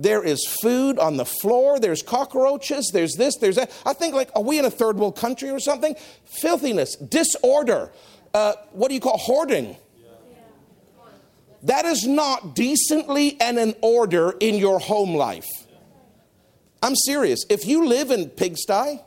There 0.00 0.22
is 0.22 0.46
food 0.62 1.00
on 1.00 1.16
the 1.16 1.24
floor. 1.24 1.80
There's 1.80 2.02
cockroaches. 2.02 2.90
There's 2.92 3.14
this, 3.14 3.36
there's 3.36 3.56
that. 3.56 3.72
I 3.84 3.92
think, 3.92 4.14
like, 4.14 4.30
are 4.36 4.42
we 4.42 4.58
in 4.58 4.64
a 4.64 4.70
third 4.70 4.96
world 4.96 5.16
country 5.16 5.50
or 5.50 5.58
something? 5.58 5.96
Filthiness, 6.24 6.94
disorder. 6.94 7.90
Uh, 8.32 8.52
what 8.70 8.88
do 8.88 8.94
you 8.94 9.00
call 9.00 9.18
hoarding? 9.18 9.76
That 11.64 11.84
is 11.84 12.06
not 12.06 12.54
decently 12.54 13.36
and 13.40 13.58
in 13.58 13.74
order 13.80 14.34
in 14.38 14.54
your 14.54 14.78
home 14.78 15.16
life. 15.16 15.48
I'm 16.80 16.94
serious. 16.94 17.44
If 17.50 17.66
you 17.66 17.88
live 17.88 18.12
in 18.12 18.28
pigsty, 18.28 19.00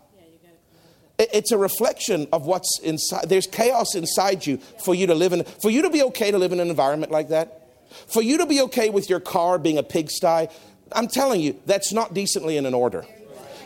it's 1.18 1.54
a 1.54 1.58
reflection 1.58 2.28
of 2.34 2.46
what's 2.46 2.80
inside. 2.80 3.30
There's 3.30 3.48
chaos 3.48 3.96
inside 3.96 4.46
you 4.46 4.58
for 4.84 4.94
you 4.94 5.08
to 5.08 5.16
live 5.16 5.32
in, 5.32 5.46
for 5.62 5.70
you 5.70 5.84
to 5.84 5.90
be 5.90 6.04
okay 6.04 6.32
to 6.32 6.38
live 6.38 6.52
in 6.52 6.60
an 6.60 6.70
environment 6.70 7.14
like 7.14 7.30
that, 7.30 7.70
for 8.08 8.22
you 8.22 8.40
to 8.40 8.46
be 8.46 8.60
okay 8.62 8.90
with 8.90 9.10
your 9.10 9.22
car 9.22 9.58
being 9.58 9.78
a 9.78 9.84
pigsty. 9.84 10.48
I'm 10.94 11.08
telling 11.08 11.42
you, 11.42 11.60
that's 11.66 11.94
not 11.94 12.14
decently 12.14 12.58
in 12.58 12.66
an 12.66 12.74
order. 12.74 13.06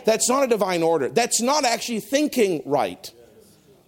That's 0.04 0.28
not 0.28 0.44
a 0.44 0.46
divine 0.46 0.82
order. 0.82 1.08
That's 1.08 1.40
not 1.40 1.64
actually 1.64 2.00
thinking 2.00 2.62
right. 2.64 3.10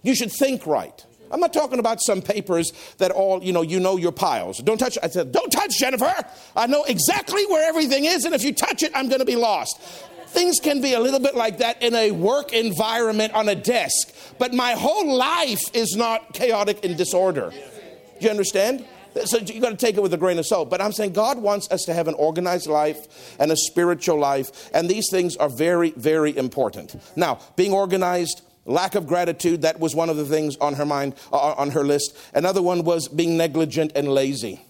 You 0.03 0.15
should 0.15 0.31
think 0.31 0.67
right. 0.67 1.05
I'm 1.31 1.39
not 1.39 1.53
talking 1.53 1.79
about 1.79 2.01
some 2.01 2.21
papers 2.21 2.71
that 2.97 3.11
all, 3.11 3.43
you 3.43 3.53
know, 3.53 3.61
you 3.61 3.79
know 3.79 3.97
your 3.97 4.11
piles. 4.11 4.57
Don't 4.59 4.77
touch 4.77 4.97
I 5.01 5.07
said, 5.09 5.31
don't 5.31 5.51
touch, 5.51 5.77
Jennifer. 5.77 6.13
I 6.55 6.67
know 6.67 6.83
exactly 6.83 7.45
where 7.47 7.67
everything 7.67 8.05
is, 8.05 8.25
and 8.25 8.33
if 8.33 8.43
you 8.43 8.53
touch 8.53 8.83
it, 8.83 8.91
I'm 8.95 9.07
going 9.07 9.19
to 9.19 9.25
be 9.25 9.35
lost. 9.35 9.79
Things 10.27 10.59
can 10.59 10.81
be 10.81 10.93
a 10.93 10.99
little 10.99 11.19
bit 11.19 11.35
like 11.35 11.57
that 11.59 11.81
in 11.81 11.95
a 11.95 12.11
work 12.11 12.53
environment 12.53 13.33
on 13.33 13.49
a 13.49 13.55
desk, 13.55 14.13
but 14.37 14.53
my 14.53 14.73
whole 14.73 15.15
life 15.15 15.61
is 15.73 15.95
not 15.95 16.33
chaotic 16.33 16.83
and 16.85 16.97
disorder. 16.97 17.51
Do 17.51 18.25
you 18.25 18.29
understand? 18.29 18.85
So 19.25 19.37
you've 19.37 19.61
got 19.61 19.71
to 19.71 19.77
take 19.77 19.97
it 19.97 20.01
with 20.01 20.13
a 20.13 20.17
grain 20.17 20.37
of 20.39 20.45
salt. 20.45 20.69
But 20.69 20.81
I'm 20.81 20.91
saying 20.91 21.13
God 21.13 21.39
wants 21.39 21.69
us 21.71 21.83
to 21.85 21.93
have 21.93 22.07
an 22.07 22.13
organized 22.15 22.67
life 22.67 23.35
and 23.39 23.51
a 23.51 23.55
spiritual 23.55 24.19
life, 24.19 24.69
and 24.73 24.89
these 24.89 25.09
things 25.09 25.35
are 25.37 25.49
very, 25.49 25.91
very 25.91 26.35
important. 26.37 26.95
Now, 27.15 27.39
being 27.55 27.73
organized, 27.73 28.41
lack 28.65 28.95
of 28.95 29.07
gratitude, 29.07 29.63
that 29.63 29.79
was 29.79 29.95
one 29.95 30.09
of 30.09 30.17
the 30.17 30.25
things 30.25 30.55
on 30.57 30.75
her 30.75 30.85
mind, 30.85 31.15
uh, 31.33 31.53
on 31.53 31.71
her 31.71 31.83
list. 31.83 32.15
Another 32.33 32.61
one 32.61 32.83
was 32.83 33.07
being 33.07 33.37
negligent 33.37 33.91
and 33.95 34.07
lazy. 34.07 34.61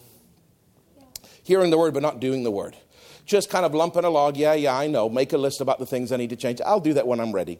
Hearing 1.43 1.69
the 1.71 1.77
word, 1.77 1.93
but 1.93 2.03
not 2.03 2.19
doing 2.19 2.43
the 2.43 2.51
word. 2.51 2.77
Just 3.25 3.49
kind 3.49 3.65
of 3.65 3.73
lumping 3.73 4.05
a 4.05 4.09
log. 4.09 4.37
Yeah, 4.37 4.53
yeah, 4.53 4.75
I 4.75 4.87
know. 4.87 5.09
Make 5.09 5.33
a 5.33 5.37
list 5.37 5.61
about 5.61 5.79
the 5.79 5.85
things 5.85 6.11
I 6.11 6.17
need 6.17 6.29
to 6.31 6.35
change. 6.35 6.61
I'll 6.61 6.79
do 6.79 6.93
that 6.93 7.05
when 7.05 7.19
I'm 7.19 7.31
ready. 7.31 7.59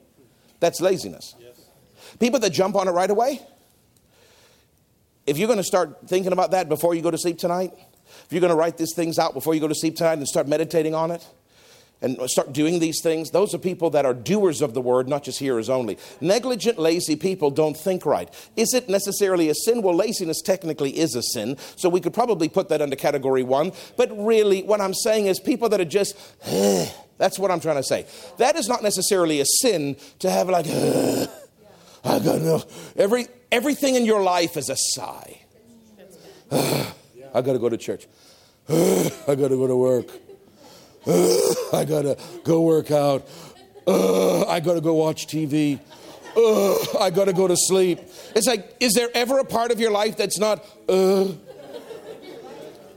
That's 0.59 0.82
laziness. 0.82 1.36
People 2.19 2.39
that 2.39 2.51
jump 2.51 2.75
on 2.75 2.88
it 2.88 2.91
right 2.91 3.09
away, 3.09 3.41
if 5.30 5.38
you're 5.38 5.47
going 5.47 5.57
to 5.57 5.63
start 5.63 6.07
thinking 6.07 6.34
about 6.34 6.51
that 6.51 6.67
before 6.67 6.95
you 6.95 7.01
go 7.01 7.11
to 7.11 7.17
sleep 7.17 7.38
tonight, 7.38 7.71
if 8.25 8.27
you're 8.32 8.41
going 8.41 8.51
to 8.51 8.55
write 8.55 8.77
these 8.77 8.93
things 8.95 9.19
out 9.19 9.34
before 9.34 9.53
you 9.53 9.61
go 9.61 9.67
to 9.67 9.75
sleep 9.75 9.95
tonight 9.95 10.13
and 10.13 10.27
start 10.27 10.47
meditating 10.47 10.95
on 10.95 11.11
it, 11.11 11.25
and 12.01 12.17
start 12.30 12.53
doing 12.53 12.80
these 12.80 13.01
things, 13.01 13.32
those 13.32 13.53
are 13.53 13.57
people 13.57 13.89
that 13.89 14.05
are 14.05 14.13
doers 14.13 14.61
of 14.61 14.73
the 14.73 14.80
word, 14.80 15.09
not 15.09 15.21
just 15.21 15.38
hearers 15.38 15.69
only. 15.69 15.97
Negligent, 16.21 16.80
lazy 16.80 17.17
people 17.17 17.51
don't 17.51 17.75
think 17.75 18.05
right. 18.05 18.34
Is 18.55 18.73
it 18.73 18.88
necessarily 18.88 19.49
a 19.49 19.53
sin? 19.53 19.82
Well, 19.82 19.95
laziness 19.95 20.41
technically 20.41 20.97
is 20.97 21.13
a 21.15 21.21
sin, 21.21 21.57
so 21.75 21.89
we 21.89 21.99
could 21.99 22.13
probably 22.13 22.47
put 22.47 22.69
that 22.69 22.82
under 22.82 22.95
category 22.95 23.43
one. 23.43 23.73
But 23.97 24.09
really, 24.17 24.63
what 24.63 24.80
I'm 24.80 24.93
saying 24.93 25.27
is 25.27 25.41
people 25.41 25.67
that 25.69 25.82
are 25.82 25.86
just, 25.86 26.17
that's 27.17 27.38
what 27.38 27.51
I'm 27.51 27.59
trying 27.59 27.75
to 27.75 27.84
say. 27.84 28.05
That 28.38 28.55
is 28.55 28.69
not 28.69 28.82
necessarily 28.82 29.41
a 29.41 29.45
sin 29.45 29.97
to 30.19 30.30
have 30.30 30.47
like, 30.47 30.67
I 30.67 32.19
got 32.19 32.41
no. 32.41 32.63
Every, 32.95 33.27
everything 33.52 33.95
in 33.95 34.06
your 34.06 34.22
life 34.22 34.58
is 34.58 34.70
a 34.70 34.76
sigh. 34.78 35.41
I 36.52 37.41
got 37.41 37.54
to 37.54 37.60
go 37.60 37.70
to 37.70 37.78
church. 37.78 38.08
I 38.70 39.36
got 39.36 39.50
to 39.50 39.58
go 39.58 39.68
to 39.68 39.76
work. 39.76 40.08
I 41.74 41.86
got 41.86 42.04
to 42.04 42.18
go 42.43 42.62
work 42.62 42.91
out. 42.91 43.28
I 43.88 44.60
got 44.60 44.76
to 44.76 44.82
go 44.82 44.93
watch 44.93 45.28
TV. 45.28 45.80
I 46.36 47.10
got 47.10 47.26
to 47.26 47.34
go 47.34 47.47
to 47.47 47.56
sleep. 47.58 48.00
It's 48.36 48.47
like, 48.47 48.76
is 48.80 48.93
there 48.93 49.10
ever 49.14 49.39
a 49.39 49.45
part 49.45 49.72
of 49.72 49.80
your 49.80 49.91
life 49.91 50.18
that's 50.18 50.38
not, 50.38 50.66
uh? 50.88 51.28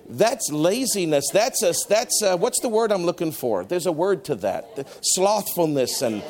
That's 0.09 0.53
laziness. 0.53 1.31
That's 1.33 1.63
a, 1.63 1.73
that's 1.89 2.23
a, 2.23 2.37
what's 2.37 2.61
the 2.61 2.69
word 2.69 2.93
I'm 2.93 3.05
looking 3.05 3.33
for? 3.33 3.65
There's 3.65 3.87
a 3.87 3.93
word 3.93 4.25
to 4.27 4.35
that. 4.37 4.87
Slothfulness 5.01 6.03
and 6.03 6.23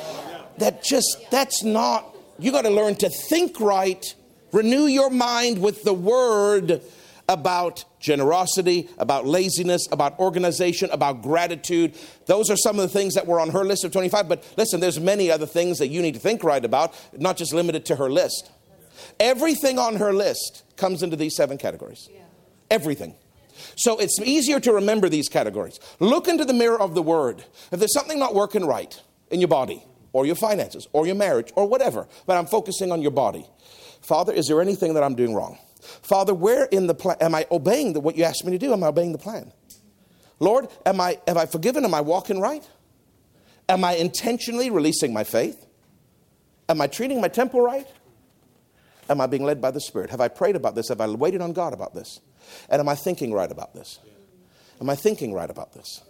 that 0.57 0.83
just, 0.83 1.17
that's 1.29 1.63
not 1.63 2.12
you 2.39 2.51
got 2.51 2.63
to 2.63 2.69
learn 2.69 2.95
to 2.95 3.09
think 3.09 3.59
right, 3.59 4.13
renew 4.51 4.85
your 4.85 5.09
mind 5.09 5.59
with 5.59 5.83
the 5.83 5.93
word, 5.93 6.81
about 7.29 7.85
generosity, 7.99 8.89
about 8.97 9.25
laziness, 9.25 9.87
about 9.91 10.19
organization, 10.19 10.89
about 10.91 11.21
gratitude. 11.21 11.95
Those 12.25 12.49
are 12.49 12.57
some 12.57 12.77
of 12.77 12.83
the 12.83 12.89
things 12.89 13.13
that 13.15 13.27
were 13.27 13.39
on 13.39 13.49
her 13.51 13.63
list 13.63 13.83
of 13.83 13.91
25. 13.91 14.27
But 14.27 14.53
listen, 14.57 14.79
there's 14.79 14.99
many 14.99 15.31
other 15.31 15.45
things 15.45 15.79
that 15.79 15.87
you 15.87 16.01
need 16.01 16.15
to 16.15 16.19
think 16.19 16.43
right 16.43 16.63
about, 16.63 16.93
not 17.17 17.37
just 17.37 17.53
limited 17.53 17.85
to 17.85 17.95
her 17.95 18.09
list. 18.09 18.51
Everything 19.19 19.79
on 19.79 19.97
her 19.97 20.13
list 20.13 20.63
comes 20.75 21.03
into 21.03 21.15
these 21.15 21.35
seven 21.35 21.57
categories. 21.57 22.09
Everything. 22.69 23.15
So 23.75 23.97
it's 23.97 24.19
easier 24.19 24.59
to 24.59 24.73
remember 24.73 25.07
these 25.07 25.29
categories. 25.29 25.79
Look 25.99 26.27
into 26.27 26.43
the 26.43 26.53
mirror 26.53 26.79
of 26.79 26.95
the 26.95 27.01
word. 27.01 27.43
If 27.71 27.79
there's 27.79 27.93
something 27.93 28.19
not 28.19 28.35
working 28.35 28.65
right 28.65 28.99
in 29.29 29.39
your 29.39 29.47
body, 29.47 29.85
or 30.13 30.25
your 30.25 30.35
finances, 30.35 30.87
or 30.93 31.05
your 31.05 31.15
marriage, 31.15 31.51
or 31.55 31.67
whatever, 31.67 32.07
but 32.25 32.37
I'm 32.37 32.45
focusing 32.45 32.91
on 32.91 33.01
your 33.01 33.11
body. 33.11 33.45
Father, 34.01 34.31
is 34.31 34.47
there 34.47 34.61
anything 34.61 34.93
that 34.93 35.03
I'm 35.03 35.15
doing 35.15 35.33
wrong? 35.33 35.57
Father, 36.01 36.33
where 36.33 36.65
in 36.65 36.87
the 36.87 36.93
plan 36.93 37.17
am 37.19 37.35
I 37.35 37.45
obeying 37.51 37.93
the, 37.93 37.99
what 37.99 38.15
you 38.15 38.23
asked 38.23 38.45
me 38.45 38.51
to 38.51 38.57
do? 38.57 38.71
Am 38.71 38.83
I 38.83 38.87
obeying 38.87 39.11
the 39.11 39.17
plan? 39.17 39.51
Lord, 40.39 40.67
am 40.85 41.01
I 41.01 41.19
have 41.27 41.37
I 41.37 41.45
forgiven? 41.45 41.83
Am 41.85 41.93
I 41.93 42.01
walking 42.01 42.39
right? 42.39 42.67
Am 43.69 43.83
I 43.83 43.93
intentionally 43.93 44.69
releasing 44.69 45.13
my 45.13 45.23
faith? 45.23 45.65
Am 46.69 46.81
I 46.81 46.87
treating 46.87 47.21
my 47.21 47.27
temple 47.27 47.61
right? 47.61 47.87
Am 49.09 49.19
I 49.19 49.27
being 49.27 49.43
led 49.43 49.61
by 49.61 49.71
the 49.71 49.81
Spirit? 49.81 50.09
Have 50.09 50.21
I 50.21 50.27
prayed 50.27 50.55
about 50.55 50.75
this? 50.75 50.89
Have 50.89 51.01
I 51.01 51.07
waited 51.07 51.41
on 51.41 51.53
God 51.53 51.73
about 51.73 51.93
this? 51.93 52.19
And 52.69 52.79
am 52.79 52.89
I 52.89 52.95
thinking 52.95 53.33
right 53.33 53.51
about 53.51 53.73
this? 53.73 53.99
Am 54.79 54.89
I 54.89 54.95
thinking 54.95 55.33
right 55.33 55.49
about 55.49 55.73
this? 55.73 56.01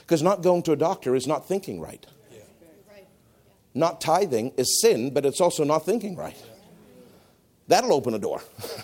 Because 0.00 0.22
not 0.22 0.42
going 0.42 0.62
to 0.64 0.72
a 0.72 0.76
doctor 0.76 1.14
is 1.14 1.26
not 1.26 1.48
thinking 1.48 1.80
right. 1.80 2.06
Not 3.74 4.00
tithing 4.00 4.52
is 4.56 4.80
sin, 4.80 5.12
but 5.12 5.26
it's 5.26 5.40
also 5.40 5.64
not 5.64 5.84
thinking 5.84 6.16
right. 6.16 6.36
That'll 7.66 7.92
open 7.92 8.14
a 8.14 8.18
door. 8.18 8.40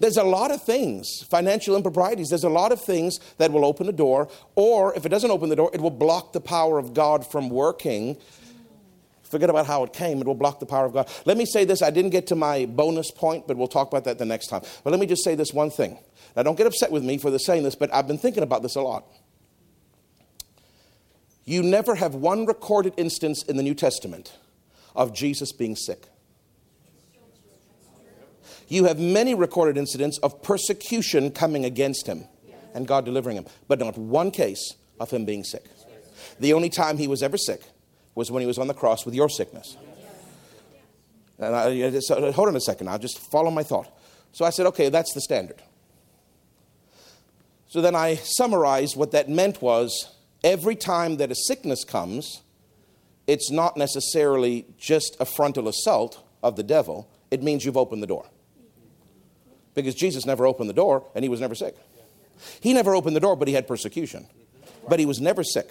There's 0.00 0.16
a 0.16 0.22
lot 0.22 0.52
of 0.52 0.62
things, 0.62 1.24
financial 1.28 1.74
improprieties, 1.74 2.28
there's 2.28 2.44
a 2.44 2.48
lot 2.48 2.70
of 2.70 2.80
things 2.80 3.18
that 3.38 3.50
will 3.50 3.64
open 3.64 3.88
a 3.88 3.92
door, 3.92 4.28
or 4.54 4.94
if 4.94 5.04
it 5.04 5.08
doesn't 5.08 5.28
open 5.28 5.48
the 5.48 5.56
door, 5.56 5.70
it 5.74 5.80
will 5.80 5.90
block 5.90 6.32
the 6.32 6.40
power 6.40 6.78
of 6.78 6.94
God 6.94 7.28
from 7.28 7.50
working. 7.50 8.16
Forget 9.24 9.50
about 9.50 9.66
how 9.66 9.82
it 9.82 9.92
came, 9.92 10.20
it 10.20 10.26
will 10.28 10.36
block 10.36 10.60
the 10.60 10.66
power 10.66 10.86
of 10.86 10.92
God. 10.92 11.10
Let 11.24 11.36
me 11.36 11.44
say 11.44 11.64
this 11.64 11.82
I 11.82 11.90
didn't 11.90 12.10
get 12.10 12.28
to 12.28 12.36
my 12.36 12.66
bonus 12.66 13.10
point, 13.10 13.48
but 13.48 13.56
we'll 13.56 13.66
talk 13.66 13.88
about 13.88 14.04
that 14.04 14.18
the 14.18 14.24
next 14.24 14.46
time. 14.46 14.62
But 14.84 14.90
let 14.92 15.00
me 15.00 15.06
just 15.06 15.24
say 15.24 15.34
this 15.34 15.52
one 15.52 15.70
thing. 15.70 15.98
Now, 16.36 16.44
don't 16.44 16.56
get 16.56 16.68
upset 16.68 16.92
with 16.92 17.02
me 17.02 17.18
for 17.18 17.32
the 17.32 17.38
saying 17.38 17.64
this, 17.64 17.74
but 17.74 17.92
I've 17.92 18.06
been 18.06 18.18
thinking 18.18 18.44
about 18.44 18.62
this 18.62 18.76
a 18.76 18.80
lot. 18.80 19.04
You 21.48 21.62
never 21.62 21.94
have 21.94 22.14
one 22.14 22.44
recorded 22.44 22.92
instance 22.98 23.42
in 23.42 23.56
the 23.56 23.62
New 23.62 23.72
Testament 23.72 24.36
of 24.94 25.14
Jesus 25.14 25.50
being 25.50 25.76
sick. 25.76 26.06
You 28.68 28.84
have 28.84 28.98
many 28.98 29.34
recorded 29.34 29.78
incidents 29.78 30.18
of 30.18 30.42
persecution 30.42 31.30
coming 31.30 31.64
against 31.64 32.06
him 32.06 32.24
and 32.74 32.86
God 32.86 33.06
delivering 33.06 33.38
him, 33.38 33.46
but 33.66 33.78
not 33.78 33.96
one 33.96 34.30
case 34.30 34.74
of 35.00 35.10
him 35.10 35.24
being 35.24 35.42
sick. 35.42 35.64
The 36.38 36.52
only 36.52 36.68
time 36.68 36.98
he 36.98 37.08
was 37.08 37.22
ever 37.22 37.38
sick 37.38 37.62
was 38.14 38.30
when 38.30 38.42
he 38.42 38.46
was 38.46 38.58
on 38.58 38.66
the 38.66 38.74
cross 38.74 39.06
with 39.06 39.14
your 39.14 39.30
sickness. 39.30 39.78
And 41.38 41.56
I, 41.56 42.30
hold 42.32 42.48
on 42.48 42.56
a 42.56 42.60
second, 42.60 42.90
I'll 42.90 42.98
just 42.98 43.18
follow 43.30 43.50
my 43.50 43.62
thought. 43.62 43.90
So 44.32 44.44
I 44.44 44.50
said, 44.50 44.66
okay, 44.66 44.90
that's 44.90 45.14
the 45.14 45.22
standard. 45.22 45.62
So 47.68 47.80
then 47.80 47.94
I 47.94 48.16
summarized 48.16 48.96
what 48.96 49.12
that 49.12 49.30
meant 49.30 49.62
was 49.62 50.14
every 50.48 50.74
time 50.74 51.18
that 51.18 51.30
a 51.30 51.34
sickness 51.34 51.84
comes, 51.84 52.40
it's 53.26 53.50
not 53.50 53.76
necessarily 53.76 54.64
just 54.78 55.14
a 55.20 55.26
frontal 55.26 55.68
assault 55.68 56.24
of 56.42 56.56
the 56.56 56.62
devil, 56.62 57.06
it 57.30 57.42
means 57.42 57.66
you've 57.66 57.76
opened 57.76 58.02
the 58.02 58.06
door. 58.06 58.26
Because 59.74 59.94
Jesus 59.94 60.24
never 60.24 60.46
opened 60.46 60.70
the 60.70 60.74
door 60.74 61.04
and 61.14 61.22
he 61.22 61.28
was 61.28 61.40
never 61.40 61.54
sick. 61.54 61.76
He 62.60 62.72
never 62.72 62.94
opened 62.94 63.14
the 63.14 63.20
door, 63.20 63.36
but 63.36 63.46
he 63.46 63.54
had 63.54 63.68
persecution. 63.68 64.26
But 64.88 64.98
he 64.98 65.04
was 65.04 65.20
never 65.20 65.44
sick. 65.44 65.70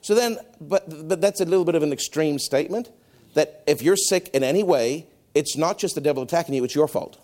So 0.00 0.14
then, 0.14 0.38
but, 0.60 1.08
but 1.08 1.20
that's 1.20 1.40
a 1.40 1.44
little 1.44 1.64
bit 1.64 1.74
of 1.74 1.82
an 1.82 1.92
extreme 1.92 2.38
statement 2.38 2.90
that 3.34 3.64
if 3.66 3.82
you're 3.82 3.96
sick 3.96 4.28
in 4.32 4.44
any 4.44 4.62
way, 4.62 5.08
it's 5.34 5.56
not 5.56 5.76
just 5.76 5.96
the 5.96 6.00
devil 6.00 6.22
attacking 6.22 6.54
you, 6.54 6.62
it's 6.62 6.74
your 6.74 6.86
fault. 6.86 7.18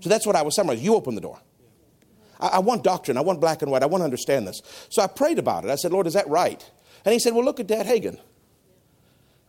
So 0.00 0.08
that's 0.08 0.26
what 0.26 0.34
I 0.34 0.42
was 0.42 0.56
summarizing. 0.56 0.84
You 0.84 0.96
open 0.96 1.14
the 1.14 1.20
door. 1.20 1.38
I, 2.40 2.48
I 2.48 2.58
want 2.58 2.82
doctrine. 2.82 3.16
I 3.16 3.20
want 3.20 3.40
black 3.40 3.62
and 3.62 3.70
white. 3.70 3.82
I 3.82 3.86
want 3.86 4.00
to 4.00 4.04
understand 4.04 4.48
this. 4.48 4.60
So 4.88 5.02
I 5.02 5.06
prayed 5.06 5.38
about 5.38 5.64
it. 5.64 5.70
I 5.70 5.76
said, 5.76 5.92
Lord, 5.92 6.06
is 6.06 6.14
that 6.14 6.28
right? 6.28 6.68
And 7.04 7.12
he 7.12 7.18
said, 7.18 7.34
Well, 7.34 7.44
look 7.44 7.60
at 7.60 7.66
Dad 7.66 7.86
Hagin. 7.86 8.18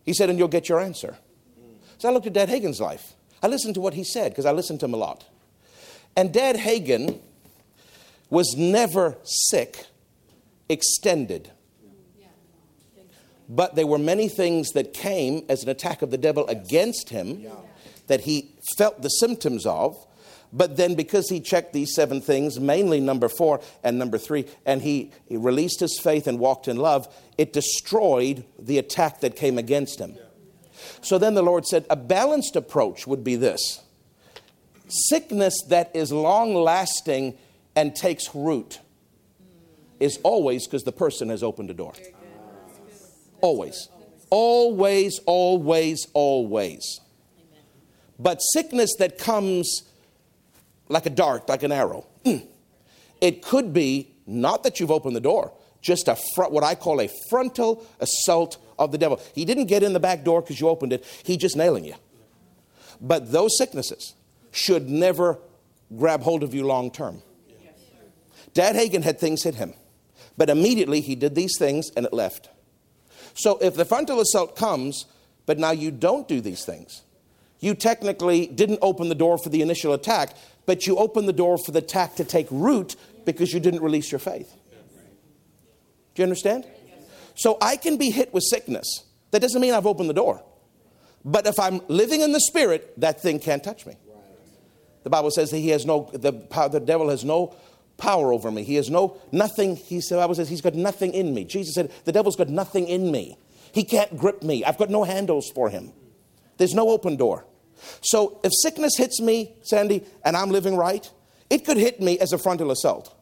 He 0.04 0.14
said, 0.14 0.30
and 0.30 0.38
you'll 0.38 0.48
get 0.48 0.68
your 0.68 0.80
answer. 0.80 1.16
So 1.98 2.08
I 2.08 2.12
looked 2.12 2.26
at 2.26 2.32
Dad 2.32 2.48
Hagin's 2.48 2.80
life. 2.80 3.14
I 3.42 3.48
listened 3.48 3.74
to 3.74 3.80
what 3.80 3.94
he 3.94 4.04
said 4.04 4.32
because 4.32 4.46
I 4.46 4.52
listened 4.52 4.80
to 4.80 4.86
him 4.86 4.94
a 4.94 4.96
lot. 4.96 5.24
And 6.16 6.32
Dad 6.32 6.56
Hagin 6.56 7.20
was 8.28 8.54
never 8.56 9.16
sick, 9.22 9.86
extended. 10.68 11.50
But 13.48 13.74
there 13.74 13.86
were 13.86 13.98
many 13.98 14.28
things 14.28 14.70
that 14.70 14.94
came 14.94 15.44
as 15.48 15.62
an 15.62 15.68
attack 15.68 16.02
of 16.02 16.10
the 16.10 16.18
devil 16.18 16.46
against 16.48 17.10
him 17.10 17.46
that 18.06 18.22
he 18.22 18.54
felt 18.76 19.02
the 19.02 19.08
symptoms 19.08 19.66
of 19.66 19.94
but 20.52 20.76
then, 20.76 20.94
because 20.94 21.30
he 21.30 21.40
checked 21.40 21.72
these 21.72 21.94
seven 21.94 22.20
things, 22.20 22.60
mainly 22.60 23.00
number 23.00 23.28
four 23.28 23.60
and 23.82 23.98
number 23.98 24.18
three, 24.18 24.46
and 24.66 24.82
he, 24.82 25.10
he 25.26 25.36
released 25.36 25.80
his 25.80 25.98
faith 25.98 26.26
and 26.26 26.38
walked 26.38 26.68
in 26.68 26.76
love, 26.76 27.12
it 27.38 27.52
destroyed 27.54 28.44
the 28.58 28.76
attack 28.78 29.20
that 29.20 29.34
came 29.34 29.56
against 29.56 29.98
him. 29.98 30.14
So 31.00 31.16
then 31.16 31.34
the 31.34 31.42
Lord 31.42 31.66
said, 31.66 31.86
a 31.88 31.96
balanced 31.96 32.54
approach 32.56 33.06
would 33.06 33.24
be 33.24 33.36
this 33.36 33.82
sickness 34.88 35.54
that 35.68 35.90
is 35.94 36.12
long 36.12 36.54
lasting 36.54 37.38
and 37.74 37.96
takes 37.96 38.34
root 38.34 38.78
is 40.00 40.18
always 40.22 40.66
because 40.66 40.82
the 40.82 40.92
person 40.92 41.30
has 41.30 41.42
opened 41.42 41.70
a 41.70 41.74
door. 41.74 41.94
Always. 43.40 43.88
Always, 44.28 45.18
always, 45.24 46.06
always. 46.12 47.00
But 48.18 48.38
sickness 48.38 48.94
that 48.98 49.16
comes 49.16 49.82
like 50.92 51.06
a 51.06 51.10
dart, 51.10 51.48
like 51.48 51.62
an 51.62 51.72
arrow. 51.72 52.06
Mm. 52.24 52.46
It 53.20 53.42
could 53.42 53.72
be 53.72 54.08
not 54.26 54.62
that 54.62 54.78
you've 54.78 54.90
opened 54.90 55.16
the 55.16 55.20
door, 55.20 55.52
just 55.80 56.06
a 56.06 56.16
front, 56.34 56.52
what 56.52 56.62
I 56.62 56.74
call 56.74 57.00
a 57.00 57.08
frontal 57.28 57.84
assault 57.98 58.58
of 58.78 58.92
the 58.92 58.98
devil. 58.98 59.20
He 59.34 59.44
didn't 59.44 59.66
get 59.66 59.82
in 59.82 59.92
the 59.92 60.00
back 60.00 60.22
door 60.24 60.42
because 60.42 60.60
you 60.60 60.68
opened 60.68 60.92
it, 60.92 61.04
he 61.24 61.36
just 61.36 61.56
nailing 61.56 61.84
you. 61.84 61.94
But 63.00 63.32
those 63.32 63.56
sicknesses 63.58 64.14
should 64.52 64.88
never 64.88 65.38
grab 65.96 66.22
hold 66.22 66.42
of 66.42 66.54
you 66.54 66.64
long 66.64 66.90
term. 66.90 67.22
Dad 68.54 68.76
Hagin 68.76 69.02
had 69.02 69.18
things 69.18 69.42
hit 69.42 69.54
him, 69.54 69.72
but 70.36 70.50
immediately 70.50 71.00
he 71.00 71.14
did 71.14 71.34
these 71.34 71.56
things 71.58 71.90
and 71.96 72.04
it 72.04 72.12
left. 72.12 72.50
So 73.34 73.58
if 73.58 73.74
the 73.74 73.86
frontal 73.86 74.20
assault 74.20 74.56
comes, 74.56 75.06
but 75.46 75.58
now 75.58 75.70
you 75.70 75.90
don't 75.90 76.28
do 76.28 76.40
these 76.40 76.64
things, 76.64 77.02
you 77.62 77.76
technically 77.76 78.48
didn't 78.48 78.80
open 78.82 79.08
the 79.08 79.14
door 79.14 79.38
for 79.38 79.48
the 79.48 79.62
initial 79.62 79.92
attack, 79.94 80.36
but 80.66 80.84
you 80.84 80.96
opened 80.96 81.28
the 81.28 81.32
door 81.32 81.56
for 81.56 81.70
the 81.70 81.78
attack 81.78 82.16
to 82.16 82.24
take 82.24 82.48
root 82.50 82.96
because 83.24 83.52
you 83.52 83.60
didn't 83.60 83.82
release 83.82 84.10
your 84.10 84.18
faith. 84.18 84.52
Do 86.14 86.22
you 86.22 86.24
understand? 86.24 86.66
So 87.36 87.58
I 87.62 87.76
can 87.76 87.96
be 87.96 88.10
hit 88.10 88.34
with 88.34 88.42
sickness. 88.42 89.04
That 89.30 89.40
doesn't 89.40 89.60
mean 89.60 89.74
I've 89.74 89.86
opened 89.86 90.10
the 90.10 90.14
door. 90.14 90.42
But 91.24 91.46
if 91.46 91.58
I'm 91.60 91.80
living 91.86 92.20
in 92.20 92.32
the 92.32 92.40
spirit, 92.40 92.98
that 93.00 93.22
thing 93.22 93.38
can't 93.38 93.62
touch 93.62 93.86
me. 93.86 93.94
The 95.04 95.10
Bible 95.10 95.30
says 95.30 95.50
that 95.50 95.58
he 95.58 95.68
has 95.68 95.86
no, 95.86 96.10
the, 96.12 96.32
power, 96.32 96.68
the 96.68 96.80
devil 96.80 97.10
has 97.10 97.24
no 97.24 97.54
power 97.96 98.32
over 98.32 98.50
me. 98.50 98.64
He 98.64 98.74
has 98.74 98.90
no, 98.90 99.18
nothing, 99.30 99.76
he, 99.76 100.00
the 100.00 100.16
Bible 100.16 100.34
says 100.34 100.48
he's 100.48 100.60
got 100.60 100.74
nothing 100.74 101.14
in 101.14 101.32
me. 101.32 101.44
Jesus 101.44 101.76
said, 101.76 101.92
the 102.04 102.12
devil's 102.12 102.34
got 102.34 102.48
nothing 102.48 102.88
in 102.88 103.12
me. 103.12 103.38
He 103.72 103.84
can't 103.84 104.18
grip 104.18 104.42
me. 104.42 104.64
I've 104.64 104.78
got 104.78 104.90
no 104.90 105.04
handles 105.04 105.48
for 105.48 105.70
him. 105.70 105.92
There's 106.58 106.74
no 106.74 106.90
open 106.90 107.16
door. 107.16 107.46
So 108.02 108.40
if 108.44 108.52
sickness 108.54 108.96
hits 108.96 109.20
me, 109.20 109.54
Sandy, 109.62 110.04
and 110.24 110.36
I'm 110.36 110.50
living 110.50 110.76
right, 110.76 111.08
it 111.50 111.64
could 111.64 111.76
hit 111.76 112.00
me 112.00 112.18
as 112.18 112.32
a 112.32 112.38
frontal 112.38 112.70
assault. 112.70 113.14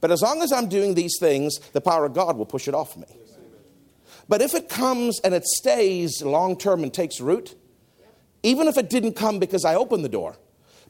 But 0.00 0.10
as 0.10 0.22
long 0.22 0.42
as 0.42 0.52
I'm 0.52 0.68
doing 0.68 0.94
these 0.94 1.16
things, 1.18 1.58
the 1.72 1.80
power 1.80 2.04
of 2.04 2.14
God 2.14 2.36
will 2.36 2.46
push 2.46 2.68
it 2.68 2.74
off 2.74 2.96
me. 2.96 3.06
But 4.28 4.42
if 4.42 4.54
it 4.54 4.68
comes 4.68 5.20
and 5.20 5.34
it 5.34 5.44
stays 5.44 6.22
long 6.22 6.56
term 6.56 6.82
and 6.82 6.92
takes 6.92 7.20
root, 7.20 7.54
even 8.42 8.68
if 8.68 8.76
it 8.78 8.90
didn't 8.90 9.14
come 9.14 9.38
because 9.38 9.64
I 9.64 9.74
opened 9.74 10.04
the 10.04 10.08
door, 10.08 10.36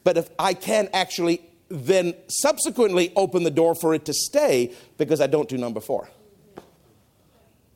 but 0.05 0.17
if 0.17 0.31
I 0.39 0.55
can 0.55 0.89
actually 0.93 1.43
then 1.73 2.15
subsequently 2.29 3.13
open 3.17 3.45
the 3.45 3.51
door 3.51 3.75
for 3.75 3.95
it 3.95 4.05
to 4.05 4.13
stay 4.13 4.75
because 4.99 5.21
I 5.21 5.27
don't 5.27 5.49
do 5.49 5.57
number 5.57 5.81
four. 5.81 6.09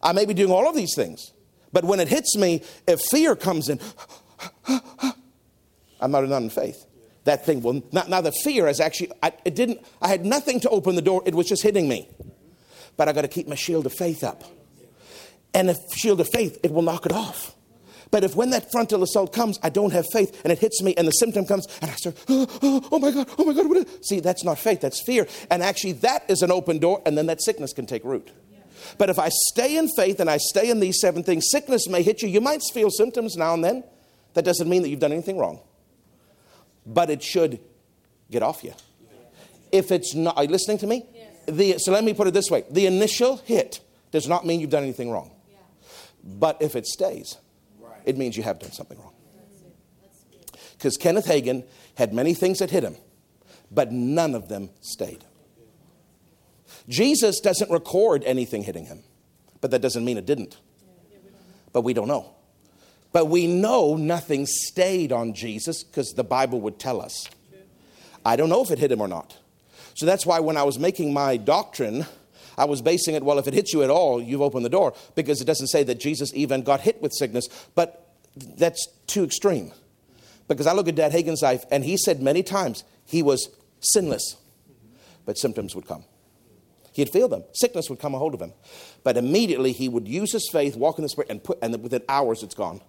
I 0.02 0.12
may 0.12 0.26
be 0.26 0.34
doing 0.34 0.52
all 0.52 0.68
of 0.68 0.76
these 0.76 0.94
things, 0.94 1.32
but 1.72 1.84
when 1.84 1.98
it 1.98 2.08
hits 2.08 2.36
me, 2.36 2.62
if 2.86 3.00
fear 3.10 3.34
comes 3.34 3.70
in, 3.70 3.80
I'm 6.00 6.10
not 6.10 6.24
in 6.24 6.50
faith. 6.50 6.84
That 7.24 7.44
thing 7.44 7.60
will 7.60 7.82
now 7.92 8.20
the 8.20 8.32
fear 8.32 8.68
is 8.68 8.80
actually 8.80 9.10
I, 9.22 9.32
it 9.44 9.54
didn't 9.54 9.84
I 10.00 10.08
had 10.08 10.24
nothing 10.24 10.60
to 10.60 10.70
open 10.70 10.94
the 10.94 11.02
door, 11.02 11.22
it 11.26 11.34
was 11.34 11.48
just 11.48 11.62
hitting 11.62 11.88
me. 11.88 12.08
But 12.96 13.08
I 13.08 13.12
got 13.12 13.22
to 13.22 13.28
keep 13.28 13.48
my 13.48 13.56
shield 13.56 13.86
of 13.86 13.92
faith 13.92 14.24
up. 14.24 14.44
And 15.52 15.70
if 15.70 15.76
shield 15.94 16.20
of 16.20 16.28
faith, 16.28 16.58
it 16.62 16.70
will 16.70 16.82
knock 16.82 17.06
it 17.06 17.12
off. 17.12 17.54
But 18.10 18.22
if 18.24 18.36
when 18.36 18.50
that 18.50 18.70
frontal 18.70 19.02
assault 19.02 19.32
comes, 19.32 19.58
I 19.62 19.70
don't 19.70 19.92
have 19.92 20.06
faith 20.12 20.40
and 20.44 20.52
it 20.52 20.58
hits 20.58 20.82
me 20.82 20.94
and 20.96 21.08
the 21.08 21.12
symptom 21.12 21.44
comes 21.44 21.66
and 21.82 21.90
I 21.90 21.94
start, 21.94 22.16
oh, 22.28 22.46
oh, 22.62 22.88
oh 22.92 22.98
my 22.98 23.10
God, 23.10 23.28
oh 23.38 23.44
my 23.44 23.52
God, 23.52 23.68
what 23.68 23.78
is 23.78 23.98
See, 24.02 24.20
that's 24.20 24.44
not 24.44 24.58
faith, 24.58 24.80
that's 24.80 25.02
fear. 25.02 25.26
And 25.50 25.62
actually, 25.62 25.92
that 25.92 26.24
is 26.28 26.42
an 26.42 26.52
open 26.52 26.78
door 26.78 27.02
and 27.04 27.18
then 27.18 27.26
that 27.26 27.42
sickness 27.42 27.72
can 27.72 27.86
take 27.86 28.04
root. 28.04 28.30
But 28.98 29.10
if 29.10 29.18
I 29.18 29.30
stay 29.30 29.76
in 29.76 29.88
faith 29.96 30.20
and 30.20 30.30
I 30.30 30.36
stay 30.36 30.70
in 30.70 30.78
these 30.78 31.00
seven 31.00 31.24
things, 31.24 31.46
sickness 31.50 31.88
may 31.88 32.02
hit 32.02 32.22
you. 32.22 32.28
You 32.28 32.40
might 32.40 32.62
feel 32.72 32.90
symptoms 32.90 33.36
now 33.36 33.54
and 33.54 33.64
then. 33.64 33.84
That 34.34 34.44
doesn't 34.44 34.68
mean 34.68 34.82
that 34.82 34.90
you've 34.90 35.00
done 35.00 35.12
anything 35.12 35.38
wrong. 35.38 35.60
But 36.86 37.10
it 37.10 37.22
should 37.22 37.60
get 38.30 38.42
off 38.42 38.62
you. 38.62 38.74
If 39.72 39.90
it's 39.90 40.14
not, 40.14 40.36
are 40.36 40.44
you 40.44 40.50
listening 40.50 40.78
to 40.78 40.86
me? 40.86 41.04
The, 41.46 41.78
so 41.78 41.92
let 41.92 42.04
me 42.04 42.14
put 42.14 42.26
it 42.26 42.34
this 42.34 42.50
way 42.50 42.64
the 42.70 42.86
initial 42.86 43.36
hit 43.38 43.80
does 44.10 44.28
not 44.28 44.46
mean 44.46 44.60
you've 44.60 44.70
done 44.70 44.82
anything 44.82 45.10
wrong. 45.10 45.32
But 46.22 46.60
if 46.60 46.74
it 46.74 46.86
stays, 46.86 47.36
it 48.04 48.16
means 48.16 48.36
you 48.36 48.42
have 48.42 48.58
done 48.58 48.72
something 48.72 48.98
wrong. 48.98 49.12
Because 50.72 50.96
Kenneth 50.96 51.26
Hagin 51.26 51.64
had 51.96 52.12
many 52.12 52.34
things 52.34 52.58
that 52.58 52.70
hit 52.70 52.82
him, 52.82 52.96
but 53.70 53.92
none 53.92 54.34
of 54.34 54.48
them 54.48 54.70
stayed. 54.80 55.24
Jesus 56.88 57.40
doesn't 57.40 57.70
record 57.70 58.22
anything 58.24 58.62
hitting 58.62 58.86
him, 58.86 59.02
but 59.60 59.70
that 59.70 59.80
doesn't 59.80 60.04
mean 60.04 60.18
it 60.18 60.26
didn't. 60.26 60.56
But 61.72 61.82
we 61.82 61.94
don't 61.94 62.08
know. 62.08 62.35
But 63.12 63.26
we 63.26 63.46
know 63.46 63.96
nothing 63.96 64.46
stayed 64.46 65.12
on 65.12 65.32
Jesus 65.32 65.82
because 65.82 66.12
the 66.12 66.24
Bible 66.24 66.60
would 66.62 66.78
tell 66.78 67.00
us. 67.00 67.28
I 68.24 68.36
don't 68.36 68.48
know 68.48 68.62
if 68.62 68.70
it 68.70 68.78
hit 68.78 68.92
him 68.92 69.00
or 69.00 69.08
not. 69.08 69.38
So 69.94 70.04
that's 70.04 70.26
why 70.26 70.40
when 70.40 70.56
I 70.56 70.64
was 70.64 70.78
making 70.78 71.14
my 71.14 71.36
doctrine, 71.36 72.04
I 72.58 72.64
was 72.66 72.82
basing 72.82 73.14
it, 73.14 73.22
well, 73.22 73.38
if 73.38 73.46
it 73.46 73.54
hits 73.54 73.72
you 73.72 73.82
at 73.82 73.90
all, 73.90 74.20
you've 74.20 74.42
opened 74.42 74.64
the 74.64 74.70
door, 74.70 74.94
because 75.14 75.40
it 75.40 75.46
doesn't 75.46 75.68
say 75.68 75.82
that 75.84 76.00
Jesus 76.00 76.32
even 76.34 76.62
got 76.62 76.80
hit 76.80 77.00
with 77.00 77.12
sickness. 77.14 77.48
But 77.74 78.14
that's 78.34 78.86
too 79.06 79.24
extreme. 79.24 79.72
Because 80.48 80.66
I 80.66 80.72
look 80.72 80.88
at 80.88 80.94
Dad 80.94 81.12
Hagin's 81.12 81.42
life, 81.42 81.64
and 81.70 81.84
he 81.84 81.96
said 81.96 82.20
many 82.20 82.42
times 82.42 82.84
he 83.04 83.22
was 83.22 83.48
sinless, 83.80 84.36
but 85.24 85.38
symptoms 85.38 85.74
would 85.74 85.86
come. 85.86 86.04
He'd 86.92 87.10
feel 87.10 87.28
them. 87.28 87.44
Sickness 87.52 87.90
would 87.90 87.98
come 87.98 88.14
a 88.14 88.18
hold 88.18 88.32
of 88.32 88.40
him. 88.40 88.52
But 89.04 89.16
immediately 89.16 89.72
he 89.72 89.88
would 89.88 90.08
use 90.08 90.32
his 90.32 90.48
faith, 90.50 90.76
walk 90.76 90.98
in 90.98 91.02
the 91.02 91.08
Spirit, 91.10 91.30
and, 91.30 91.44
put, 91.44 91.58
and 91.60 91.82
within 91.82 92.02
hours 92.08 92.42
it's 92.42 92.54
gone. 92.54 92.80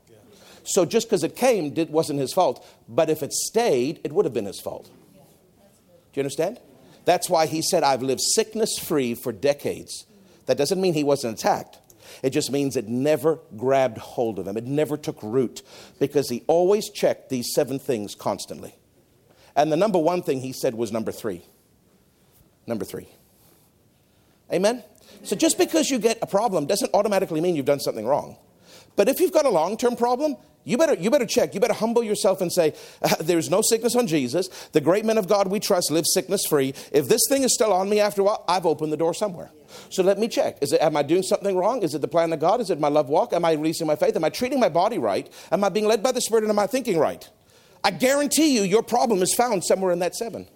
So 0.68 0.86
just 0.86 1.07
because 1.07 1.24
it 1.24 1.36
came 1.36 1.74
it 1.78 1.89
wasn't 1.89 2.20
his 2.20 2.34
fault. 2.34 2.65
But 2.88 3.09
if 3.09 3.24
it 3.24 3.34
stayed, 3.34 4.01
it 4.03 4.11
would 4.11 4.26
have 4.26 4.34
been 4.34 4.45
his 4.45 4.59
fault. 4.59 4.89
Do 5.13 6.22
you 6.22 6.22
understand? 6.22 6.59
That's 7.05 7.30
why 7.30 7.45
he 7.45 7.61
said, 7.61 7.84
I've 7.84 8.01
lived 8.01 8.22
sickness 8.22 8.78
free 8.78 9.15
for 9.15 9.32
decades. 9.32 10.05
That 10.45 10.57
doesn't 10.57 10.82
mean 10.82 10.93
he 10.93 11.05
wasn't 11.05 11.39
attacked. 11.39 11.80
It 12.22 12.32
just 12.32 12.51
means 12.51 12.76
it 12.76 12.88
never 12.88 13.39
grabbed 13.55 13.97
hold 13.97 14.39
of 14.39 14.47
him. 14.47 14.57
It 14.57 14.65
never 14.65 14.97
took 14.97 15.22
root 15.24 15.61
because 15.99 16.30
he 16.30 16.43
always 16.47 16.89
checked 16.89 17.30
these 17.30 17.53
seven 17.53 17.80
things 17.80 18.15
constantly. 18.15 18.76
And 19.55 19.72
the 19.72 19.78
number 19.78 19.99
one 19.99 20.22
thing 20.22 20.41
he 20.41 20.51
said 20.51 20.74
was 20.74 20.91
number 20.91 21.11
three. 21.11 21.43
Number 22.65 22.84
three. 22.84 23.07
Amen? 24.51 24.84
So 25.24 25.36
just 25.36 25.57
because 25.57 25.89
you 25.89 25.99
get 25.99 26.20
a 26.22 26.28
problem 26.28 26.65
doesn't 26.65 26.93
automatically 26.93 27.41
mean 27.41 27.55
you've 27.55 27.65
done 27.65 27.80
something 27.80 28.05
wrong. 28.05 28.38
But 28.97 29.07
if 29.07 29.20
you've 29.20 29.32
got 29.32 29.45
a 29.45 29.49
long 29.49 29.78
term 29.78 29.95
problem, 29.95 30.36
you 30.68 30.78
better, 30.78 30.95
you 30.95 31.09
better 31.09 31.26
check. 31.26 31.53
You 31.53 31.61
better 31.61 31.74
humble 31.74 32.03
yourself 32.03 32.41
and 32.41 32.51
say, 32.51 32.74
uh, 33.01 33.15
There's 33.22 33.49
no 33.49 33.61
sickness 33.61 33.95
on 33.95 34.05
Jesus. 34.05 34.49
The 34.74 34.82
great 34.82 35.05
men 35.05 35.18
of 35.18 35.26
God 35.26 35.47
we 35.47 35.61
trust 35.61 35.91
live 35.91 36.05
sickness 36.05 36.45
free. 36.45 36.74
If 36.91 37.07
this 37.07 37.22
thing 37.30 37.43
is 37.43 37.53
still 37.53 37.72
on 37.72 37.89
me 37.89 38.01
after 38.01 38.20
a 38.20 38.26
while, 38.26 38.43
I've 38.49 38.65
opened 38.65 38.91
the 38.91 38.97
door 38.97 39.13
somewhere. 39.13 39.49
So 39.89 40.03
let 40.03 40.20
me 40.20 40.28
check. 40.28 40.57
Is 40.59 40.74
it, 40.74 40.82
am 40.82 40.97
I 40.97 41.03
doing 41.03 41.24
something 41.24 41.55
wrong? 41.55 41.84
Is 41.84 41.95
it 41.95 42.01
the 42.01 42.07
plan 42.09 42.34
of 42.34 42.41
God? 42.41 42.59
Is 42.59 42.70
it 42.70 42.82
my 42.82 42.89
love 42.89 43.07
walk? 43.07 43.32
Am 43.32 43.45
I 43.45 43.53
releasing 43.53 43.88
my 43.88 43.95
faith? 43.95 44.18
Am 44.18 44.26
I 44.26 44.30
treating 44.30 44.59
my 44.59 44.68
body 44.68 44.97
right? 44.97 45.32
Am 45.53 45.63
I 45.63 45.70
being 45.70 45.88
led 45.88 46.03
by 46.03 46.11
the 46.11 46.20
Spirit 46.20 46.43
and 46.43 46.51
am 46.51 46.59
I 46.59 46.68
thinking 46.68 46.97
right? 46.97 47.30
I 47.82 47.91
guarantee 47.91 48.53
you, 48.53 48.63
your 48.63 48.84
problem 48.84 49.22
is 49.22 49.34
found 49.34 49.63
somewhere 49.63 49.93
in 49.93 49.99
that 49.99 50.15
seven. 50.15 50.47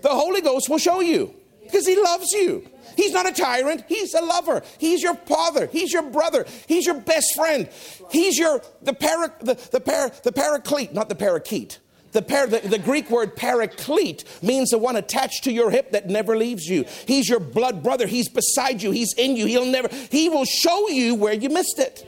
The 0.00 0.08
Holy 0.08 0.40
Ghost 0.40 0.70
will 0.70 0.78
show 0.78 1.00
you 1.00 1.34
because 1.72 1.86
He 1.86 2.00
loves 2.00 2.30
you. 2.32 2.68
He's 2.96 3.12
not 3.12 3.26
a 3.26 3.32
tyrant. 3.32 3.84
He's 3.88 4.12
a 4.14 4.20
lover. 4.20 4.62
He's 4.78 5.02
your 5.02 5.14
father. 5.14 5.66
He's 5.66 5.92
your 5.92 6.02
brother. 6.02 6.44
He's 6.66 6.84
your 6.84 7.00
best 7.00 7.34
friend. 7.34 7.68
He's 8.10 8.38
your 8.38 8.60
the 8.82 8.92
para, 8.92 9.32
the, 9.40 9.54
the, 9.70 9.80
para, 9.80 10.12
the 10.22 10.32
paraclete, 10.32 10.92
not 10.92 11.08
the 11.08 11.14
parakeet. 11.14 11.78
The, 12.12 12.20
par, 12.20 12.46
the, 12.46 12.58
the, 12.58 12.78
Greek 12.78 13.08
word 13.08 13.36
paraclete 13.36 14.24
means 14.42 14.68
the 14.68 14.76
one 14.76 14.96
attached 14.96 15.44
to 15.44 15.52
your 15.52 15.70
hip 15.70 15.92
that 15.92 16.10
never 16.10 16.36
leaves 16.36 16.66
you. 16.66 16.84
He's 17.06 17.26
your 17.26 17.40
blood 17.40 17.82
brother. 17.82 18.06
He's 18.06 18.28
beside 18.28 18.82
you. 18.82 18.90
He's 18.90 19.14
in 19.14 19.34
you. 19.34 19.46
He'll 19.46 19.64
never, 19.64 19.88
he 20.10 20.28
will 20.28 20.44
show 20.44 20.90
you 20.90 21.14
where 21.14 21.32
you 21.32 21.48
missed 21.48 21.78
it. 21.78 22.06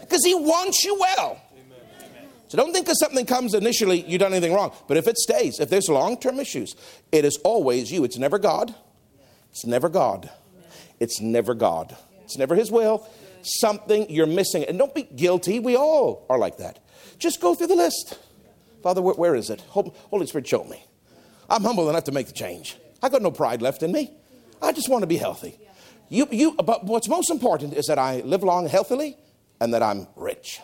Because 0.00 0.24
he 0.24 0.34
wants 0.34 0.82
you 0.82 0.98
well. 0.98 1.40
So 2.48 2.56
don't 2.56 2.72
think 2.72 2.88
if 2.88 2.96
something 2.98 3.26
comes 3.26 3.54
initially, 3.54 4.02
you've 4.02 4.20
done 4.20 4.32
anything 4.32 4.52
wrong. 4.52 4.72
But 4.88 4.96
if 4.96 5.06
it 5.06 5.16
stays, 5.16 5.60
if 5.60 5.70
there's 5.70 5.88
long 5.88 6.18
term 6.18 6.40
issues, 6.40 6.74
it 7.12 7.24
is 7.24 7.38
always 7.44 7.92
you. 7.92 8.02
It's 8.02 8.18
never 8.18 8.38
God. 8.38 8.74
It's 9.56 9.64
never 9.64 9.88
God. 9.88 10.28
It's 11.00 11.18
never 11.18 11.54
God. 11.54 11.96
It's 12.24 12.36
never 12.36 12.54
His 12.54 12.70
will. 12.70 13.08
Something 13.40 14.04
you're 14.10 14.26
missing. 14.26 14.64
And 14.64 14.76
don't 14.76 14.94
be 14.94 15.04
guilty. 15.04 15.60
We 15.60 15.76
all 15.76 16.26
are 16.28 16.36
like 16.38 16.58
that. 16.58 16.78
Just 17.18 17.40
go 17.40 17.54
through 17.54 17.68
the 17.68 17.74
list. 17.74 18.18
Father, 18.82 19.00
where, 19.00 19.14
where 19.14 19.34
is 19.34 19.48
it? 19.48 19.62
Holy 19.62 20.26
Spirit, 20.26 20.46
show 20.46 20.62
me. 20.64 20.84
I'm 21.48 21.62
humble 21.62 21.88
enough 21.88 22.04
to 22.04 22.12
make 22.12 22.26
the 22.26 22.34
change. 22.34 22.76
I 23.02 23.08
got 23.08 23.22
no 23.22 23.30
pride 23.30 23.62
left 23.62 23.82
in 23.82 23.92
me. 23.92 24.12
I 24.60 24.72
just 24.72 24.90
want 24.90 25.04
to 25.04 25.06
be 25.06 25.16
healthy. 25.16 25.58
You, 26.10 26.28
you, 26.30 26.52
but 26.52 26.84
what's 26.84 27.08
most 27.08 27.30
important 27.30 27.72
is 27.72 27.86
that 27.86 27.98
I 27.98 28.20
live 28.26 28.42
long 28.42 28.68
healthily 28.68 29.16
and 29.58 29.72
that 29.72 29.82
I'm 29.82 30.06
rich, 30.16 30.60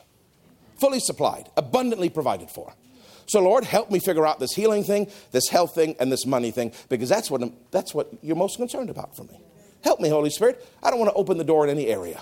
fully 0.78 1.00
supplied, 1.00 1.48
abundantly 1.56 2.10
provided 2.10 2.50
for. 2.50 2.74
So, 3.32 3.40
Lord, 3.40 3.64
help 3.64 3.90
me 3.90 3.98
figure 3.98 4.26
out 4.26 4.40
this 4.40 4.52
healing 4.52 4.84
thing, 4.84 5.10
this 5.30 5.48
health 5.48 5.74
thing, 5.74 5.96
and 5.98 6.12
this 6.12 6.26
money 6.26 6.50
thing, 6.50 6.70
because 6.90 7.08
that's 7.08 7.30
what, 7.30 7.42
I'm, 7.42 7.54
that's 7.70 7.94
what 7.94 8.12
you're 8.20 8.36
most 8.36 8.58
concerned 8.58 8.90
about 8.90 9.16
for 9.16 9.24
me. 9.24 9.40
Help 9.82 10.00
me, 10.00 10.10
Holy 10.10 10.28
Spirit. 10.28 10.62
I 10.82 10.90
don't 10.90 10.98
want 10.98 11.10
to 11.12 11.14
open 11.14 11.38
the 11.38 11.44
door 11.44 11.64
in 11.64 11.70
any 11.70 11.86
area. 11.86 12.20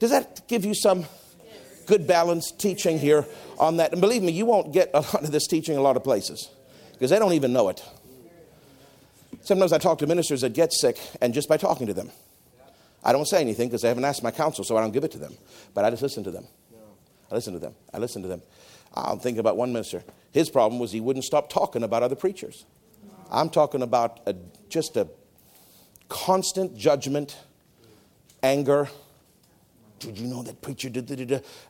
Does 0.00 0.10
that 0.10 0.48
give 0.48 0.64
you 0.64 0.74
some 0.74 1.04
good 1.86 2.08
balanced 2.08 2.58
teaching 2.58 2.98
here 2.98 3.24
on 3.60 3.76
that? 3.76 3.92
And 3.92 4.00
believe 4.00 4.24
me, 4.24 4.32
you 4.32 4.44
won't 4.44 4.72
get 4.72 4.90
a 4.92 5.02
lot 5.02 5.22
of 5.22 5.30
this 5.30 5.46
teaching 5.46 5.76
a 5.76 5.80
lot 5.80 5.96
of 5.96 6.02
places 6.02 6.50
because 6.94 7.10
they 7.10 7.20
don't 7.20 7.34
even 7.34 7.52
know 7.52 7.68
it. 7.68 7.80
Sometimes 9.42 9.72
I 9.72 9.78
talk 9.78 9.98
to 9.98 10.06
ministers 10.08 10.40
that 10.40 10.52
get 10.52 10.72
sick, 10.72 10.98
and 11.20 11.32
just 11.32 11.48
by 11.48 11.58
talking 11.58 11.86
to 11.86 11.94
them, 11.94 12.10
I 13.04 13.12
don't 13.12 13.26
say 13.26 13.40
anything 13.40 13.68
because 13.68 13.82
they 13.82 13.88
haven't 13.88 14.04
asked 14.04 14.24
my 14.24 14.32
counsel, 14.32 14.64
so 14.64 14.76
I 14.76 14.80
don't 14.80 14.90
give 14.90 15.04
it 15.04 15.12
to 15.12 15.18
them. 15.18 15.34
But 15.74 15.84
I 15.84 15.90
just 15.90 16.02
listen 16.02 16.24
to 16.24 16.32
them. 16.32 16.48
I 17.30 17.36
listen 17.36 17.52
to 17.52 17.60
them. 17.60 17.76
I 17.92 17.98
listen 17.98 18.20
to 18.22 18.28
them. 18.28 18.42
I'm 18.94 19.18
thinking 19.18 19.40
about 19.40 19.56
one 19.56 19.72
minister. 19.72 20.02
His 20.32 20.48
problem 20.48 20.80
was 20.80 20.92
he 20.92 21.00
wouldn't 21.00 21.24
stop 21.24 21.50
talking 21.50 21.82
about 21.82 22.02
other 22.02 22.14
preachers. 22.14 22.64
I'm 23.30 23.50
talking 23.50 23.82
about 23.82 24.20
a, 24.26 24.34
just 24.68 24.96
a 24.96 25.08
constant 26.08 26.76
judgment, 26.76 27.36
anger. 28.42 28.88
Did 29.98 30.18
you 30.18 30.26
know 30.26 30.42
that 30.42 30.60
preacher 30.60 30.90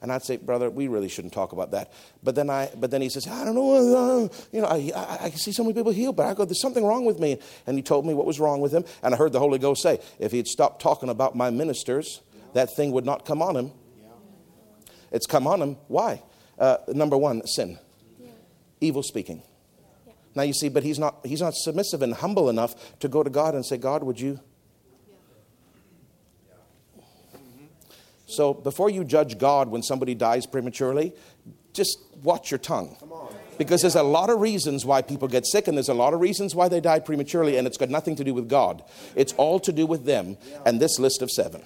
And 0.03 0.12
I'd 0.12 0.22
say, 0.22 0.37
brother, 0.39 0.68
we 0.68 0.89
really 0.89 1.09
shouldn't 1.09 1.33
talk 1.33 1.53
about 1.53 1.70
that. 1.70 1.93
But 2.22 2.35
then 2.35 2.51
I, 2.51 2.70
but 2.77 2.91
then 2.91 3.01
he 3.01 3.09
says, 3.09 3.27
I 3.29 3.45
don't 3.45 3.55
know, 3.55 4.25
uh, 4.25 4.29
you 4.51 4.61
know, 4.61 4.66
I, 4.66 4.91
I, 4.95 5.18
I 5.25 5.31
see 5.31 5.53
so 5.53 5.62
many 5.62 5.75
people 5.75 5.93
healed, 5.93 6.16
but 6.16 6.27
I 6.27 6.35
go, 6.35 6.45
there's 6.45 6.61
something 6.61 6.85
wrong 6.85 7.05
with 7.05 7.20
me. 7.20 7.39
And 7.66 7.77
he 7.77 7.83
told 7.83 8.05
me 8.05 8.12
what 8.12 8.27
was 8.27 8.41
wrong 8.41 8.61
with 8.61 8.72
him. 8.72 8.85
And 9.03 9.14
I 9.14 9.16
heard 9.16 9.33
the 9.33 9.39
Holy 9.39 9.59
Ghost 9.59 9.83
say, 9.83 10.01
if 10.18 10.33
he'd 10.33 10.49
stopped 10.49 10.83
talking 10.83 11.09
about 11.09 11.37
my 11.37 11.51
ministers, 11.51 12.20
that 12.55 12.75
thing 12.75 12.93
would 12.93 13.07
not 13.07 13.25
come 13.25 13.41
on 13.41 13.57
him. 13.57 13.72
It's 15.12 15.27
come 15.27 15.47
on 15.47 15.62
him. 15.62 15.77
Why? 15.87 16.20
Uh, 16.59 16.77
number 16.89 17.17
one, 17.17 17.47
sin, 17.47 17.79
yeah. 18.21 18.29
evil 18.81 19.03
speaking. 19.03 19.43
Yeah. 20.07 20.13
Now 20.35 20.43
you 20.43 20.53
see, 20.53 20.69
but 20.69 20.83
he's 20.83 20.99
not, 20.99 21.19
he's 21.25 21.41
not 21.41 21.55
submissive 21.55 22.03
and 22.03 22.15
humble 22.15 22.49
enough 22.49 22.99
to 23.01 23.09
go 23.09 23.23
to 23.23 23.31
God 23.31 23.55
and 23.55 23.65
say, 23.65 23.77
God, 23.77 24.03
would 24.03 24.21
you? 24.21 24.41
So 28.27 28.55
before 28.55 28.91
you 28.91 29.05
judge 29.05 29.39
God 29.39 29.69
when 29.69 29.83
somebody 29.83 30.15
dies 30.15 30.47
prematurely, 30.47 31.13
just 31.73 31.99
watch 32.23 32.51
your 32.51 32.59
tongue. 32.59 32.97
Because 33.59 33.83
there's 33.83 33.95
a 33.95 34.03
lot 34.03 34.31
of 34.31 34.41
reasons 34.41 34.85
why 34.85 35.03
people 35.03 35.29
get 35.29 35.47
sick, 35.47 35.69
and 35.69 35.77
there's 35.77 35.89
a 35.89 35.95
lot 35.95 36.15
of 36.15 36.21
reasons 36.21 36.55
why 36.55 36.69
they 36.69 36.81
die 36.81 36.99
prematurely, 36.99 37.57
and 37.57 37.67
it's 37.67 37.77
got 37.77 37.89
nothing 37.89 38.17
to 38.17 38.25
do 38.25 38.35
with 38.35 38.49
God. 38.49 38.83
It's 39.15 39.33
all 39.35 39.61
to 39.61 39.73
do 39.73 39.87
with 39.87 40.05
them 40.05 40.37
and 40.67 40.81
this 40.81 40.99
list 40.99 41.23
of 41.23 41.31
seven. 41.31 41.63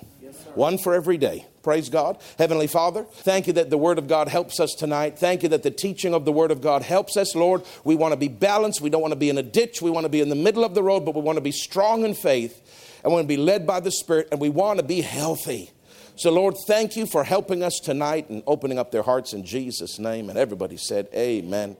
One 0.58 0.76
for 0.76 0.92
every 0.92 1.18
day. 1.18 1.46
Praise 1.62 1.88
God. 1.88 2.20
Heavenly 2.36 2.66
Father, 2.66 3.04
thank 3.04 3.46
you 3.46 3.52
that 3.52 3.70
the 3.70 3.78
Word 3.78 3.96
of 3.96 4.08
God 4.08 4.26
helps 4.26 4.58
us 4.58 4.74
tonight. 4.74 5.16
Thank 5.16 5.44
you 5.44 5.48
that 5.50 5.62
the 5.62 5.70
teaching 5.70 6.14
of 6.14 6.24
the 6.24 6.32
Word 6.32 6.50
of 6.50 6.60
God 6.60 6.82
helps 6.82 7.16
us, 7.16 7.36
Lord. 7.36 7.62
We 7.84 7.94
want 7.94 8.10
to 8.10 8.16
be 8.16 8.26
balanced. 8.26 8.80
We 8.80 8.90
don't 8.90 9.00
want 9.00 9.12
to 9.12 9.18
be 9.18 9.30
in 9.30 9.38
a 9.38 9.42
ditch. 9.44 9.80
We 9.80 9.92
want 9.92 10.02
to 10.06 10.08
be 10.08 10.20
in 10.20 10.30
the 10.30 10.34
middle 10.34 10.64
of 10.64 10.74
the 10.74 10.82
road, 10.82 11.04
but 11.04 11.14
we 11.14 11.20
want 11.20 11.36
to 11.36 11.42
be 11.42 11.52
strong 11.52 12.04
in 12.04 12.12
faith 12.12 13.00
and 13.04 13.12
we 13.12 13.14
want 13.14 13.28
to 13.28 13.28
be 13.28 13.40
led 13.40 13.68
by 13.68 13.78
the 13.78 13.92
Spirit 13.92 14.30
and 14.32 14.40
we 14.40 14.48
want 14.48 14.80
to 14.80 14.84
be 14.84 15.00
healthy. 15.00 15.70
So, 16.16 16.32
Lord, 16.32 16.56
thank 16.66 16.96
you 16.96 17.06
for 17.06 17.22
helping 17.22 17.62
us 17.62 17.78
tonight 17.78 18.28
and 18.28 18.42
opening 18.44 18.80
up 18.80 18.90
their 18.90 19.04
hearts 19.04 19.34
in 19.34 19.44
Jesus' 19.44 20.00
name. 20.00 20.28
And 20.28 20.36
everybody 20.36 20.76
said, 20.76 21.06
Amen. 21.14 21.76